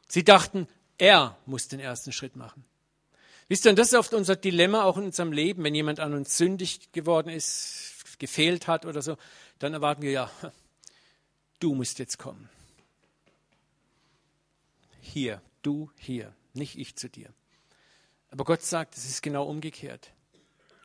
Sie 0.07 0.23
dachten, 0.23 0.67
er 0.97 1.37
muss 1.45 1.67
den 1.67 1.81
ersten 1.81 2.13
Schritt 2.13 2.35
machen. 2.35 2.63
Wisst 3.47 3.65
ihr, 3.65 3.69
und 3.69 3.79
das 3.79 3.89
ist 3.89 3.93
oft 3.93 4.13
unser 4.13 4.35
Dilemma 4.35 4.83
auch 4.83 4.97
in 4.97 5.05
unserem 5.05 5.31
Leben, 5.31 5.63
wenn 5.63 5.75
jemand 5.75 5.99
an 5.99 6.13
uns 6.13 6.37
sündig 6.37 6.91
geworden 6.91 7.29
ist, 7.29 8.17
gefehlt 8.17 8.67
hat 8.67 8.85
oder 8.85 9.01
so, 9.01 9.17
dann 9.59 9.73
erwarten 9.73 10.01
wir 10.01 10.11
ja, 10.11 10.31
du 11.59 11.75
musst 11.75 11.99
jetzt 11.99 12.17
kommen. 12.17 12.49
Hier, 14.99 15.41
du 15.61 15.91
hier, 15.97 16.33
nicht 16.53 16.77
ich 16.77 16.95
zu 16.95 17.09
dir. 17.09 17.31
Aber 18.31 18.43
Gott 18.43 18.63
sagt, 18.63 18.97
es 18.97 19.05
ist 19.05 19.21
genau 19.21 19.45
umgekehrt. 19.45 20.11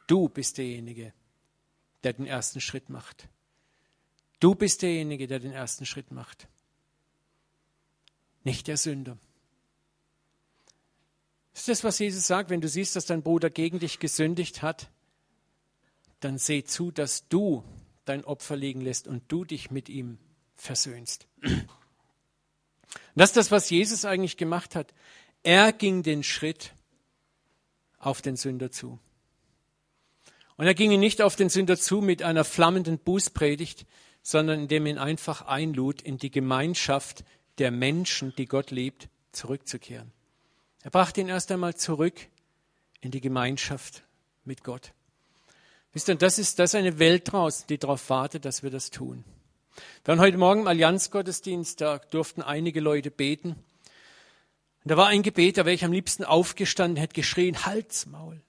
Du 0.07 0.29
bist 0.29 0.59
derjenige, 0.59 1.13
der 2.03 2.13
den 2.13 2.27
ersten 2.27 2.61
Schritt 2.61 2.91
macht. 2.91 3.29
Du 4.39 4.55
bist 4.55 4.83
derjenige, 4.83 5.27
der 5.27 5.39
den 5.39 5.53
ersten 5.53 5.87
Schritt 5.87 6.11
macht. 6.11 6.49
Nicht 8.45 8.69
der 8.69 8.77
Sünder. 8.77 9.19
Das 11.61 11.69
ist 11.69 11.81
das, 11.81 11.85
was 11.85 11.99
Jesus 11.99 12.27
sagt, 12.27 12.49
wenn 12.49 12.63
du 12.63 12.69
siehst, 12.69 12.97
dass 12.97 13.05
dein 13.05 13.21
Bruder 13.23 13.51
gegen 13.51 13.81
dich 13.81 13.99
gesündigt 13.99 14.63
hat, 14.63 14.89
dann 16.21 16.39
seh 16.39 16.65
zu, 16.65 16.91
dass 16.91 17.29
du 17.29 17.63
dein 18.07 18.25
Opfer 18.25 18.57
liegen 18.57 18.81
lässt 18.81 19.07
und 19.07 19.25
du 19.29 19.45
dich 19.45 19.71
mit 19.71 19.91
ihm 19.91 20.17
versöhnst. 20.57 21.27
Und 21.43 21.69
das 23.15 23.29
ist 23.29 23.37
das, 23.37 23.51
was 23.51 23.69
Jesus 23.69 24.07
eigentlich 24.07 24.39
gemacht 24.39 24.75
hat. 24.75 24.95
Er 25.43 25.75
ging 25.75 26.03
den 26.03 26.23
Schritt 26.23 26.73
auf 27.99 28.23
den 28.23 28.37
Sünder 28.37 28.71
zu. 28.71 28.99
Und 30.57 30.65
er 30.65 30.73
ging 30.73 30.99
nicht 30.99 31.21
auf 31.21 31.37
den 31.37 31.51
Sünder 31.51 31.77
zu 31.77 32.01
mit 32.01 32.23
einer 32.23 32.45
flammenden 32.45 32.99
Bußpredigt, 32.99 33.85
sondern 34.23 34.61
indem 34.61 34.87
ihn 34.87 34.97
einfach 34.97 35.43
einlud, 35.43 36.01
in 36.01 36.17
die 36.17 36.31
Gemeinschaft 36.31 37.23
der 37.59 37.71
Menschen, 37.71 38.35
die 38.39 38.47
Gott 38.47 38.71
liebt, 38.71 39.11
zurückzukehren. 39.33 40.11
Er 40.83 40.91
brachte 40.91 41.21
ihn 41.21 41.29
erst 41.29 41.51
einmal 41.53 41.75
zurück 41.75 42.15
in 43.01 43.11
die 43.11 43.21
Gemeinschaft 43.21 44.03
mit 44.45 44.65
Gott. 44.65 44.93
Wisst 45.93 46.09
ihr, 46.09 46.15
das 46.15 46.39
ist, 46.39 46.59
das 46.59 46.71
ist 46.71 46.75
eine 46.77 46.99
Welt 46.99 47.33
draußen, 47.33 47.67
die 47.69 47.79
darauf 47.79 48.09
wartet, 48.11 48.45
dass 48.45 48.63
wir 48.63 48.71
das 48.71 48.91
tun. 48.91 49.25
Waren 50.05 50.21
heute 50.21 50.39
Morgen 50.39 50.63
im 50.63 50.67
Allianzgottesdienst, 50.67 51.81
da 51.81 51.99
durften 51.99 52.43
einige 52.43 52.81
Leute 52.81 53.11
beten. 53.11 53.51
Und 53.51 54.91
da 54.91 54.97
war 54.97 55.09
ein 55.09 55.23
Gebet, 55.23 55.59
da 55.59 55.65
wäre 55.65 55.75
ich 55.75 55.85
am 55.85 55.93
liebsten 55.93 56.25
aufgestanden, 56.25 56.97
hätte 56.97 57.15
geschrien, 57.15 57.67
Halsmaul. 57.67 58.41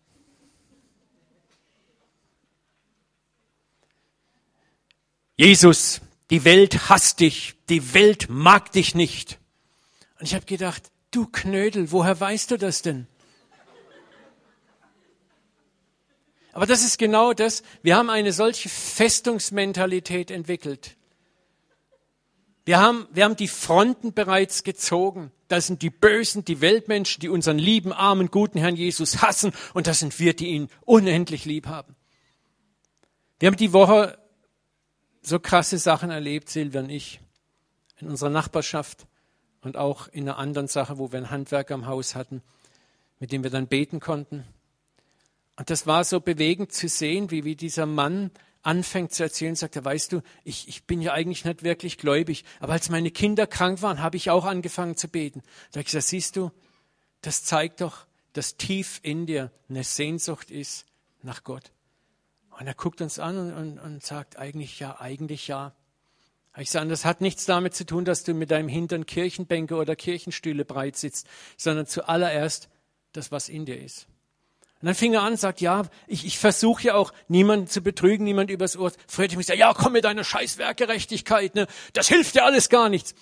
Jesus, 5.35 6.01
die 6.29 6.45
Welt 6.45 6.89
hasst 6.89 7.19
dich, 7.19 7.55
die 7.67 7.93
Welt 7.93 8.27
mag 8.29 8.71
dich 8.71 8.95
nicht. 8.95 9.39
Und 10.19 10.25
ich 10.25 10.35
habe 10.35 10.45
gedacht, 10.45 10.90
Du 11.11 11.27
Knödel, 11.27 11.91
woher 11.91 12.19
weißt 12.19 12.51
du 12.51 12.57
das 12.57 12.81
denn? 12.81 13.07
Aber 16.53 16.65
das 16.65 16.83
ist 16.83 16.97
genau 16.97 17.33
das. 17.33 17.63
Wir 17.81 17.95
haben 17.95 18.09
eine 18.09 18.33
solche 18.33 18.69
Festungsmentalität 18.69 20.31
entwickelt. 20.31 20.97
Wir 22.65 22.79
haben, 22.79 23.07
wir 23.11 23.23
haben 23.23 23.35
die 23.35 23.47
Fronten 23.47 24.13
bereits 24.13 24.63
gezogen. 24.63 25.31
Das 25.47 25.67
sind 25.67 25.81
die 25.81 25.89
Bösen, 25.89 26.45
die 26.45 26.61
Weltmenschen, 26.61 27.19
die 27.21 27.29
unseren 27.29 27.57
lieben, 27.57 27.91
armen, 27.91 28.29
guten 28.29 28.59
Herrn 28.59 28.75
Jesus 28.75 29.21
hassen. 29.21 29.53
Und 29.73 29.87
das 29.87 29.99
sind 29.99 30.19
wir, 30.19 30.33
die 30.35 30.47
ihn 30.47 30.69
unendlich 30.81 31.45
lieb 31.45 31.67
haben. 31.67 31.95
Wir 33.39 33.47
haben 33.47 33.57
die 33.57 33.73
Woche 33.73 34.17
so 35.21 35.39
krasse 35.39 35.77
Sachen 35.77 36.09
erlebt, 36.09 36.49
Silvia 36.49 36.81
und 36.81 36.89
ich, 36.89 37.19
in 37.99 38.07
unserer 38.09 38.29
Nachbarschaft 38.29 39.07
und 39.61 39.77
auch 39.77 40.07
in 40.07 40.27
einer 40.27 40.37
anderen 40.37 40.67
Sache, 40.67 40.97
wo 40.97 41.11
wir 41.11 41.17
einen 41.17 41.29
Handwerker 41.29 41.75
im 41.75 41.85
Haus 41.85 42.15
hatten, 42.15 42.41
mit 43.19 43.31
dem 43.31 43.43
wir 43.43 43.51
dann 43.51 43.67
beten 43.67 43.99
konnten. 43.99 44.45
Und 45.55 45.69
das 45.69 45.85
war 45.85 46.03
so 46.03 46.19
bewegend 46.19 46.71
zu 46.71 46.87
sehen, 46.87 47.29
wie, 47.29 47.43
wie 47.43 47.55
dieser 47.55 47.85
Mann 47.85 48.31
anfängt 48.63 49.13
zu 49.13 49.23
erzählen, 49.23 49.55
sagt 49.55 49.75
er, 49.75 49.85
weißt 49.85 50.11
du, 50.11 50.21
ich, 50.43 50.67
ich 50.67 50.83
bin 50.85 51.01
ja 51.01 51.13
eigentlich 51.13 51.45
nicht 51.45 51.63
wirklich 51.63 51.97
gläubig, 51.97 52.45
aber 52.59 52.73
als 52.73 52.89
meine 52.89 53.11
Kinder 53.11 53.47
krank 53.47 53.81
waren, 53.81 54.01
habe 54.01 54.17
ich 54.17 54.29
auch 54.29 54.45
angefangen 54.45 54.95
zu 54.95 55.07
beten. 55.07 55.41
Da 55.71 55.77
habe 55.77 55.81
ich 55.81 55.87
gesagt, 55.87 56.07
siehst 56.07 56.35
du, 56.35 56.51
das 57.21 57.43
zeigt 57.43 57.81
doch, 57.81 58.05
dass 58.33 58.57
tief 58.57 58.99
in 59.03 59.25
dir 59.25 59.51
eine 59.69 59.83
Sehnsucht 59.83 60.51
ist 60.51 60.85
nach 61.21 61.43
Gott. 61.43 61.71
Und 62.59 62.67
er 62.67 62.73
guckt 62.73 63.01
uns 63.01 63.19
an 63.19 63.37
und, 63.37 63.53
und, 63.53 63.79
und 63.79 64.03
sagt, 64.03 64.37
eigentlich 64.37 64.79
ja, 64.79 64.99
eigentlich 64.99 65.47
ja. 65.47 65.73
Ich 66.57 66.69
sage, 66.69 66.89
das 66.89 67.05
hat 67.05 67.21
nichts 67.21 67.45
damit 67.45 67.73
zu 67.75 67.85
tun, 67.85 68.03
dass 68.03 68.23
du 68.23 68.33
mit 68.33 68.51
deinem 68.51 68.67
Hintern 68.67 69.05
Kirchenbänke 69.05 69.75
oder 69.75 69.95
Kirchenstühle 69.95 70.65
breit 70.65 70.97
sitzt, 70.97 71.27
sondern 71.55 71.87
zuallererst 71.87 72.69
das, 73.13 73.31
was 73.31 73.47
in 73.47 73.65
dir 73.65 73.81
ist. 73.81 74.07
Und 74.81 74.87
dann 74.87 74.95
fing 74.95 75.13
er 75.13 75.21
an, 75.21 75.37
sagt, 75.37 75.61
ja, 75.61 75.83
ich, 76.07 76.25
ich 76.25 76.39
versuche 76.39 76.83
ja 76.87 76.95
auch, 76.95 77.13
niemanden 77.27 77.67
zu 77.67 77.81
betrügen, 77.81 78.23
niemand 78.23 78.49
übers 78.49 78.75
Ohr. 78.75 78.91
Früher 79.07 79.27
mich 79.27 79.37
gesagt, 79.37 79.59
ja, 79.59 79.73
komm 79.73 79.93
mit 79.93 80.03
deiner 80.03 80.23
scheiß 80.23 80.57
Werkgerechtigkeit, 80.57 81.55
ne? 81.55 81.67
das 81.93 82.07
hilft 82.07 82.35
dir 82.35 82.43
alles 82.43 82.67
gar 82.67 82.89
nichts. 82.89 83.13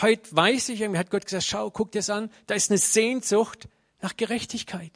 Heute 0.00 0.34
weiß 0.34 0.70
ich, 0.70 0.80
irgendwie 0.80 0.98
hat 0.98 1.10
Gott 1.10 1.24
gesagt, 1.26 1.44
schau, 1.44 1.70
guck 1.70 1.90
dir 1.92 1.98
das 1.98 2.08
an, 2.08 2.30
da 2.46 2.54
ist 2.54 2.70
eine 2.70 2.78
Sehnsucht 2.78 3.68
nach 4.00 4.16
Gerechtigkeit. 4.16 4.92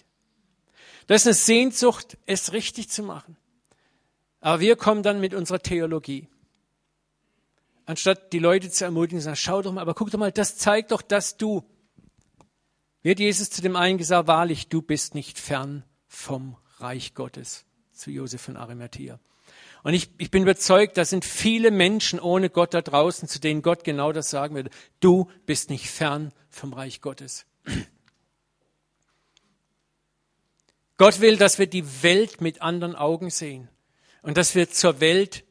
Da 1.09 1.15
ist 1.15 1.27
eine 1.27 1.35
Sehnsucht, 1.35 2.17
es 2.25 2.53
richtig 2.53 2.89
zu 2.89 3.03
machen. 3.03 3.37
Aber 4.41 4.61
wir 4.61 4.77
kommen 4.77 5.03
dann 5.03 5.21
mit 5.21 5.35
unserer 5.35 5.61
Theologie. 5.61 6.29
Anstatt 7.87 8.33
die 8.33 8.41
Leute 8.41 8.69
zu 8.69 8.85
ermutigen, 8.85 9.21
sagen, 9.21 9.37
schau 9.37 9.63
doch 9.63 9.73
mal, 9.73 9.81
aber 9.81 9.95
guck 9.95 10.11
doch 10.11 10.19
mal, 10.19 10.33
das 10.33 10.59
zeigt 10.59 10.91
doch, 10.91 11.03
dass 11.03 11.37
du. 11.37 11.65
Wird 13.03 13.21
Jesus 13.21 13.49
zu 13.49 13.63
dem 13.63 13.77
einen 13.77 13.97
gesagt, 13.99 14.27
wahrlich, 14.27 14.69
du 14.69 14.83
bist 14.83 15.15
nicht 15.15 15.39
fern 15.39 15.85
vom 16.09 16.57
Reich 16.79 17.15
Gottes, 17.15 17.65
zu 17.93 18.11
Josef 18.11 18.43
von 18.43 18.57
Arimathea. 18.57 19.21
Und 19.85 19.95
ich, 19.95 20.11
ich 20.19 20.33
bin 20.33 20.43
überzeugt, 20.43 20.99
da 20.99 21.05
sind 21.05 21.25
viele 21.25 21.71
Menschen 21.71 22.19
ohne 22.19 22.51
Gott 22.51 22.75
da 22.75 22.83
draußen, 22.83 23.29
zu 23.29 23.39
denen 23.39 23.63
Gott 23.63 23.85
genau 23.85 24.11
das 24.11 24.31
sagen 24.31 24.57
würde. 24.57 24.71
Du 24.99 25.31
bist 25.47 25.71
nicht 25.71 25.89
fern 25.89 26.33
vom 26.51 26.73
Reich 26.73 27.01
Gottes. 27.01 27.47
Gott 30.97 31.21
will, 31.21 31.37
dass 31.37 31.61
wir 31.61 31.69
die 31.69 32.03
Welt 32.03 32.41
mit 32.41 32.63
anderen 32.63 32.97
Augen 32.97 33.31
sehen 33.31 33.69
und 34.23 34.37
dass 34.37 34.57
wir 34.57 34.71
zur 34.71 34.99
Welt 34.99 35.45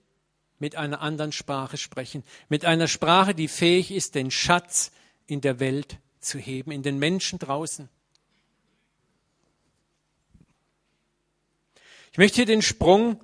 mit 0.59 0.75
einer 0.75 1.01
anderen 1.01 1.31
Sprache 1.31 1.77
sprechen, 1.77 2.23
mit 2.49 2.65
einer 2.65 2.87
Sprache, 2.87 3.35
die 3.35 3.47
fähig 3.47 3.91
ist, 3.91 4.15
den 4.15 4.31
Schatz 4.31 4.91
in 5.27 5.41
der 5.41 5.59
Welt 5.59 5.97
zu 6.19 6.39
heben, 6.39 6.71
in 6.71 6.83
den 6.83 6.97
Menschen 6.97 7.39
draußen. 7.39 7.89
Ich 12.11 12.17
möchte 12.17 12.37
hier 12.37 12.45
den 12.45 12.61
Sprung 12.61 13.21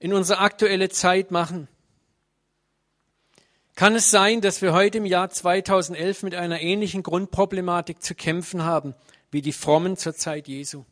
in 0.00 0.12
unsere 0.12 0.40
aktuelle 0.40 0.88
Zeit 0.88 1.30
machen. 1.30 1.68
Kann 3.76 3.94
es 3.94 4.10
sein, 4.10 4.40
dass 4.40 4.60
wir 4.60 4.72
heute 4.72 4.98
im 4.98 5.06
Jahr 5.06 5.30
2011 5.30 6.24
mit 6.24 6.34
einer 6.34 6.60
ähnlichen 6.60 7.02
Grundproblematik 7.02 8.02
zu 8.02 8.14
kämpfen 8.14 8.64
haben 8.64 8.94
wie 9.30 9.42
die 9.42 9.52
Frommen 9.52 9.96
zur 9.96 10.14
Zeit 10.14 10.48
Jesu? 10.48 10.84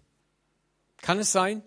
Kann 1.02 1.18
es 1.18 1.32
sein? 1.32 1.62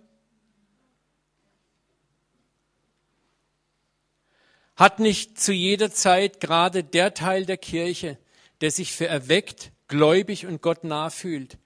Hat 4.76 5.00
nicht 5.00 5.40
zu 5.40 5.54
jeder 5.54 5.92
Zeit 5.92 6.40
gerade 6.40 6.84
der 6.84 7.14
Teil 7.14 7.46
der 7.46 7.58
Kirche, 7.58 8.18
der 8.62 8.72
sich 8.72 8.92
für 8.94 9.08
erweckt, 9.08 9.72
gläubig 9.88 10.46
und 10.46 10.62
Gott 10.62 10.84
nah 10.84 11.10
fühlt, 11.10 11.58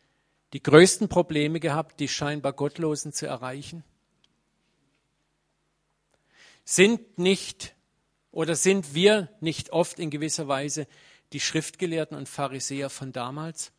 die 0.54 0.62
größten 0.62 1.08
Probleme 1.08 1.60
gehabt, 1.60 2.00
die 2.00 2.08
scheinbar 2.08 2.54
Gottlosen 2.54 3.14
zu 3.14 3.26
erreichen? 3.26 3.84
Sind 6.66 7.18
nicht 7.18 7.76
oder 8.32 8.56
sind 8.56 8.94
wir 8.94 9.30
nicht 9.40 9.70
oft 9.70 10.00
in 10.00 10.10
gewisser 10.10 10.50
Weise 10.50 10.88
die 11.32 11.40
Schriftgelehrten 11.40 12.18
und 12.18 12.28
Pharisäer 12.28 12.90
von 12.90 13.14
damals? 13.14 13.72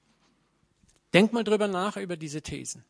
Denk 1.13 1.33
mal 1.35 1.45
drüber 1.45 1.69
nach 1.69 1.97
über 1.99 2.17
diese 2.17 2.41
Thesen. 2.41 2.85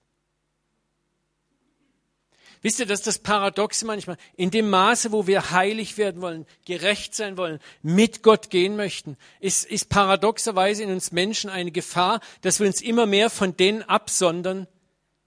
Wisst 2.62 2.80
ihr, 2.80 2.86
dass 2.86 3.02
das 3.02 3.18
Paradoxe 3.18 3.86
manchmal, 3.86 4.16
in 4.36 4.50
dem 4.50 4.68
Maße, 4.68 5.12
wo 5.12 5.26
wir 5.26 5.50
heilig 5.50 5.96
werden 5.96 6.20
wollen, 6.20 6.46
gerecht 6.64 7.14
sein 7.14 7.36
wollen, 7.36 7.60
mit 7.82 8.22
Gott 8.22 8.50
gehen 8.50 8.76
möchten, 8.76 9.16
ist, 9.40 9.64
ist 9.64 9.88
paradoxerweise 9.88 10.82
in 10.82 10.90
uns 10.90 11.12
Menschen 11.12 11.50
eine 11.50 11.70
Gefahr, 11.70 12.20
dass 12.40 12.58
wir 12.58 12.66
uns 12.66 12.80
immer 12.80 13.06
mehr 13.06 13.30
von 13.30 13.56
denen 13.56 13.82
absondern, 13.82 14.66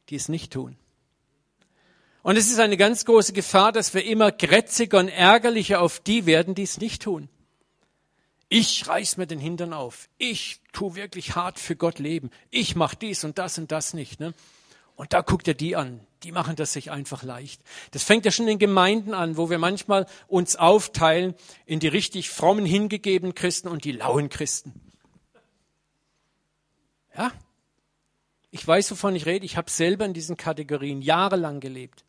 die 0.10 0.16
es 0.16 0.28
nicht 0.28 0.52
tun. 0.52 0.76
Und 2.24 2.38
es 2.38 2.52
ist 2.52 2.60
eine 2.60 2.78
ganz 2.78 3.06
große 3.06 3.34
Gefahr, 3.34 3.72
dass 3.72 3.94
wir 3.94 4.04
immer 4.06 4.32
grätziger 4.32 5.00
und 5.00 5.08
ärgerlicher 5.08 5.82
auf 5.82 6.00
die 6.00 6.26
werden, 6.26 6.54
die 6.54 6.64
es 6.64 6.80
nicht 6.80 7.02
tun. 7.02 7.30
Ich 8.48 8.86
reiß 8.86 9.16
mir 9.16 9.28
den 9.28 9.40
Hintern 9.40 9.72
auf. 9.72 10.10
Ich 10.18 10.60
tu 10.74 10.96
wirklich 10.96 11.36
hart 11.36 11.58
für 11.58 11.78
Gott 11.78 12.00
leben. 12.00 12.30
Ich 12.50 12.76
mach 12.76 12.96
dies 12.96 13.24
und 13.24 13.38
das 13.38 13.58
und 13.58 13.72
das 13.72 13.94
nicht. 13.94 14.20
Ne? 14.20 14.34
Und 14.98 15.14
da 15.14 15.22
guckt 15.22 15.48
er 15.48 15.54
die 15.54 15.78
an. 15.78 16.06
Die 16.24 16.32
machen 16.32 16.56
das 16.56 16.74
sich 16.74 16.92
einfach 16.92 17.24
leicht. 17.24 17.62
Das 17.92 18.04
fängt 18.04 18.26
ja 18.26 18.32
schon 18.32 18.48
in 18.48 18.60
Gemeinden 18.60 19.14
an, 19.14 19.38
wo 19.38 19.50
wir 19.50 19.58
manchmal 19.58 20.06
uns 20.28 20.56
aufteilen 20.56 21.34
in 21.66 21.80
die 21.80 21.88
richtig 21.88 22.30
frommen, 22.30 22.66
hingegebenen 22.66 23.34
Christen 23.34 23.68
und 23.68 23.86
die 23.86 23.92
lauen 23.92 24.30
Christen. 24.30 24.74
Ja, 27.16 27.32
ich 28.52 28.68
weiß, 28.68 28.92
wovon 28.92 29.16
ich 29.16 29.26
rede. 29.26 29.46
Ich 29.46 29.56
habe 29.56 29.72
selber 29.72 30.06
in 30.06 30.14
diesen 30.14 30.36
Kategorien 30.36 31.02
jahrelang 31.02 31.62
gelebt. 31.62 32.04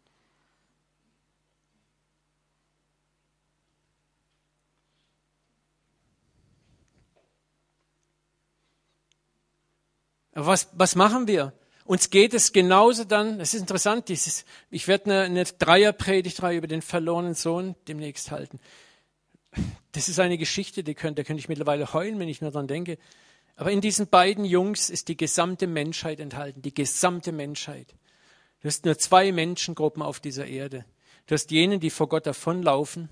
Aber 10.35 10.47
was, 10.47 10.69
was 10.73 10.97
machen 10.97 11.27
wir? 11.27 11.53
Uns 11.85 12.11
geht 12.11 12.35
es 12.35 12.53
genauso 12.53 13.05
dann, 13.05 13.41
es 13.41 13.55
ist 13.55 13.61
interessant, 13.61 14.09
dieses, 14.09 14.45
ich 14.71 14.87
werde 14.89 15.07
eine, 15.07 15.21
eine 15.23 15.45
Dreierpredigtreihe 15.45 16.59
über 16.59 16.69
den 16.69 16.83
verlorenen 16.83 17.35
Sohn 17.35 17.75
demnächst 17.89 18.31
halten. 18.31 18.61
Das 19.93 20.09
ist 20.09 20.19
eine 20.21 20.39
Geschichte, 20.39 20.85
die 20.85 20.95
könnte, 20.95 21.23
da 21.23 21.27
könnte 21.27 21.41
ich 21.41 21.49
mittlerweile 21.49 21.93
heulen, 21.93 22.19
wenn 22.19 22.29
ich 22.29 22.41
nur 22.41 22.51
dran 22.51 22.67
denke. 22.67 22.99
Aber 23.57 23.71
in 23.71 23.81
diesen 23.81 24.07
beiden 24.07 24.45
Jungs 24.45 24.89
ist 24.91 25.09
die 25.09 25.17
gesamte 25.17 25.67
Menschheit 25.67 26.21
enthalten, 26.21 26.63
die 26.63 26.73
gesamte 26.73 27.33
Menschheit. 27.33 27.95
Du 28.61 28.69
hast 28.69 28.85
nur 28.85 28.97
zwei 28.97 29.33
Menschengruppen 29.33 30.03
auf 30.03 30.21
dieser 30.21 30.47
Erde. 30.47 30.85
Du 31.27 31.35
hast 31.35 31.51
jene, 31.51 31.79
die 31.79 31.91
vor 31.91 32.09
Gott 32.09 32.27
davonlaufen 32.27 33.09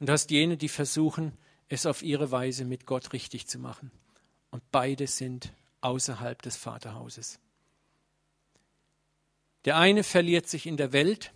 und 0.00 0.08
du 0.08 0.12
hast 0.12 0.30
jene, 0.30 0.56
die 0.56 0.68
versuchen, 0.68 1.32
es 1.68 1.86
auf 1.86 2.02
ihre 2.02 2.30
Weise 2.30 2.64
mit 2.64 2.86
Gott 2.86 3.12
richtig 3.12 3.46
zu 3.46 3.58
machen. 3.58 3.90
Und 4.50 4.62
beide 4.70 5.06
sind 5.06 5.52
außerhalb 5.80 6.40
des 6.42 6.56
Vaterhauses. 6.56 7.38
Der 9.64 9.76
eine 9.76 10.04
verliert 10.04 10.48
sich 10.48 10.66
in 10.66 10.76
der 10.76 10.92
Welt 10.92 11.32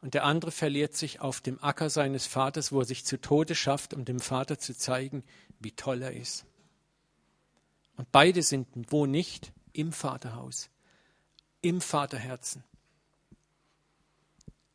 und 0.00 0.14
der 0.14 0.24
andere 0.24 0.50
verliert 0.50 0.96
sich 0.96 1.20
auf 1.20 1.40
dem 1.40 1.62
Acker 1.62 1.90
seines 1.90 2.26
Vaters, 2.26 2.72
wo 2.72 2.80
er 2.80 2.86
sich 2.86 3.04
zu 3.04 3.20
Tode 3.20 3.54
schafft, 3.54 3.94
um 3.94 4.04
dem 4.04 4.20
Vater 4.20 4.58
zu 4.58 4.76
zeigen, 4.76 5.22
wie 5.60 5.72
toll 5.72 6.02
er 6.02 6.12
ist. 6.12 6.44
Und 7.96 8.10
beide 8.10 8.42
sind 8.42 8.68
wo 8.90 9.06
nicht? 9.06 9.52
Im 9.74 9.92
Vaterhaus, 9.92 10.68
im 11.62 11.80
Vaterherzen. 11.80 12.62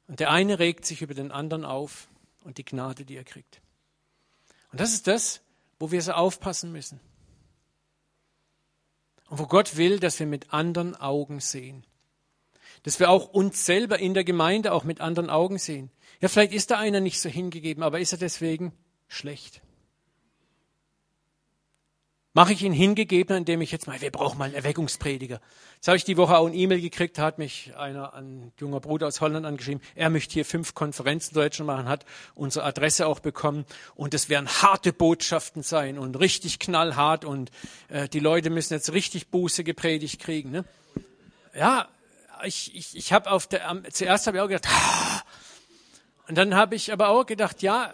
Und 0.08 0.20
der 0.20 0.32
eine 0.32 0.60
regt 0.60 0.86
sich 0.86 1.02
über 1.02 1.14
den 1.14 1.32
anderen 1.32 1.66
auf 1.66 2.08
und 2.44 2.58
die 2.58 2.66
Gnade, 2.66 3.06
die 3.06 3.16
er 3.16 3.24
kriegt. 3.24 3.62
Und 4.72 4.82
das 4.82 4.94
ist 4.94 5.08
das, 5.08 5.42
wo 5.80 5.92
wir 5.92 6.02
so 6.02 6.14
aufpassen 6.14 6.72
müssen. 6.72 7.00
Und 9.30 9.40
wo 9.40 9.46
Gott 9.46 9.76
will, 9.78 10.00
dass 10.00 10.20
wir 10.20 10.26
mit 10.26 10.54
anderen 10.54 10.96
Augen 10.96 11.42
sehen. 11.42 11.86
Dass 12.84 13.00
wir 13.00 13.10
auch 13.10 13.28
uns 13.30 13.66
selber 13.66 14.00
in 14.00 14.14
der 14.14 14.24
Gemeinde 14.24 14.72
auch 14.72 14.84
mit 14.84 15.02
anderen 15.02 15.30
Augen 15.30 15.58
sehen. 15.58 15.92
Ja, 16.22 16.28
vielleicht 16.30 16.54
ist 16.54 16.72
da 16.72 16.78
einer 16.78 17.00
nicht 17.00 17.20
so 17.20 17.30
hingegeben, 17.30 17.84
aber 17.84 18.00
ist 18.00 18.12
er 18.12 18.18
deswegen 18.18 18.74
schlecht? 19.08 19.62
Mache 22.38 22.54
ich 22.54 22.62
ihn 22.62 22.72
hingegebener, 22.72 23.38
indem 23.38 23.62
ich 23.62 23.72
jetzt 23.72 23.88
mal, 23.88 24.00
wir 24.00 24.12
brauchen 24.12 24.38
mal 24.38 24.46
einen 24.46 24.54
Erweckungsprediger. 24.54 25.42
Jetzt 25.74 25.88
habe 25.88 25.98
ich 25.98 26.04
die 26.04 26.18
Woche 26.18 26.38
auch 26.38 26.46
ein 26.46 26.54
E-Mail 26.54 26.82
gekriegt, 26.82 27.18
hat 27.18 27.40
mich 27.40 27.76
einer, 27.76 28.14
ein 28.14 28.52
junger 28.60 28.80
Bruder 28.80 29.08
aus 29.08 29.22
Holland 29.22 29.44
angeschrieben, 29.44 29.82
er 29.96 30.12
möchte 30.12 30.36
hier 30.36 30.46
fünf 30.46 30.76
Konferenzen 30.76 31.34
in 31.34 31.42
Deutschland 31.42 31.66
machen, 31.66 31.90
hat 31.90 32.06
unsere 32.36 32.64
Adresse 32.64 33.08
auch 33.08 33.22
bekommen 33.22 33.66
und 33.96 34.14
es 34.14 34.30
werden 34.30 34.48
harte 34.48 34.94
Botschaften 34.94 35.64
sein 35.64 35.98
und 35.98 36.20
richtig 36.20 36.60
knallhart 36.60 37.26
und 37.26 37.50
äh, 37.88 38.08
die 38.08 38.20
Leute 38.20 38.52
müssen 38.52 38.74
jetzt 38.74 38.94
richtig 38.94 39.30
Buße 39.30 39.64
gepredigt 39.64 40.20
kriegen. 40.20 40.52
Ne? 40.52 40.64
Ja, 41.56 41.88
ich, 42.44 42.76
ich, 42.76 42.96
ich 42.96 43.14
habe 43.14 43.30
auf 43.32 43.48
der, 43.48 43.70
um, 43.72 43.84
zuerst 43.92 44.28
habe 44.28 44.38
ich 44.38 44.44
auch 44.44 44.48
gedacht, 44.48 44.68
ah! 44.68 45.24
und 46.28 46.38
dann 46.38 46.56
habe 46.56 46.76
ich 46.76 46.92
aber 46.92 47.10
auch 47.10 47.26
gedacht, 47.26 47.62
ja, 47.62 47.94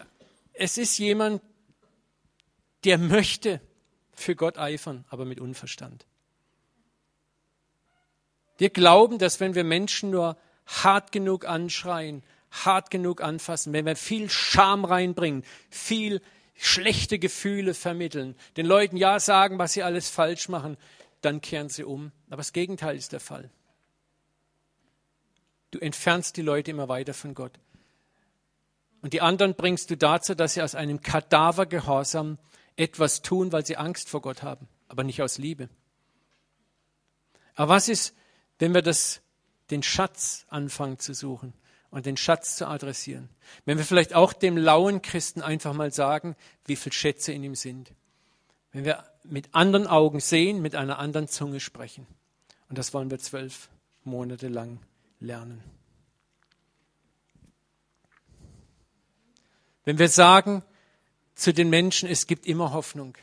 es 0.52 0.78
ist 0.78 0.98
jemand, 0.98 1.42
der 2.84 2.98
möchte, 2.98 3.60
für 4.12 4.36
Gott 4.36 4.58
eifern, 4.58 5.04
aber 5.08 5.24
mit 5.24 5.40
Unverstand. 5.40 6.06
Wir 8.58 8.70
glauben, 8.70 9.18
dass 9.18 9.40
wenn 9.40 9.54
wir 9.54 9.64
Menschen 9.64 10.10
nur 10.10 10.36
hart 10.66 11.10
genug 11.10 11.44
anschreien, 11.46 12.22
hart 12.50 12.90
genug 12.90 13.20
anfassen, 13.20 13.72
wenn 13.72 13.86
wir 13.86 13.96
viel 13.96 14.30
Scham 14.30 14.84
reinbringen, 14.84 15.44
viel 15.70 16.22
schlechte 16.54 17.18
Gefühle 17.18 17.74
vermitteln, 17.74 18.36
den 18.56 18.66
Leuten 18.66 18.96
ja 18.96 19.18
sagen, 19.18 19.58
was 19.58 19.72
sie 19.72 19.82
alles 19.82 20.08
falsch 20.08 20.48
machen, 20.48 20.76
dann 21.20 21.40
kehren 21.40 21.68
sie 21.68 21.84
um. 21.84 22.12
Aber 22.28 22.38
das 22.38 22.52
Gegenteil 22.52 22.96
ist 22.96 23.12
der 23.12 23.20
Fall. 23.20 23.50
Du 25.74 25.80
entfernst 25.80 26.36
die 26.36 26.42
Leute 26.42 26.70
immer 26.70 26.88
weiter 26.88 27.14
von 27.14 27.34
Gott. 27.34 27.58
Und 29.02 29.12
die 29.12 29.20
anderen 29.20 29.56
bringst 29.56 29.90
du 29.90 29.96
dazu, 29.96 30.36
dass 30.36 30.54
sie 30.54 30.62
aus 30.62 30.76
einem 30.76 31.00
Kadavergehorsam 31.00 32.38
etwas 32.76 33.22
tun, 33.22 33.50
weil 33.50 33.66
sie 33.66 33.76
Angst 33.76 34.08
vor 34.08 34.22
Gott 34.22 34.44
haben, 34.44 34.68
aber 34.86 35.02
nicht 35.02 35.20
aus 35.20 35.36
Liebe. 35.36 35.68
Aber 37.56 37.74
was 37.74 37.88
ist, 37.88 38.14
wenn 38.60 38.72
wir 38.72 38.82
das 38.82 39.20
den 39.72 39.82
Schatz 39.82 40.46
anfangen 40.48 41.00
zu 41.00 41.12
suchen 41.12 41.54
und 41.90 42.06
den 42.06 42.16
Schatz 42.16 42.54
zu 42.54 42.68
adressieren. 42.68 43.28
Wenn 43.64 43.76
wir 43.76 43.84
vielleicht 43.84 44.14
auch 44.14 44.32
dem 44.32 44.56
lauen 44.56 45.02
Christen 45.02 45.42
einfach 45.42 45.72
mal 45.72 45.92
sagen, 45.92 46.36
wie 46.66 46.76
viele 46.76 46.92
Schätze 46.92 47.32
in 47.32 47.42
ihm 47.42 47.56
sind. 47.56 47.90
Wenn 48.70 48.84
wir 48.84 49.02
mit 49.24 49.56
anderen 49.56 49.88
Augen 49.88 50.20
sehen, 50.20 50.62
mit 50.62 50.76
einer 50.76 51.00
anderen 51.00 51.26
Zunge 51.26 51.58
sprechen. 51.58 52.06
Und 52.68 52.78
das 52.78 52.94
wollen 52.94 53.10
wir 53.10 53.18
zwölf 53.18 53.70
Monate 54.04 54.46
lang 54.46 54.78
lernen. 55.24 55.62
Wenn 59.84 59.98
wir 59.98 60.08
sagen 60.08 60.62
zu 61.34 61.52
den 61.52 61.68
Menschen, 61.68 62.08
es 62.08 62.26
gibt 62.26 62.46
immer 62.46 62.72
Hoffnung, 62.72 63.16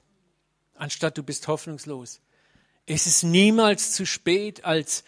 anstatt 0.76 1.18
du 1.18 1.24
bist 1.24 1.48
hoffnungslos. 1.48 2.22
Es 2.86 3.08
ist 3.08 3.24
niemals 3.24 3.94
zu 3.94 4.06
spät 4.06 4.66
als 4.66 5.04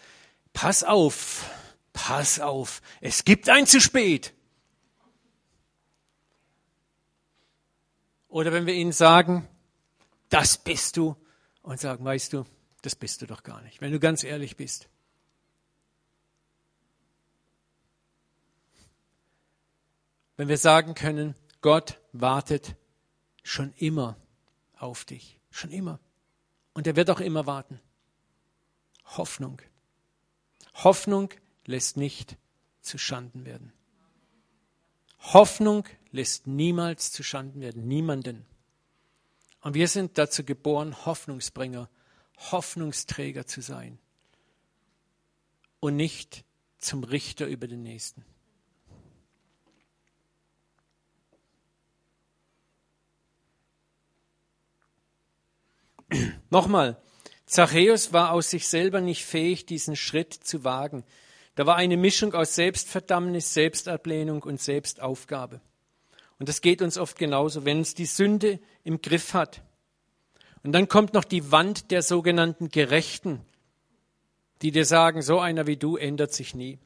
pass 0.52 0.84
auf, 0.84 1.48
pass 1.92 2.40
auf, 2.40 2.82
es 3.00 3.24
gibt 3.24 3.48
ein 3.48 3.66
zu 3.66 3.80
spät. 3.80 4.32
Oder 8.28 8.52
wenn 8.52 8.66
wir 8.66 8.74
ihnen 8.74 8.92
sagen, 8.92 9.48
das 10.28 10.56
bist 10.58 10.96
du, 10.96 11.16
und 11.62 11.80
sagen, 11.80 12.04
weißt 12.04 12.32
du, 12.32 12.44
das 12.82 12.94
bist 12.94 13.22
du 13.22 13.26
doch 13.26 13.42
gar 13.42 13.62
nicht, 13.62 13.80
wenn 13.80 13.92
du 13.92 14.00
ganz 14.00 14.24
ehrlich 14.24 14.56
bist. 14.56 14.88
Wenn 20.36 20.48
wir 20.48 20.58
sagen 20.58 20.94
können, 20.94 21.34
Gott 21.60 22.00
wartet 22.12 22.76
schon 23.42 23.72
immer 23.74 24.16
auf 24.76 25.04
dich, 25.04 25.38
schon 25.50 25.70
immer. 25.70 26.00
Und 26.72 26.86
er 26.86 26.96
wird 26.96 27.10
auch 27.10 27.20
immer 27.20 27.46
warten. 27.46 27.80
Hoffnung. 29.04 29.60
Hoffnung 30.74 31.30
lässt 31.66 31.96
nicht 31.96 32.36
zu 32.80 32.98
Schanden 32.98 33.44
werden. 33.44 33.72
Hoffnung 35.32 35.86
lässt 36.10 36.46
niemals 36.46 37.12
zu 37.12 37.22
Schanden 37.22 37.60
werden, 37.60 37.86
niemanden. 37.86 38.44
Und 39.60 39.74
wir 39.74 39.88
sind 39.88 40.18
dazu 40.18 40.44
geboren, 40.44 41.06
Hoffnungsbringer, 41.06 41.88
Hoffnungsträger 42.50 43.46
zu 43.46 43.62
sein 43.62 43.98
und 45.80 45.96
nicht 45.96 46.44
zum 46.78 47.04
Richter 47.04 47.46
über 47.46 47.66
den 47.66 47.82
Nächsten. 47.82 48.24
Nochmal, 56.50 56.96
Zachäus 57.46 58.12
war 58.12 58.32
aus 58.32 58.50
sich 58.50 58.66
selber 58.68 59.00
nicht 59.00 59.24
fähig, 59.24 59.66
diesen 59.66 59.96
Schritt 59.96 60.32
zu 60.32 60.64
wagen. 60.64 61.04
Da 61.54 61.66
war 61.66 61.76
eine 61.76 61.96
Mischung 61.96 62.34
aus 62.34 62.54
Selbstverdammnis, 62.54 63.54
Selbstablehnung 63.54 64.42
und 64.42 64.60
Selbstaufgabe. 64.60 65.60
Und 66.38 66.48
das 66.48 66.62
geht 66.62 66.82
uns 66.82 66.98
oft 66.98 67.18
genauso, 67.18 67.64
wenn 67.64 67.78
uns 67.78 67.94
die 67.94 68.06
Sünde 68.06 68.58
im 68.82 69.00
Griff 69.00 69.34
hat. 69.34 69.62
Und 70.62 70.72
dann 70.72 70.88
kommt 70.88 71.14
noch 71.14 71.24
die 71.24 71.52
Wand 71.52 71.90
der 71.90 72.02
sogenannten 72.02 72.70
Gerechten, 72.70 73.40
die 74.62 74.72
dir 74.72 74.86
sagen, 74.86 75.22
so 75.22 75.38
einer 75.38 75.66
wie 75.66 75.76
du 75.76 75.96
ändert 75.96 76.32
sich 76.32 76.54
nie. 76.54 76.78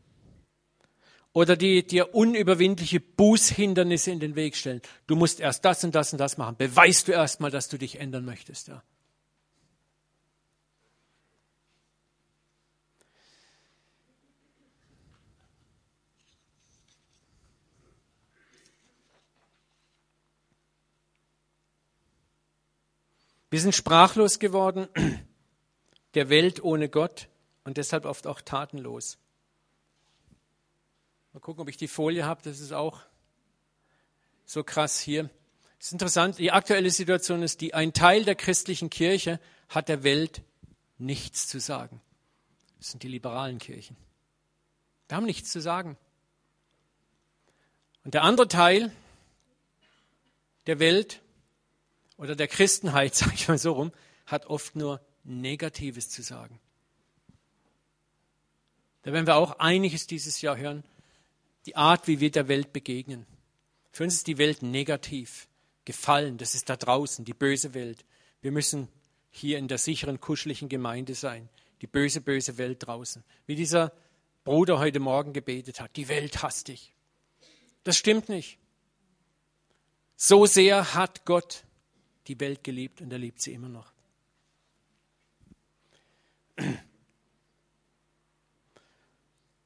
Oder 1.32 1.56
die 1.56 1.86
dir 1.86 2.14
unüberwindliche 2.14 3.00
Bußhindernisse 3.00 4.10
in 4.10 4.18
den 4.18 4.34
Weg 4.34 4.56
stellen. 4.56 4.82
Du 5.06 5.14
musst 5.14 5.40
erst 5.40 5.64
das 5.64 5.84
und 5.84 5.94
das 5.94 6.12
und 6.12 6.18
das 6.18 6.36
machen. 6.36 6.56
Beweist 6.58 7.06
du 7.06 7.12
erst 7.12 7.40
mal, 7.40 7.50
dass 7.50 7.68
du 7.68 7.78
dich 7.78 8.00
ändern 8.00 8.24
möchtest. 8.24 8.68
Ja. 8.68 8.82
Wir 23.58 23.62
sind 23.62 23.74
sprachlos 23.74 24.38
geworden, 24.38 24.86
der 26.14 26.28
Welt 26.28 26.62
ohne 26.62 26.88
Gott 26.88 27.26
und 27.64 27.76
deshalb 27.76 28.04
oft 28.04 28.28
auch 28.28 28.40
tatenlos. 28.40 29.18
Mal 31.32 31.40
gucken, 31.40 31.62
ob 31.62 31.68
ich 31.68 31.76
die 31.76 31.88
Folie 31.88 32.24
habe. 32.24 32.40
Das 32.44 32.60
ist 32.60 32.70
auch 32.70 33.00
so 34.44 34.62
krass 34.62 35.00
hier. 35.00 35.28
Es 35.80 35.86
ist 35.86 35.92
interessant, 35.92 36.38
die 36.38 36.52
aktuelle 36.52 36.88
Situation 36.92 37.42
ist 37.42 37.60
die, 37.60 37.74
ein 37.74 37.92
Teil 37.92 38.24
der 38.24 38.36
christlichen 38.36 38.90
Kirche 38.90 39.40
hat 39.68 39.88
der 39.88 40.04
Welt 40.04 40.42
nichts 40.96 41.48
zu 41.48 41.58
sagen. 41.58 42.00
Das 42.78 42.92
sind 42.92 43.02
die 43.02 43.08
liberalen 43.08 43.58
Kirchen. 43.58 43.96
Wir 45.08 45.16
haben 45.16 45.26
nichts 45.26 45.50
zu 45.50 45.60
sagen. 45.60 45.98
Und 48.04 48.14
der 48.14 48.22
andere 48.22 48.46
Teil 48.46 48.92
der 50.68 50.78
Welt 50.78 51.22
oder 52.18 52.36
der 52.36 52.48
Christenheit, 52.48 53.14
sage 53.14 53.32
ich 53.34 53.48
mal 53.48 53.56
so 53.56 53.72
rum, 53.72 53.92
hat 54.26 54.46
oft 54.46 54.76
nur 54.76 55.00
Negatives 55.24 56.10
zu 56.10 56.22
sagen. 56.22 56.60
Da 59.02 59.12
werden 59.12 59.26
wir 59.26 59.36
auch 59.36 59.58
einiges 59.58 60.06
dieses 60.06 60.42
Jahr 60.42 60.58
hören, 60.58 60.84
die 61.64 61.76
Art, 61.76 62.06
wie 62.06 62.20
wir 62.20 62.30
der 62.30 62.48
Welt 62.48 62.74
begegnen. 62.74 63.26
Für 63.90 64.04
uns 64.04 64.14
ist 64.14 64.26
die 64.26 64.38
Welt 64.38 64.62
negativ, 64.62 65.48
gefallen, 65.84 66.36
das 66.36 66.54
ist 66.54 66.68
da 66.68 66.76
draußen, 66.76 67.24
die 67.24 67.32
böse 67.32 67.72
Welt. 67.72 68.04
Wir 68.42 68.52
müssen 68.52 68.88
hier 69.30 69.58
in 69.58 69.68
der 69.68 69.78
sicheren, 69.78 70.20
kuscheligen 70.20 70.68
Gemeinde 70.68 71.14
sein, 71.14 71.48
die 71.80 71.86
böse, 71.86 72.20
böse 72.20 72.58
Welt 72.58 72.86
draußen. 72.86 73.24
Wie 73.46 73.54
dieser 73.54 73.92
Bruder 74.44 74.78
heute 74.78 75.00
Morgen 75.00 75.32
gebetet 75.32 75.80
hat, 75.80 75.96
die 75.96 76.08
Welt 76.08 76.42
hasst 76.42 76.68
dich. 76.68 76.92
Das 77.84 77.96
stimmt 77.96 78.28
nicht. 78.28 78.58
So 80.16 80.46
sehr 80.46 80.94
hat 80.94 81.24
Gott 81.24 81.64
die 82.28 82.38
Welt 82.40 82.62
geliebt 82.62 83.00
und 83.00 83.10
er 83.12 83.18
liebt 83.18 83.40
sie 83.40 83.52
immer 83.54 83.68
noch. 83.68 83.92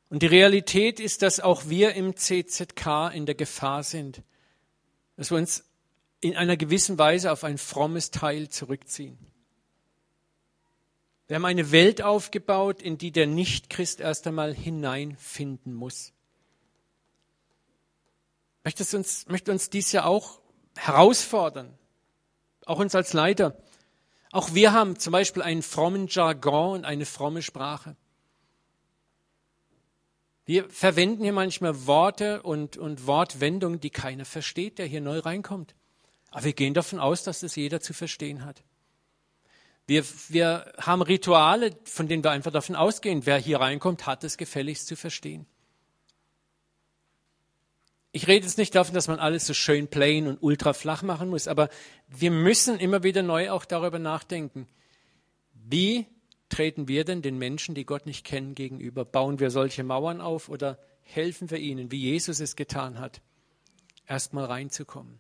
Und 0.09 0.23
die 0.23 0.27
Realität 0.27 1.01
ist, 1.01 1.23
dass 1.23 1.41
auch 1.41 1.69
wir 1.69 1.95
im 1.95 2.17
CZK 2.17 3.11
in 3.15 3.27
der 3.27 3.35
Gefahr 3.35 3.83
sind, 3.83 4.23
dass 5.17 5.31
wir 5.31 5.39
uns 5.39 5.65
in 6.21 6.37
einer 6.37 6.57
gewissen 6.57 6.99
Weise 6.99 7.33
auf 7.33 7.45
ein 7.45 7.59
frommes 7.59 8.11
Teil 8.11 8.49
zurückziehen. 8.49 9.19
Wir 11.27 11.37
haben 11.37 11.45
eine 11.47 11.73
Welt 11.73 12.03
aufgebaut, 12.03 12.83
in 12.83 12.99
die 12.99 13.11
der 13.11 13.27
Nichtchrist 13.27 14.01
erst 14.01 14.27
einmal 14.27 14.55
hineinfinden 14.55 15.73
muss. 15.73 16.13
Möchte 18.65 18.85
uns, 18.97 19.27
möchte 19.29 19.51
uns 19.51 19.71
dies 19.71 19.93
ja 19.93 20.05
auch 20.05 20.41
herausfordern 20.77 21.77
auch 22.67 22.79
uns 22.79 22.95
als 22.95 23.13
Leiter. 23.13 23.57
Auch 24.31 24.55
wir 24.55 24.73
haben 24.73 24.99
zum 24.99 25.13
Beispiel 25.13 25.43
einen 25.43 25.63
frommen 25.63 26.07
Jargon 26.09 26.79
und 26.79 26.85
eine 26.85 27.07
fromme 27.07 27.43
Sprache. 27.43 27.97
Wir 30.45 30.69
verwenden 30.71 31.23
hier 31.23 31.33
manchmal 31.33 31.87
Worte 31.87 32.43
und, 32.43 32.77
und 32.77 33.07
Wortwendungen, 33.07 33.79
die 33.79 33.91
keiner 33.91 34.25
versteht, 34.25 34.79
der 34.79 34.87
hier 34.87 35.01
neu 35.01 35.19
reinkommt. 35.19 35.75
Aber 36.31 36.45
wir 36.45 36.53
gehen 36.53 36.75
davon 36.75 36.99
aus, 36.99 37.23
dass 37.23 37.41
das 37.41 37.55
jeder 37.57 37.81
zu 37.81 37.93
verstehen 37.93 38.45
hat. 38.45 38.63
Wir, 39.87 40.05
wir 40.29 40.73
haben 40.79 41.03
Rituale, 41.03 41.77
von 41.85 42.09
denen 42.09 42.25
wir 42.25 42.31
einfach 42.31 42.53
davon 42.53 42.77
ausgehen, 42.77 43.27
wer 43.27 43.37
hier 43.37 43.61
reinkommt, 43.61 44.07
hat 44.07 44.25
es 44.25 44.37
gefälligst 44.37 44.87
zu 44.87 44.97
verstehen. 44.97 45.47
Ich 48.15 48.29
rede 48.29 48.45
jetzt 48.45 48.59
nicht 48.59 48.75
davon, 48.75 48.95
dass 48.95 49.09
man 49.09 49.19
alles 49.19 49.47
so 49.47 49.55
schön 49.55 49.89
plain 49.89 50.27
und 50.27 50.43
ultra 50.43 50.75
flach 50.75 51.03
machen 51.03 51.31
muss, 51.31 51.49
aber 51.49 51.71
wir 52.09 52.31
müssen 52.31 52.79
immer 52.79 53.03
wieder 53.03 53.23
neu 53.23 53.51
auch 53.51 53.65
darüber 53.65 53.99
nachdenken. 53.99 54.69
Wie 55.55 56.07
treten 56.51 56.89
wir 56.89 57.05
denn 57.05 57.23
den 57.23 57.39
Menschen, 57.39 57.75
die 57.75 57.87
Gott 57.87 58.05
nicht 58.05 58.27
kennen, 58.27 58.55
gegenüber? 58.55 59.07
Bauen 59.07 59.41
wir 59.41 59.51
solche 59.51 59.83
Mauern 59.83 60.21
auf 60.21 60.51
oder 60.51 60.79
helfen 61.01 61.51
wir 61.51 61.59
ihnen, 61.59 61.91
wie 61.91 62.01
Jesus 62.01 62.39
es 62.41 62.55
getan 62.55 63.01
hat, 63.01 63.23
erstmal 64.07 64.45
reinzukommen? 64.45 65.19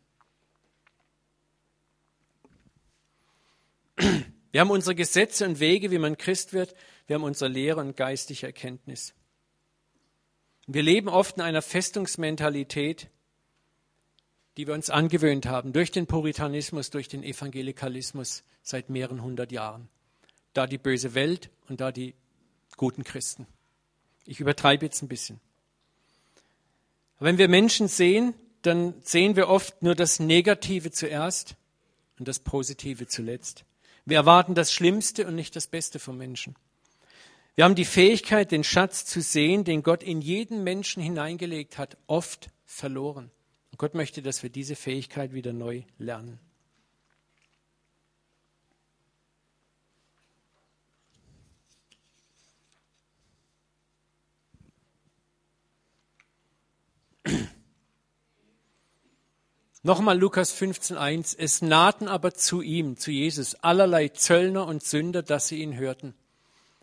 Wir 4.50 4.60
haben 4.60 4.70
unsere 4.70 4.94
Gesetze 4.94 5.46
und 5.46 5.60
Wege, 5.60 5.90
wie 5.90 5.98
man 5.98 6.18
Christ 6.18 6.52
wird. 6.52 6.74
Wir 7.06 7.14
haben 7.14 7.24
unsere 7.24 7.50
Lehre 7.50 7.80
und 7.80 7.96
geistige 7.96 8.46
Erkenntnis. 8.46 9.14
Wir 10.66 10.82
leben 10.82 11.08
oft 11.08 11.36
in 11.36 11.42
einer 11.42 11.62
Festungsmentalität, 11.62 13.08
die 14.56 14.66
wir 14.66 14.74
uns 14.74 14.90
angewöhnt 14.90 15.46
haben 15.46 15.72
durch 15.72 15.90
den 15.90 16.06
Puritanismus, 16.06 16.90
durch 16.90 17.08
den 17.08 17.22
Evangelikalismus 17.22 18.44
seit 18.62 18.90
mehreren 18.90 19.22
hundert 19.22 19.50
Jahren. 19.50 19.88
Da 20.52 20.66
die 20.66 20.78
böse 20.78 21.14
Welt 21.14 21.50
und 21.68 21.80
da 21.80 21.90
die 21.90 22.14
guten 22.76 23.04
Christen. 23.04 23.46
Ich 24.26 24.40
übertreibe 24.40 24.84
jetzt 24.84 25.02
ein 25.02 25.08
bisschen. 25.08 25.40
Wenn 27.18 27.38
wir 27.38 27.48
Menschen 27.48 27.88
sehen, 27.88 28.34
dann 28.62 28.94
sehen 29.02 29.36
wir 29.36 29.48
oft 29.48 29.82
nur 29.82 29.94
das 29.94 30.20
Negative 30.20 30.90
zuerst 30.90 31.56
und 32.18 32.28
das 32.28 32.38
Positive 32.38 33.06
zuletzt. 33.06 33.64
Wir 34.04 34.16
erwarten 34.16 34.54
das 34.54 34.72
Schlimmste 34.72 35.26
und 35.26 35.34
nicht 35.34 35.56
das 35.56 35.66
Beste 35.66 35.98
vom 35.98 36.18
Menschen. 36.18 36.56
Wir 37.54 37.64
haben 37.64 37.74
die 37.74 37.84
Fähigkeit, 37.84 38.50
den 38.50 38.64
Schatz 38.64 39.04
zu 39.04 39.20
sehen, 39.20 39.64
den 39.64 39.82
Gott 39.82 40.02
in 40.02 40.22
jeden 40.22 40.64
Menschen 40.64 41.02
hineingelegt 41.02 41.76
hat, 41.76 41.98
oft 42.06 42.48
verloren. 42.64 43.30
Und 43.70 43.78
Gott 43.78 43.94
möchte, 43.94 44.22
dass 44.22 44.42
wir 44.42 44.48
diese 44.48 44.74
Fähigkeit 44.74 45.34
wieder 45.34 45.52
neu 45.52 45.82
lernen. 45.98 46.40
Nochmal 59.82 60.18
Lukas 60.18 60.56
15.1. 60.58 61.36
Es 61.38 61.60
nahten 61.60 62.08
aber 62.08 62.32
zu 62.32 62.62
ihm, 62.62 62.96
zu 62.96 63.10
Jesus, 63.10 63.56
allerlei 63.56 64.08
Zöllner 64.08 64.66
und 64.66 64.82
Sünder, 64.82 65.22
dass 65.22 65.48
sie 65.48 65.60
ihn 65.60 65.76
hörten. 65.76 66.14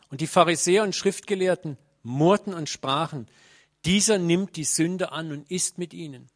Und 0.10 0.22
die 0.22 0.28
Pharisäer 0.28 0.84
und 0.84 0.96
Schriftgelehrten 0.96 1.78
murrten 2.04 2.54
und 2.54 2.70
sprachen, 2.70 3.28
dieser 3.86 4.18
nimmt 4.18 4.56
die 4.56 4.64
Sünde 4.64 5.12
an 5.12 5.32
und 5.32 5.50
isst 5.50 5.78
mit 5.78 5.94
ihnen. 5.94 6.28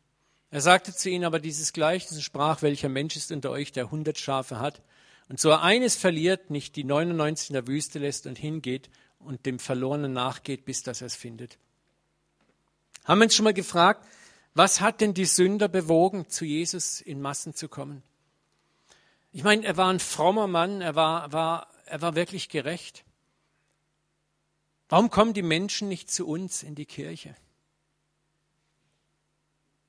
Er 0.52 0.62
sagte 0.62 0.94
zu 0.94 1.10
ihnen 1.10 1.26
aber 1.26 1.40
dieses 1.40 1.74
Gleichnis 1.74 2.18
und 2.18 2.22
sprach, 2.22 2.62
welcher 2.62 2.90
Mensch 2.90 3.16
ist 3.16 3.32
unter 3.32 3.50
euch, 3.50 3.72
der 3.72 3.90
hundert 3.90 4.20
Schafe 4.20 4.60
hat 4.60 4.82
und 5.30 5.40
so 5.40 5.52
eines 5.52 5.96
verliert, 5.96 6.50
nicht 6.50 6.76
die 6.76 6.84
99 6.84 7.50
in 7.50 7.54
der 7.56 7.68
Wüste 7.68 8.00
lässt 8.00 8.28
und 8.28 8.38
hingeht 8.38 8.90
und 9.20 9.46
dem 9.46 9.60
Verlorenen 9.60 10.14
nachgeht, 10.14 10.66
bis 10.66 10.84
dass 10.84 11.02
er 11.02 11.08
es 11.08 11.16
findet. 11.16 11.58
Haben 13.06 13.20
wir 13.20 13.26
uns 13.26 13.36
schon 13.36 13.46
mal 13.46 13.54
gefragt, 13.54 14.06
was 14.54 14.82
hat 14.82 15.02
denn 15.02 15.14
die 15.14 15.26
Sünder 15.26 15.68
bewogen, 15.68 16.30
zu 16.30 16.46
Jesus 16.46 17.02
in 17.02 17.22
Massen 17.22 17.56
zu 17.56 17.68
kommen? 17.68 18.04
Ich 19.32 19.44
meine, 19.44 19.66
er 19.66 19.78
war 19.78 19.90
ein 19.92 20.00
frommer 20.00 20.48
Mann, 20.48 20.82
er 20.82 20.94
war, 20.94 21.32
war, 21.34 21.68
er 21.86 22.02
war 22.02 22.16
wirklich 22.16 22.50
gerecht. 22.50 23.04
Warum 24.94 25.10
kommen 25.10 25.34
die 25.34 25.41
Menschen 25.41 25.88
nicht 25.88 26.12
zu 26.12 26.28
uns 26.28 26.62
in 26.62 26.76
die 26.76 26.86
Kirche? 26.86 27.34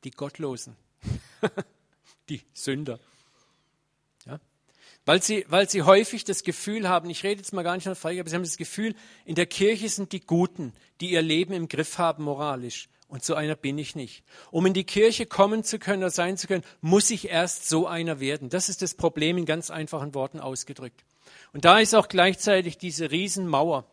Die 0.02 0.10
Gottlosen, 0.10 0.76
die 2.30 2.40
Sünder. 2.54 2.98
Ja? 4.24 4.40
Weil, 5.04 5.22
sie, 5.22 5.44
weil 5.48 5.68
sie 5.68 5.82
häufig 5.82 6.24
das 6.24 6.42
Gefühl 6.42 6.88
haben, 6.88 7.10
ich 7.10 7.22
rede 7.22 7.42
jetzt 7.42 7.52
mal 7.52 7.64
gar 7.64 7.74
nicht 7.74 7.84
von 7.84 7.94
Feige, 7.94 8.20
aber 8.20 8.30
sie 8.30 8.36
haben 8.36 8.44
das 8.44 8.56
Gefühl, 8.56 8.94
in 9.26 9.34
der 9.34 9.44
Kirche 9.44 9.90
sind 9.90 10.12
die 10.12 10.20
Guten, 10.20 10.72
die 11.02 11.10
ihr 11.10 11.20
Leben 11.20 11.52
im 11.52 11.68
Griff 11.68 11.98
haben 11.98 12.24
moralisch. 12.24 12.88
Und 13.06 13.22
so 13.22 13.34
einer 13.34 13.56
bin 13.56 13.76
ich 13.76 13.94
nicht. 13.94 14.24
Um 14.50 14.64
in 14.64 14.72
die 14.72 14.84
Kirche 14.84 15.26
kommen 15.26 15.64
zu 15.64 15.78
können 15.78 16.02
oder 16.02 16.10
sein 16.12 16.38
zu 16.38 16.46
können, 16.46 16.64
muss 16.80 17.10
ich 17.10 17.28
erst 17.28 17.68
so 17.68 17.86
einer 17.86 18.20
werden. 18.20 18.48
Das 18.48 18.70
ist 18.70 18.80
das 18.80 18.94
Problem 18.94 19.36
in 19.36 19.44
ganz 19.44 19.70
einfachen 19.70 20.14
Worten 20.14 20.40
ausgedrückt. 20.40 21.04
Und 21.52 21.66
da 21.66 21.78
ist 21.78 21.94
auch 21.94 22.08
gleichzeitig 22.08 22.78
diese 22.78 23.10
Riesenmauer. 23.10 23.84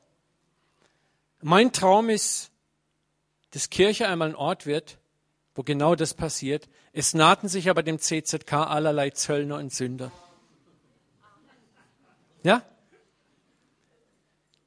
Mein 1.42 1.72
Traum 1.72 2.10
ist, 2.10 2.52
dass 3.52 3.70
Kirche 3.70 4.08
einmal 4.08 4.30
ein 4.30 4.36
Ort 4.36 4.66
wird, 4.66 5.00
wo 5.56 5.64
genau 5.64 5.96
das 5.96 6.14
passiert. 6.14 6.70
Es 6.94 7.14
nahten 7.14 7.50
sich 7.50 7.70
aber 7.70 7.84
dem 7.84 8.00
CZK 8.00 8.54
allerlei 8.54 9.10
Zöllner 9.10 9.58
und 9.58 9.74
Sünder. 9.74 10.12
Ja? 12.44 12.64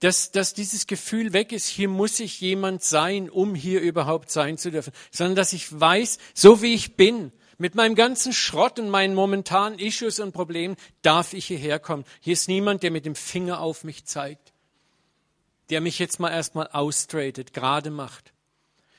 dass, 0.04 0.30
dass 0.30 0.52
dieses 0.52 0.86
Gefühl 0.86 1.32
weg 1.32 1.50
ist, 1.50 1.66
hier 1.66 1.88
muss 1.88 2.20
ich 2.20 2.38
jemand 2.38 2.82
sein, 2.82 3.30
um 3.30 3.54
hier 3.54 3.80
überhaupt 3.80 4.30
sein 4.30 4.58
zu 4.58 4.70
dürfen, 4.70 4.92
sondern 5.10 5.34
dass 5.34 5.54
ich 5.54 5.80
weiß, 5.80 6.18
so 6.34 6.60
wie 6.60 6.74
ich 6.74 6.96
bin, 6.96 7.32
mit 7.56 7.74
meinem 7.74 7.94
ganzen 7.94 8.34
Schrott 8.34 8.78
und 8.78 8.90
meinen 8.90 9.14
momentanen 9.14 9.78
Issues 9.78 10.20
und 10.20 10.32
Problemen, 10.32 10.76
darf 11.00 11.32
ich 11.32 11.46
hierher 11.46 11.78
kommen. 11.78 12.04
Hier 12.20 12.34
ist 12.34 12.48
niemand, 12.48 12.82
der 12.82 12.90
mit 12.90 13.06
dem 13.06 13.14
Finger 13.14 13.60
auf 13.60 13.82
mich 13.82 14.04
zeigt, 14.04 14.52
der 15.70 15.80
mich 15.80 15.98
jetzt 15.98 16.20
mal 16.20 16.30
erstmal 16.30 16.68
austratet, 16.68 17.52
gerade 17.52 17.90
macht, 17.90 18.32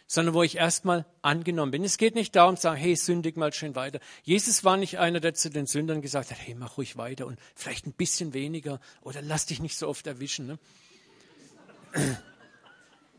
sondern 0.07 0.33
wo 0.33 0.43
ich 0.43 0.57
erstmal 0.57 1.05
angenommen 1.21 1.71
bin. 1.71 1.83
Es 1.83 1.97
geht 1.97 2.15
nicht 2.15 2.35
darum 2.35 2.55
zu 2.55 2.63
sagen, 2.63 2.79
hey, 2.79 2.95
sündig 2.95 3.37
mal 3.37 3.53
schön 3.53 3.75
weiter. 3.75 3.99
Jesus 4.23 4.63
war 4.63 4.77
nicht 4.77 4.99
einer, 4.99 5.19
der 5.19 5.33
zu 5.33 5.49
den 5.49 5.65
Sündern 5.65 6.01
gesagt 6.01 6.31
hat, 6.31 6.37
hey, 6.39 6.55
mach 6.55 6.77
ruhig 6.77 6.97
weiter 6.97 7.25
und 7.25 7.39
vielleicht 7.55 7.87
ein 7.87 7.93
bisschen 7.93 8.33
weniger 8.33 8.79
oder 9.01 9.21
lass 9.21 9.45
dich 9.45 9.61
nicht 9.61 9.77
so 9.77 9.87
oft 9.87 10.05
erwischen. 10.07 10.47
Ne? 10.47 10.59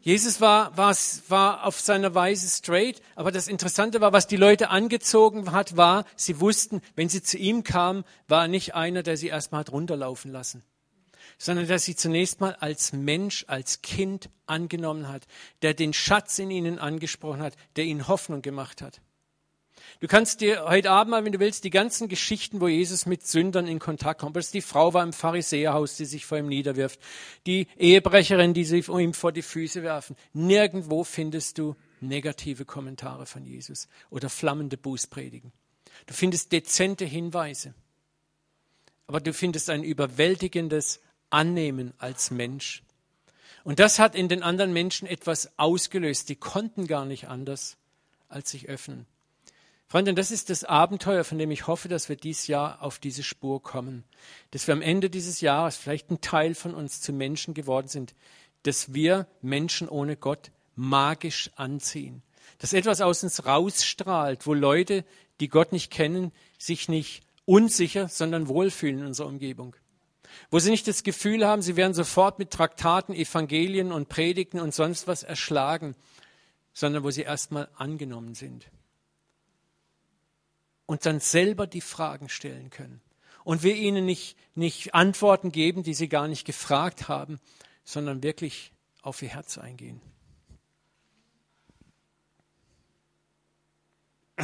Jesus 0.07 0.41
war, 0.41 0.77
war, 0.77 0.97
war 1.27 1.67
auf 1.67 1.81
seine 1.81 2.15
Weise 2.15 2.49
straight, 2.49 3.03
aber 3.17 3.33
das 3.33 3.49
Interessante 3.49 4.01
war, 4.01 4.13
was 4.13 4.29
die 4.29 4.37
Leute 4.37 4.71
angezogen 4.71 5.51
hat, 5.51 5.77
war, 5.77 6.05
sie 6.15 6.39
wussten, 6.39 6.81
wenn 6.95 7.09
sie 7.09 7.25
zu 7.25 7.39
ihm 7.39 7.65
kamen, 7.65 8.05
war 8.29 8.43
er 8.43 8.49
nicht 8.49 8.77
einer, 8.77 9.03
der 9.03 9.17
sie 9.17 9.27
erstmal 9.27 9.63
hat 9.63 9.73
runterlaufen 9.73 10.31
lassen, 10.31 10.63
sondern 11.39 11.67
der 11.67 11.79
sie 11.79 11.97
zunächst 11.97 12.41
mal 12.41 12.55
als 12.55 12.93
Mensch, 12.93 13.45
als 13.49 13.83
Kind 13.83 14.31
angenommen 14.47 15.09
hat, 15.09 15.27
der 15.63 15.75
den 15.75 15.93
Schatz 15.93 16.39
in 16.39 16.51
ihnen 16.51 16.79
angesprochen 16.79 17.41
hat, 17.41 17.57
der 17.77 17.85
ihnen 17.85 18.09
Hoffnung 18.09 18.43
gemacht 18.43 18.83
hat. 18.83 19.01
Du 20.01 20.09
kannst 20.09 20.41
dir 20.41 20.65
heute 20.65 20.91
Abend 20.91 21.11
mal, 21.11 21.25
wenn 21.25 21.33
du 21.33 21.39
willst, 21.39 21.65
die 21.65 21.71
ganzen 21.71 22.09
Geschichten, 22.09 22.61
wo 22.61 22.69
Jesus 22.69 23.07
mit 23.07 23.27
Sündern 23.27 23.67
in 23.67 23.79
Kontakt 23.79 24.21
kommt. 24.21 24.37
Das 24.37 24.51
die 24.51 24.61
Frau 24.61 24.93
war 24.95 25.03
im 25.03 25.13
Pharisäerhaus, 25.13 25.97
die 25.97 26.05
sich 26.05 26.27
vor 26.27 26.39
ihm 26.39 26.49
niederwirft. 26.49 27.01
Die 27.47 27.67
Ehebrecherin, 27.79 28.53
die 28.53 28.65
sich 28.65 28.89
ihm 28.89 29.15
vor 29.15 29.33
die 29.33 29.43
Füße 29.43 29.83
werfen. 29.83 30.17
Nirgendwo 30.33 31.05
findest 31.05 31.59
du 31.59 31.77
negative 32.01 32.65
Kommentare 32.65 33.27
von 33.27 33.45
Jesus 33.45 33.89
oder 34.11 34.29
flammende 34.29 34.77
Bußpredigen. 34.77 35.53
Du 36.07 36.15
findest 36.15 36.53
dezente 36.53 37.05
Hinweise. 37.05 37.75
Aber 39.07 39.21
du 39.21 39.33
findest 39.33 39.71
ein 39.71 39.85
überwältigendes 39.85 41.01
Annehmen 41.31 41.93
als 41.99 42.31
Mensch. 42.31 42.83
Und 43.65 43.81
das 43.81 43.99
hat 43.99 44.15
in 44.15 44.29
den 44.29 44.43
anderen 44.43 44.73
Menschen 44.73 45.09
etwas 45.09 45.59
ausgelöst. 45.59 46.29
Die 46.29 46.37
konnten 46.37 46.87
gar 46.87 47.05
nicht 47.05 47.29
anders, 47.29 47.77
als 48.29 48.51
sich 48.51 48.69
öffnen. 48.69 49.07
Freunde, 49.89 50.15
das 50.15 50.33
ist 50.33 50.51
das 50.51 50.65
Abenteuer, 50.65 51.23
von 51.23 51.39
dem 51.39 51.51
ich 51.51 51.67
hoffe, 51.67 51.89
dass 51.89 52.09
wir 52.09 52.17
dieses 52.17 52.49
Jahr 52.49 52.83
auf 52.83 52.99
diese 52.99 53.23
Spur 53.23 53.63
kommen. 53.63 54.05
Dass 54.51 54.67
wir 54.67 54.75
am 54.75 54.83
Ende 54.83 55.11
dieses 55.11 55.41
Jahres 55.41 55.77
vielleicht 55.77 56.11
ein 56.11 56.21
Teil 56.21 56.55
von 56.55 56.75
uns 56.75 57.01
zu 57.01 57.13
Menschen 57.13 57.55
geworden 57.55 57.89
sind, 57.89 58.15
dass 58.65 58.95
wir 58.95 59.27
Menschen 59.43 59.89
ohne 59.89 60.17
Gott 60.17 60.51
magisch 60.75 61.51
anziehen. 61.57 62.23
Dass 62.59 62.73
etwas 62.73 63.01
aus 63.01 63.23
uns 63.23 63.47
rausstrahlt, 63.47 64.47
wo 64.47 64.55
Leute, 64.55 65.05
die 65.41 65.49
Gott 65.49 65.73
nicht 65.73 65.91
kennen, 65.91 66.33
sich 66.59 66.89
nicht 66.89 67.23
unsicher, 67.45 68.09
sondern 68.09 68.49
wohlfühlen 68.49 69.01
in 69.01 69.07
unserer 69.07 69.29
Umgebung. 69.29 69.77
Wo 70.51 70.59
sie 70.59 70.71
nicht 70.71 70.89
das 70.89 71.03
Gefühl 71.03 71.47
haben, 71.47 71.63
sie 71.63 71.77
werden 71.77 71.95
sofort 71.95 72.39
mit 72.39 72.51
Traktaten, 72.51 73.15
Evangelien 73.15 73.93
und 73.93 74.09
Predigten 74.09 74.61
und 74.61 74.75
sonst 74.75 75.07
was 75.07 75.23
erschlagen, 75.23 75.95
sondern 76.73 77.05
wo 77.05 77.11
sie 77.11 77.23
erstmal 77.23 77.69
angenommen 77.77 78.35
sind 78.35 78.67
und 80.87 81.05
dann 81.05 81.21
selber 81.21 81.67
die 81.67 81.81
Fragen 81.81 82.29
stellen 82.29 82.71
können. 82.71 83.01
Und 83.45 83.63
wir 83.63 83.77
ihnen 83.77 84.07
nicht, 84.07 84.37
nicht 84.55 84.95
Antworten 84.95 85.53
geben, 85.53 85.83
die 85.83 85.95
sie 85.95 86.09
gar 86.09 86.29
nicht 86.29 86.45
gefragt 86.47 87.09
haben, 87.09 87.41
sondern 87.85 88.23
wirklich 88.23 88.73
auf 89.03 89.23
ihr 89.23 89.29
Herz 89.29 89.59
eingehen. 89.59 90.01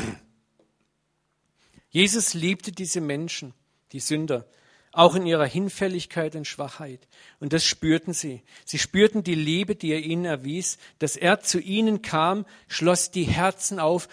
Jesus 1.91 2.35
liebte 2.35 2.73
diese 2.73 3.01
Menschen, 3.01 3.55
die 3.93 4.01
Sünder, 4.01 4.47
auch 4.93 5.15
in 5.15 5.27
ihrer 5.27 5.47
Hinfälligkeit 5.47 6.37
und 6.37 6.47
Schwachheit. 6.47 7.09
Und 7.41 7.53
das 7.53 7.65
spürten 7.65 8.13
sie. 8.13 8.43
Sie 8.65 8.79
spürten 8.79 9.25
die 9.25 9.35
Liebe, 9.35 9.75
die 9.75 9.91
er 9.91 10.01
ihnen 10.01 10.27
erwies, 10.27 10.79
dass 10.99 11.17
er 11.17 11.41
zu 11.41 11.59
ihnen 11.59 12.03
kam, 12.03 12.45
schloss 12.69 13.11
die 13.11 13.25
Herzen 13.25 13.79
auf, 13.79 14.09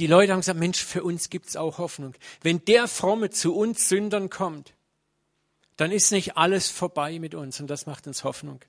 die 0.00 0.08
Leute 0.08 0.32
haben 0.32 0.40
gesagt, 0.40 0.58
Mensch, 0.58 0.82
für 0.82 1.04
uns 1.04 1.30
gibt's 1.30 1.56
auch 1.56 1.78
Hoffnung. 1.78 2.14
Wenn 2.42 2.64
der 2.64 2.88
Fromme 2.88 3.30
zu 3.30 3.54
uns 3.54 3.88
Sündern 3.88 4.28
kommt, 4.28 4.74
dann 5.76 5.92
ist 5.92 6.10
nicht 6.10 6.36
alles 6.36 6.68
vorbei 6.68 7.18
mit 7.18 7.34
uns 7.34 7.60
und 7.60 7.68
das 7.68 7.86
macht 7.86 8.06
uns 8.06 8.24
Hoffnung. 8.24 8.60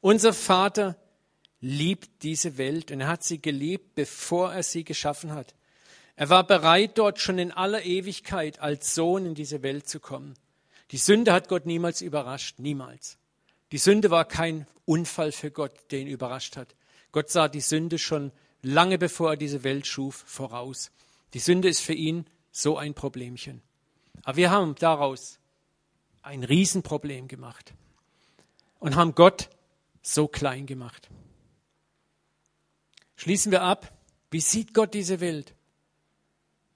Unser 0.00 0.32
Vater 0.32 0.96
liebt 1.60 2.22
diese 2.22 2.56
Welt 2.58 2.90
und 2.90 3.00
er 3.00 3.08
hat 3.08 3.24
sie 3.24 3.40
geliebt, 3.40 3.94
bevor 3.94 4.52
er 4.52 4.62
sie 4.62 4.84
geschaffen 4.84 5.32
hat. 5.32 5.54
Er 6.16 6.28
war 6.28 6.46
bereit, 6.46 6.96
dort 6.96 7.20
schon 7.20 7.38
in 7.38 7.50
aller 7.50 7.84
Ewigkeit 7.84 8.60
als 8.60 8.94
Sohn 8.94 9.26
in 9.26 9.34
diese 9.34 9.62
Welt 9.62 9.88
zu 9.88 9.98
kommen. 9.98 10.34
Die 10.90 10.98
Sünde 10.98 11.32
hat 11.32 11.48
Gott 11.48 11.66
niemals 11.66 12.00
überrascht, 12.00 12.58
niemals. 12.58 13.18
Die 13.72 13.78
Sünde 13.78 14.10
war 14.10 14.24
kein 14.24 14.66
Unfall 14.84 15.32
für 15.32 15.50
Gott, 15.50 15.72
der 15.90 16.00
ihn 16.00 16.06
überrascht 16.06 16.56
hat. 16.56 16.76
Gott 17.10 17.30
sah 17.30 17.48
die 17.48 17.60
Sünde 17.60 17.98
schon 17.98 18.32
lange 18.62 18.98
bevor 18.98 19.30
er 19.30 19.36
diese 19.36 19.64
Welt 19.64 19.86
schuf 19.86 20.24
voraus. 20.26 20.90
Die 21.32 21.38
Sünde 21.40 21.68
ist 21.68 21.80
für 21.80 21.94
ihn 21.94 22.26
so 22.52 22.76
ein 22.78 22.94
Problemchen. 22.94 23.62
Aber 24.22 24.36
wir 24.36 24.50
haben 24.50 24.74
daraus 24.76 25.38
ein 26.22 26.44
Riesenproblem 26.44 27.28
gemacht 27.28 27.74
und 28.78 28.96
haben 28.96 29.14
Gott 29.14 29.50
so 30.02 30.28
klein 30.28 30.66
gemacht. 30.66 31.08
Schließen 33.16 33.50
wir 33.52 33.62
ab. 33.62 33.92
Wie 34.30 34.40
sieht 34.40 34.74
Gott 34.74 34.94
diese 34.94 35.20
Welt? 35.20 35.54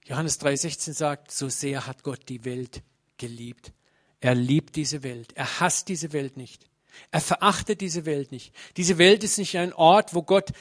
Johannes 0.05 0.39
3,16 0.41 0.93
sagt, 0.93 1.31
so 1.31 1.49
sehr 1.49 1.85
hat 1.85 2.03
Gott 2.03 2.21
die 2.29 2.45
Welt 2.45 2.81
geliebt. 3.17 3.73
Er 4.21 4.35
liebt 4.35 4.75
diese 4.75 5.03
Welt. 5.03 5.33
Er 5.35 5.59
hasst 5.59 5.87
diese 5.87 6.13
Welt 6.13 6.37
nicht. 6.37 6.65
Er 7.11 7.21
verachtet 7.21 7.81
diese 7.81 8.05
Welt 8.05 8.31
nicht. 8.31 8.53
Diese 8.77 8.97
Welt 8.97 9.23
ist 9.23 9.37
nicht 9.37 9.57
ein 9.57 9.73
Ort, 9.73 10.13
wo 10.13 10.23
Gott 10.23 10.51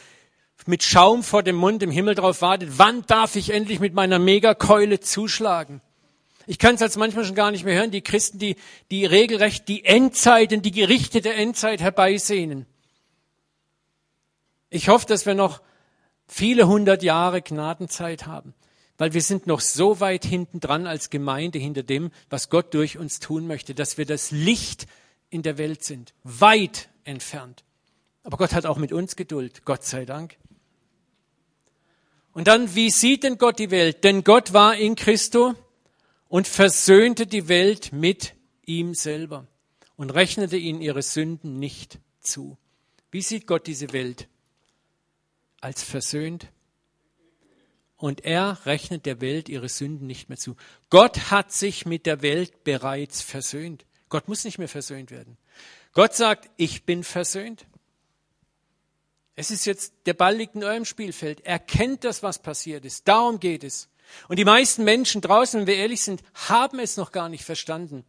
mit 0.66 0.82
Schaum 0.82 1.22
vor 1.22 1.42
dem 1.42 1.56
Mund 1.56 1.82
im 1.82 1.90
Himmel 1.90 2.14
drauf 2.14 2.42
wartet. 2.42 2.78
Wann 2.78 3.06
darf 3.06 3.36
ich 3.36 3.50
endlich 3.50 3.80
mit 3.80 3.94
meiner 3.94 4.18
Megakeule 4.18 5.00
zuschlagen? 5.00 5.80
Ich 6.46 6.58
kann 6.58 6.76
es 6.76 6.82
als 6.82 6.96
manchmal 6.96 7.24
schon 7.24 7.34
gar 7.34 7.50
nicht 7.50 7.64
mehr 7.64 7.74
hören. 7.74 7.90
Die 7.90 8.00
Christen, 8.00 8.38
die, 8.38 8.56
die 8.90 9.04
regelrecht 9.04 9.68
die 9.68 9.84
Endzeit 9.84 10.52
und 10.52 10.62
die 10.62 10.70
Gerichte 10.70 11.20
der 11.20 11.36
Endzeit 11.36 11.80
herbeisehnen. 11.80 12.66
Ich 14.70 14.88
hoffe, 14.88 15.06
dass 15.06 15.26
wir 15.26 15.34
noch 15.34 15.60
viele 16.26 16.66
hundert 16.66 17.02
Jahre 17.02 17.42
Gnadenzeit 17.42 18.26
haben, 18.26 18.54
weil 18.98 19.14
wir 19.14 19.22
sind 19.22 19.46
noch 19.46 19.60
so 19.60 20.00
weit 20.00 20.24
hinten 20.24 20.60
dran 20.60 20.86
als 20.86 21.08
Gemeinde 21.08 21.58
hinter 21.58 21.84
dem, 21.84 22.10
was 22.28 22.50
Gott 22.50 22.74
durch 22.74 22.98
uns 22.98 23.20
tun 23.20 23.46
möchte, 23.46 23.74
dass 23.74 23.96
wir 23.96 24.04
das 24.04 24.32
Licht 24.32 24.86
in 25.30 25.42
der 25.42 25.56
Welt 25.56 25.84
sind, 25.84 26.12
weit 26.24 26.88
entfernt. 27.04 27.64
Aber 28.24 28.36
Gott 28.36 28.52
hat 28.52 28.66
auch 28.66 28.76
mit 28.76 28.92
uns 28.92 29.16
Geduld, 29.16 29.64
Gott 29.64 29.84
sei 29.84 30.04
Dank. 30.04 30.36
Und 32.32 32.48
dann, 32.48 32.74
wie 32.74 32.90
sieht 32.90 33.22
denn 33.22 33.38
Gott 33.38 33.58
die 33.58 33.70
Welt? 33.70 34.04
Denn 34.04 34.24
Gott 34.24 34.52
war 34.52 34.76
in 34.76 34.96
Christo 34.96 35.54
und 36.28 36.46
versöhnte 36.46 37.26
die 37.26 37.48
Welt 37.48 37.92
mit 37.92 38.34
ihm 38.66 38.94
selber 38.94 39.46
und 39.96 40.10
rechnete 40.10 40.56
ihnen 40.56 40.80
ihre 40.80 41.02
Sünden 41.02 41.58
nicht 41.58 41.98
zu. 42.20 42.58
Wie 43.10 43.22
sieht 43.22 43.46
Gott 43.46 43.66
diese 43.66 43.92
Welt? 43.92 44.28
Als 45.60 45.82
versöhnt. 45.82 46.48
Und 47.98 48.24
er 48.24 48.64
rechnet 48.64 49.06
der 49.06 49.20
Welt 49.20 49.48
ihre 49.48 49.68
Sünden 49.68 50.06
nicht 50.06 50.28
mehr 50.28 50.38
zu. 50.38 50.56
Gott 50.88 51.30
hat 51.30 51.52
sich 51.52 51.84
mit 51.84 52.06
der 52.06 52.22
Welt 52.22 52.64
bereits 52.64 53.20
versöhnt. 53.22 53.84
Gott 54.08 54.28
muss 54.28 54.44
nicht 54.44 54.58
mehr 54.58 54.68
versöhnt 54.68 55.10
werden. 55.10 55.36
Gott 55.92 56.14
sagt, 56.14 56.48
ich 56.56 56.84
bin 56.84 57.02
versöhnt. 57.02 57.66
Es 59.34 59.50
ist 59.50 59.66
jetzt, 59.66 59.92
der 60.06 60.14
Ball 60.14 60.36
liegt 60.36 60.54
in 60.54 60.64
eurem 60.64 60.84
Spielfeld. 60.84 61.44
Erkennt 61.44 62.04
das, 62.04 62.22
was 62.22 62.40
passiert 62.40 62.84
ist. 62.84 63.06
Darum 63.08 63.40
geht 63.40 63.64
es. 63.64 63.88
Und 64.28 64.38
die 64.38 64.44
meisten 64.44 64.84
Menschen 64.84 65.20
draußen, 65.20 65.60
wenn 65.60 65.66
wir 65.66 65.76
ehrlich 65.76 66.02
sind, 66.02 66.22
haben 66.34 66.78
es 66.78 66.96
noch 66.96 67.12
gar 67.12 67.28
nicht 67.28 67.44
verstanden. 67.44 68.04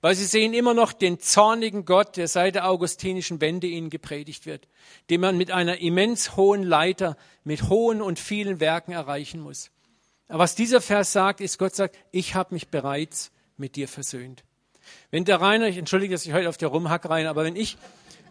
Weil 0.00 0.14
sie 0.14 0.24
sehen 0.24 0.54
immer 0.54 0.72
noch 0.72 0.92
den 0.92 1.20
zornigen 1.20 1.84
Gott, 1.84 2.16
der 2.16 2.26
seit 2.26 2.54
der 2.54 2.68
augustinischen 2.68 3.40
Wende 3.40 3.66
ihnen 3.66 3.90
gepredigt 3.90 4.46
wird, 4.46 4.66
den 5.10 5.20
man 5.20 5.36
mit 5.36 5.50
einer 5.50 5.78
immens 5.78 6.36
hohen 6.36 6.62
Leiter, 6.62 7.16
mit 7.44 7.68
hohen 7.68 8.00
und 8.00 8.18
vielen 8.18 8.60
Werken 8.60 8.92
erreichen 8.92 9.40
muss. 9.40 9.70
Aber 10.28 10.40
was 10.40 10.54
dieser 10.54 10.80
Vers 10.80 11.12
sagt, 11.12 11.40
ist, 11.40 11.58
Gott 11.58 11.74
sagt, 11.74 11.98
ich 12.12 12.34
habe 12.34 12.54
mich 12.54 12.68
bereits 12.68 13.30
mit 13.56 13.76
dir 13.76 13.88
versöhnt. 13.88 14.44
Wenn 15.10 15.24
der 15.24 15.40
Rainer, 15.40 15.66
ich 15.66 15.76
entschuldige, 15.76 16.14
dass 16.14 16.24
ich 16.24 16.32
heute 16.32 16.48
auf 16.48 16.56
der 16.56 16.68
Rumhack 16.68 17.08
rein, 17.08 17.26
aber 17.26 17.44
wenn 17.44 17.56
ich, 17.56 17.76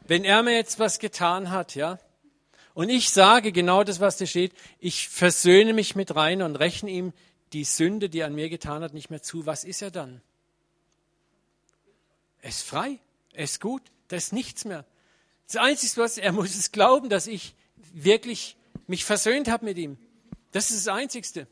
wenn 0.07 0.23
er 0.23 0.41
mir 0.41 0.55
jetzt 0.55 0.79
was 0.79 0.97
getan 0.97 1.51
hat, 1.51 1.75
ja, 1.75 1.99
und 2.73 2.89
ich 2.89 3.09
sage 3.09 3.51
genau 3.51 3.83
das, 3.83 3.99
was 3.99 4.17
da 4.17 4.25
steht, 4.25 4.53
ich 4.79 5.09
versöhne 5.09 5.73
mich 5.73 5.95
mit 5.95 6.15
Rainer 6.15 6.45
und 6.45 6.55
rechne 6.55 6.89
ihm 6.89 7.13
die 7.51 7.65
Sünde, 7.65 8.09
die 8.09 8.19
er 8.19 8.27
an 8.27 8.35
mir 8.35 8.49
getan 8.49 8.83
hat, 8.83 8.93
nicht 8.93 9.09
mehr 9.09 9.21
zu, 9.21 9.45
was 9.45 9.63
ist 9.63 9.81
er 9.81 9.91
dann? 9.91 10.21
Er 12.41 12.49
ist 12.49 12.63
frei, 12.63 12.99
er 13.33 13.43
ist 13.43 13.61
gut, 13.61 13.83
da 14.07 14.15
ist 14.15 14.33
nichts 14.33 14.65
mehr. 14.65 14.85
Das 15.47 15.57
Einzige, 15.57 16.01
was 16.01 16.17
er 16.17 16.31
muss 16.31 16.55
es 16.55 16.71
glauben, 16.71 17.09
dass 17.09 17.27
ich 17.27 17.55
wirklich 17.93 18.55
mich 18.87 19.05
versöhnt 19.05 19.47
habe 19.49 19.65
mit 19.65 19.77
ihm. 19.77 19.97
Das 20.51 20.71
ist 20.71 20.87
das 20.87 20.93
Einzigste. 20.93 21.47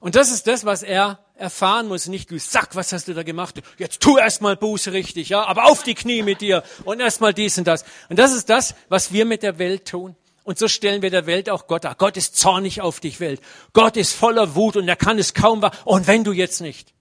Und 0.00 0.14
das 0.14 0.30
ist 0.30 0.46
das, 0.46 0.64
was 0.64 0.82
er 0.82 1.18
erfahren 1.34 1.88
muss. 1.88 2.06
Nicht 2.06 2.30
du 2.30 2.38
Sack, 2.38 2.74
was 2.74 2.92
hast 2.92 3.08
du 3.08 3.14
da 3.14 3.22
gemacht? 3.22 3.62
Jetzt 3.78 4.00
tu 4.00 4.18
erstmal 4.18 4.56
Buße 4.56 4.92
richtig, 4.92 5.30
ja, 5.30 5.44
aber 5.44 5.64
auf 5.64 5.82
die 5.82 5.94
Knie 5.94 6.22
mit 6.22 6.40
dir 6.40 6.62
und 6.84 7.00
erstmal 7.00 7.34
dies 7.34 7.58
und 7.58 7.66
das. 7.66 7.84
Und 8.08 8.18
das 8.18 8.32
ist 8.32 8.48
das, 8.48 8.74
was 8.88 9.12
wir 9.12 9.24
mit 9.24 9.42
der 9.42 9.58
Welt 9.58 9.88
tun. 9.88 10.16
Und 10.44 10.58
so 10.58 10.68
stellen 10.68 11.02
wir 11.02 11.10
der 11.10 11.26
Welt 11.26 11.50
auch 11.50 11.66
Gott 11.66 11.84
dar. 11.84 11.96
Gott 11.96 12.16
ist 12.16 12.36
zornig 12.36 12.80
auf 12.80 13.00
dich, 13.00 13.18
Welt. 13.18 13.40
Gott 13.72 13.96
ist 13.96 14.12
voller 14.12 14.54
Wut 14.54 14.76
und 14.76 14.86
er 14.86 14.94
kann 14.94 15.18
es 15.18 15.34
kaum 15.34 15.60
wahr. 15.60 15.72
Und 15.84 16.06
wenn 16.06 16.22
du 16.22 16.32
jetzt 16.32 16.60
nicht. 16.60 16.94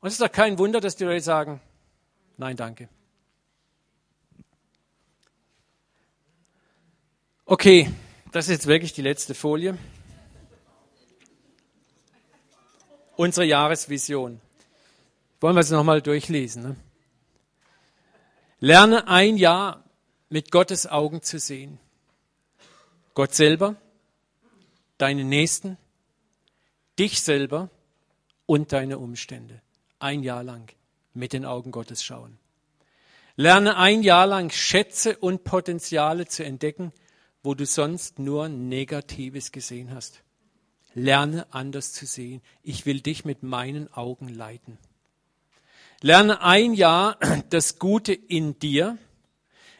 Und 0.00 0.08
es 0.08 0.14
ist 0.14 0.22
doch 0.22 0.32
kein 0.32 0.58
Wunder, 0.58 0.80
dass 0.80 0.96
die 0.96 1.04
Leute 1.04 1.22
sagen, 1.22 1.60
nein, 2.36 2.56
danke. 2.56 2.88
Okay, 7.44 7.90
das 8.32 8.46
ist 8.46 8.52
jetzt 8.52 8.66
wirklich 8.66 8.92
die 8.92 9.02
letzte 9.02 9.34
Folie. 9.34 9.76
unsere 13.20 13.44
Jahresvision. 13.44 14.40
Wollen 15.40 15.54
wir 15.54 15.60
es 15.60 15.70
nochmal 15.70 16.00
durchlesen. 16.00 16.62
Ne? 16.62 16.76
Lerne 18.60 19.08
ein 19.08 19.36
Jahr 19.36 19.84
mit 20.30 20.50
Gottes 20.50 20.86
Augen 20.86 21.20
zu 21.20 21.38
sehen. 21.38 21.78
Gott 23.12 23.34
selber, 23.34 23.76
deine 24.96 25.24
Nächsten, 25.24 25.76
dich 26.98 27.20
selber 27.20 27.68
und 28.46 28.72
deine 28.72 28.98
Umstände. 28.98 29.60
Ein 30.00 30.22
Jahr 30.22 30.42
lang 30.42 30.72
mit 31.14 31.32
den 31.32 31.44
Augen 31.44 31.70
Gottes 31.70 32.02
schauen. 32.02 32.38
Lerne 33.36 33.76
ein 33.76 34.02
Jahr 34.02 34.26
lang 34.26 34.50
Schätze 34.50 35.16
und 35.16 35.44
Potenziale 35.44 36.26
zu 36.26 36.44
entdecken, 36.44 36.92
wo 37.42 37.54
du 37.54 37.64
sonst 37.64 38.18
nur 38.18 38.48
Negatives 38.48 39.52
gesehen 39.52 39.94
hast. 39.94 40.22
Lerne 40.94 41.46
anders 41.52 41.92
zu 41.92 42.06
sehen. 42.06 42.42
Ich 42.62 42.86
will 42.86 43.00
dich 43.00 43.24
mit 43.24 43.42
meinen 43.42 43.92
Augen 43.92 44.28
leiten. 44.28 44.78
Lerne 46.02 46.42
ein 46.42 46.74
Jahr 46.74 47.18
das 47.50 47.78
Gute 47.78 48.12
in 48.12 48.58
dir, 48.58 48.98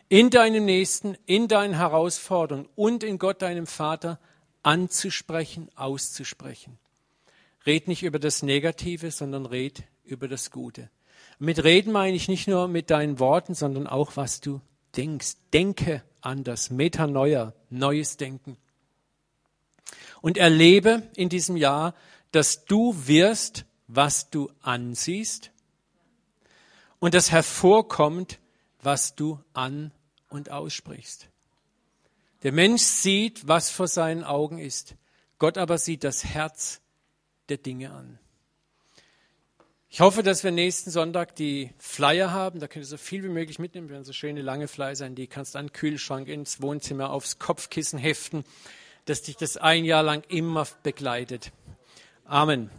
in 0.09 0.31
deinem 0.31 0.65
Nächsten, 0.65 1.17
in 1.27 1.49
deinen 1.49 1.75
Herausforderungen 1.75 2.69
und 2.77 3.03
in 3.03 3.19
Gott, 3.19 3.43
deinem 3.43 3.67
Vater, 3.67 4.19
anzusprechen, 4.63 5.71
auszusprechen. 5.77 6.79
Red 7.67 7.89
nicht 7.89 8.03
über 8.03 8.19
das 8.19 8.43
Negative, 8.43 9.11
sondern 9.11 9.47
red 9.47 9.83
über 10.11 10.29
das 10.29 10.51
Gute. 10.51 10.91
Mit 11.39 11.65
reden 11.65 11.93
meine 11.93 12.17
ich 12.17 12.29
nicht 12.29 12.49
nur 12.49 12.69
mit 12.69 12.91
deinen 12.91 13.19
Worten, 13.19 13.55
sondern 13.55 13.87
auch, 13.87 14.17
was 14.17 14.41
du 14.41 14.61
denkst. 14.97 15.37
Denke 15.53 16.03
anders. 16.21 16.71
Metanoia, 16.71 17.55
neues 17.71 18.17
Denken 18.17 18.57
und 20.21 20.37
erlebe 20.39 21.03
in 21.17 21.29
diesem 21.29 21.57
Jahr, 21.57 21.95
dass 22.33 22.65
du 22.65 22.95
wirst, 23.07 23.65
was 23.89 24.31
du 24.31 24.51
ansiehst 24.63 25.51
und 26.99 27.15
dass 27.15 27.31
hervorkommt, 27.31 28.39
was 28.83 29.15
du 29.15 29.41
an 29.53 29.93
und 30.29 30.51
aussprichst. 30.51 31.29
Der 32.43 32.53
Mensch 32.53 32.83
sieht, 32.83 33.49
was 33.49 33.71
vor 33.71 33.89
seinen 33.89 34.25
Augen 34.25 34.59
ist. 34.59 34.95
Gott 35.39 35.59
aber 35.59 35.79
sieht 35.79 36.05
das 36.05 36.25
Herz 36.25 36.81
der 37.49 37.59
Dinge 37.59 37.91
an. 37.91 38.19
Ich 39.93 40.01
hoffe, 40.01 40.23
dass 40.23 40.45
wir 40.45 40.53
nächsten 40.53 40.91
Sonntag 40.91 41.35
die 41.35 41.71
Flyer 41.79 42.31
haben. 42.31 42.61
Da 42.61 42.69
könnt 42.69 42.85
ihr 42.85 42.89
so 42.89 42.97
viel 42.97 43.25
wie 43.25 43.29
möglich 43.29 43.59
mitnehmen. 43.59 43.89
Wir 43.89 43.95
werden 43.95 44.05
so 44.05 44.13
schöne 44.13 44.41
lange 44.41 44.69
Flyer 44.69 44.95
sein. 44.95 45.17
Die 45.17 45.27
kannst 45.27 45.55
du 45.55 45.59
an 45.59 45.67
den 45.67 45.73
Kühlschrank, 45.73 46.29
ins 46.29 46.63
Wohnzimmer, 46.63 47.11
aufs 47.11 47.39
Kopfkissen 47.39 47.99
heften 47.99 48.45
dass 49.11 49.23
dich 49.23 49.37
das 49.37 49.57
ein 49.57 49.85
Jahr 49.85 50.03
lang 50.05 50.23
immer 50.29 50.67
begleitet. 50.83 51.53
Amen. 52.25 52.71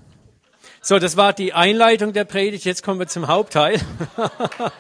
So, 0.82 1.00
das 1.00 1.18
war 1.18 1.34
die 1.34 1.52
Einleitung 1.54 2.14
der 2.14 2.24
Predigt. 2.26 2.64
Jetzt 2.66 2.84
kommen 2.84 3.00
wir 3.00 3.08
zum 3.08 3.28
Hauptteil. 3.28 3.82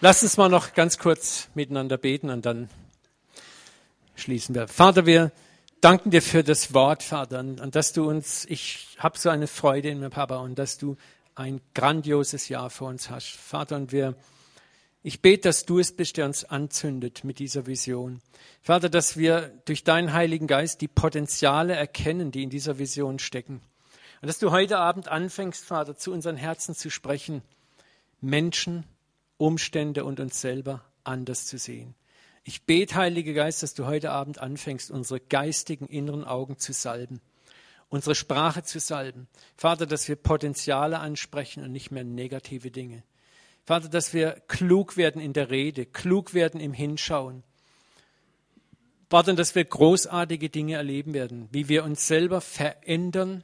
Lass 0.00 0.22
uns 0.22 0.38
mal 0.38 0.48
noch 0.48 0.72
ganz 0.74 0.96
kurz 0.98 1.48
miteinander 1.54 1.98
beten 1.98 2.30
und 2.30 2.46
dann 2.46 2.70
schließen 4.20 4.54
wir. 4.54 4.68
Vater, 4.68 5.06
wir 5.06 5.32
danken 5.80 6.10
dir 6.10 6.22
für 6.22 6.44
das 6.44 6.74
Wort, 6.74 7.02
Vater, 7.02 7.40
und 7.40 7.74
dass 7.74 7.92
du 7.92 8.08
uns, 8.08 8.44
ich 8.46 8.96
habe 8.98 9.18
so 9.18 9.30
eine 9.30 9.46
Freude 9.46 9.88
in 9.88 10.00
mir, 10.00 10.10
Papa, 10.10 10.36
und 10.36 10.58
dass 10.58 10.78
du 10.78 10.96
ein 11.34 11.60
grandioses 11.74 12.48
Jahr 12.48 12.70
vor 12.70 12.88
uns 12.88 13.10
hast. 13.10 13.28
Vater, 13.30 13.76
und 13.76 13.92
wir, 13.92 14.14
ich 15.02 15.22
bete, 15.22 15.48
dass 15.48 15.64
du 15.64 15.78
es 15.78 15.96
bist, 15.96 16.16
der 16.16 16.26
uns 16.26 16.44
anzündet 16.44 17.24
mit 17.24 17.38
dieser 17.38 17.66
Vision. 17.66 18.20
Vater, 18.60 18.88
dass 18.88 19.16
wir 19.16 19.52
durch 19.64 19.84
deinen 19.84 20.12
Heiligen 20.12 20.46
Geist 20.46 20.82
die 20.82 20.88
Potenziale 20.88 21.74
erkennen, 21.74 22.30
die 22.30 22.42
in 22.42 22.50
dieser 22.50 22.78
Vision 22.78 23.18
stecken. 23.18 23.62
Und 24.20 24.28
dass 24.28 24.38
du 24.38 24.50
heute 24.50 24.78
Abend 24.78 25.08
anfängst, 25.08 25.64
Vater, 25.64 25.96
zu 25.96 26.12
unseren 26.12 26.36
Herzen 26.36 26.74
zu 26.74 26.90
sprechen, 26.90 27.42
Menschen, 28.20 28.84
Umstände 29.38 30.04
und 30.04 30.20
uns 30.20 30.42
selber 30.42 30.84
anders 31.04 31.46
zu 31.46 31.56
sehen. 31.56 31.94
Ich 32.44 32.64
bete, 32.64 32.94
Heiliger 32.94 33.32
Geist, 33.32 33.62
dass 33.62 33.74
du 33.74 33.86
heute 33.86 34.10
Abend 34.10 34.38
anfängst, 34.38 34.90
unsere 34.90 35.20
geistigen 35.20 35.86
inneren 35.86 36.24
Augen 36.24 36.58
zu 36.58 36.72
salben 36.72 37.20
unsere 37.90 38.14
Sprache 38.14 38.62
zu 38.62 38.80
salben. 38.80 39.28
Vater, 39.56 39.84
dass 39.84 40.08
wir 40.08 40.16
Potenziale 40.16 41.00
ansprechen 41.00 41.62
und 41.62 41.72
nicht 41.72 41.90
mehr 41.90 42.04
negative 42.04 42.70
Dinge. 42.70 43.02
Vater, 43.66 43.88
dass 43.88 44.14
wir 44.14 44.42
klug 44.48 44.96
werden 44.96 45.20
in 45.20 45.32
der 45.32 45.50
Rede, 45.50 45.84
klug 45.84 46.32
werden 46.32 46.60
im 46.60 46.72
Hinschauen. 46.72 47.42
Vater, 49.10 49.34
dass 49.34 49.54
wir 49.56 49.64
großartige 49.64 50.48
Dinge 50.48 50.76
erleben 50.76 51.12
werden, 51.12 51.48
wie 51.50 51.68
wir 51.68 51.84
uns 51.84 52.06
selber 52.06 52.40
verändern, 52.40 53.42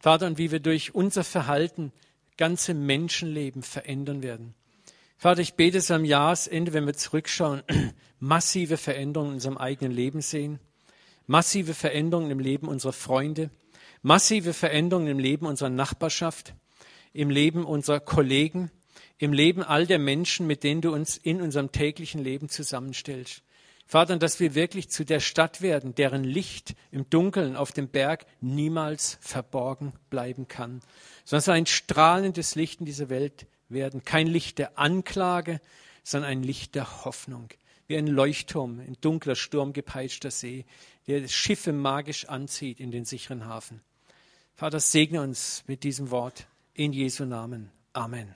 Vater, 0.00 0.26
und 0.26 0.36
wie 0.38 0.50
wir 0.50 0.60
durch 0.60 0.94
unser 0.94 1.24
Verhalten 1.24 1.92
ganze 2.36 2.74
Menschenleben 2.74 3.62
verändern 3.62 4.22
werden. 4.22 4.54
Vater, 5.20 5.42
ich 5.42 5.52
bete 5.52 5.76
es 5.76 5.90
am 5.90 6.06
Jahresende, 6.06 6.72
wenn 6.72 6.86
wir 6.86 6.94
zurückschauen, 6.94 7.62
massive 8.20 8.78
Veränderungen 8.78 9.32
in 9.32 9.34
unserem 9.34 9.58
eigenen 9.58 9.92
Leben 9.92 10.22
sehen, 10.22 10.60
massive 11.26 11.74
Veränderungen 11.74 12.30
im 12.30 12.38
Leben 12.38 12.68
unserer 12.68 12.94
Freunde, 12.94 13.50
massive 14.00 14.54
Veränderungen 14.54 15.08
im 15.08 15.18
Leben 15.18 15.44
unserer 15.44 15.68
Nachbarschaft, 15.68 16.54
im 17.12 17.28
Leben 17.28 17.66
unserer 17.66 18.00
Kollegen, 18.00 18.70
im 19.18 19.34
Leben 19.34 19.62
all 19.62 19.86
der 19.86 19.98
Menschen, 19.98 20.46
mit 20.46 20.64
denen 20.64 20.80
du 20.80 20.90
uns 20.90 21.18
in 21.18 21.42
unserem 21.42 21.70
täglichen 21.70 22.24
Leben 22.24 22.48
zusammenstellst. 22.48 23.42
Vater, 23.84 24.16
dass 24.16 24.40
wir 24.40 24.54
wirklich 24.54 24.88
zu 24.88 25.04
der 25.04 25.20
Stadt 25.20 25.60
werden, 25.60 25.94
deren 25.94 26.24
Licht 26.24 26.74
im 26.90 27.10
Dunkeln 27.10 27.56
auf 27.56 27.72
dem 27.72 27.88
Berg 27.88 28.24
niemals 28.40 29.18
verborgen 29.20 29.92
bleiben 30.08 30.48
kann, 30.48 30.80
sondern 31.26 31.44
so 31.44 31.52
ein 31.52 31.66
strahlendes 31.66 32.54
Licht 32.54 32.80
in 32.80 32.86
dieser 32.86 33.10
Welt 33.10 33.46
werden. 33.70 34.04
Kein 34.04 34.26
Licht 34.26 34.58
der 34.58 34.78
Anklage, 34.78 35.60
sondern 36.02 36.30
ein 36.30 36.42
Licht 36.42 36.74
der 36.74 37.04
Hoffnung. 37.04 37.48
Wie 37.86 37.96
ein 37.96 38.06
Leuchtturm, 38.06 38.80
ein 38.80 38.96
dunkler, 39.00 39.34
sturmgepeitschter 39.34 40.30
See, 40.30 40.64
der 41.06 41.26
Schiffe 41.28 41.72
magisch 41.72 42.26
anzieht 42.26 42.78
in 42.78 42.90
den 42.90 43.04
sicheren 43.04 43.46
Hafen. 43.46 43.80
Vater, 44.54 44.78
segne 44.78 45.22
uns 45.22 45.64
mit 45.66 45.82
diesem 45.82 46.10
Wort 46.10 46.46
in 46.74 46.92
Jesu 46.92 47.24
Namen. 47.24 47.70
Amen. 47.92 48.34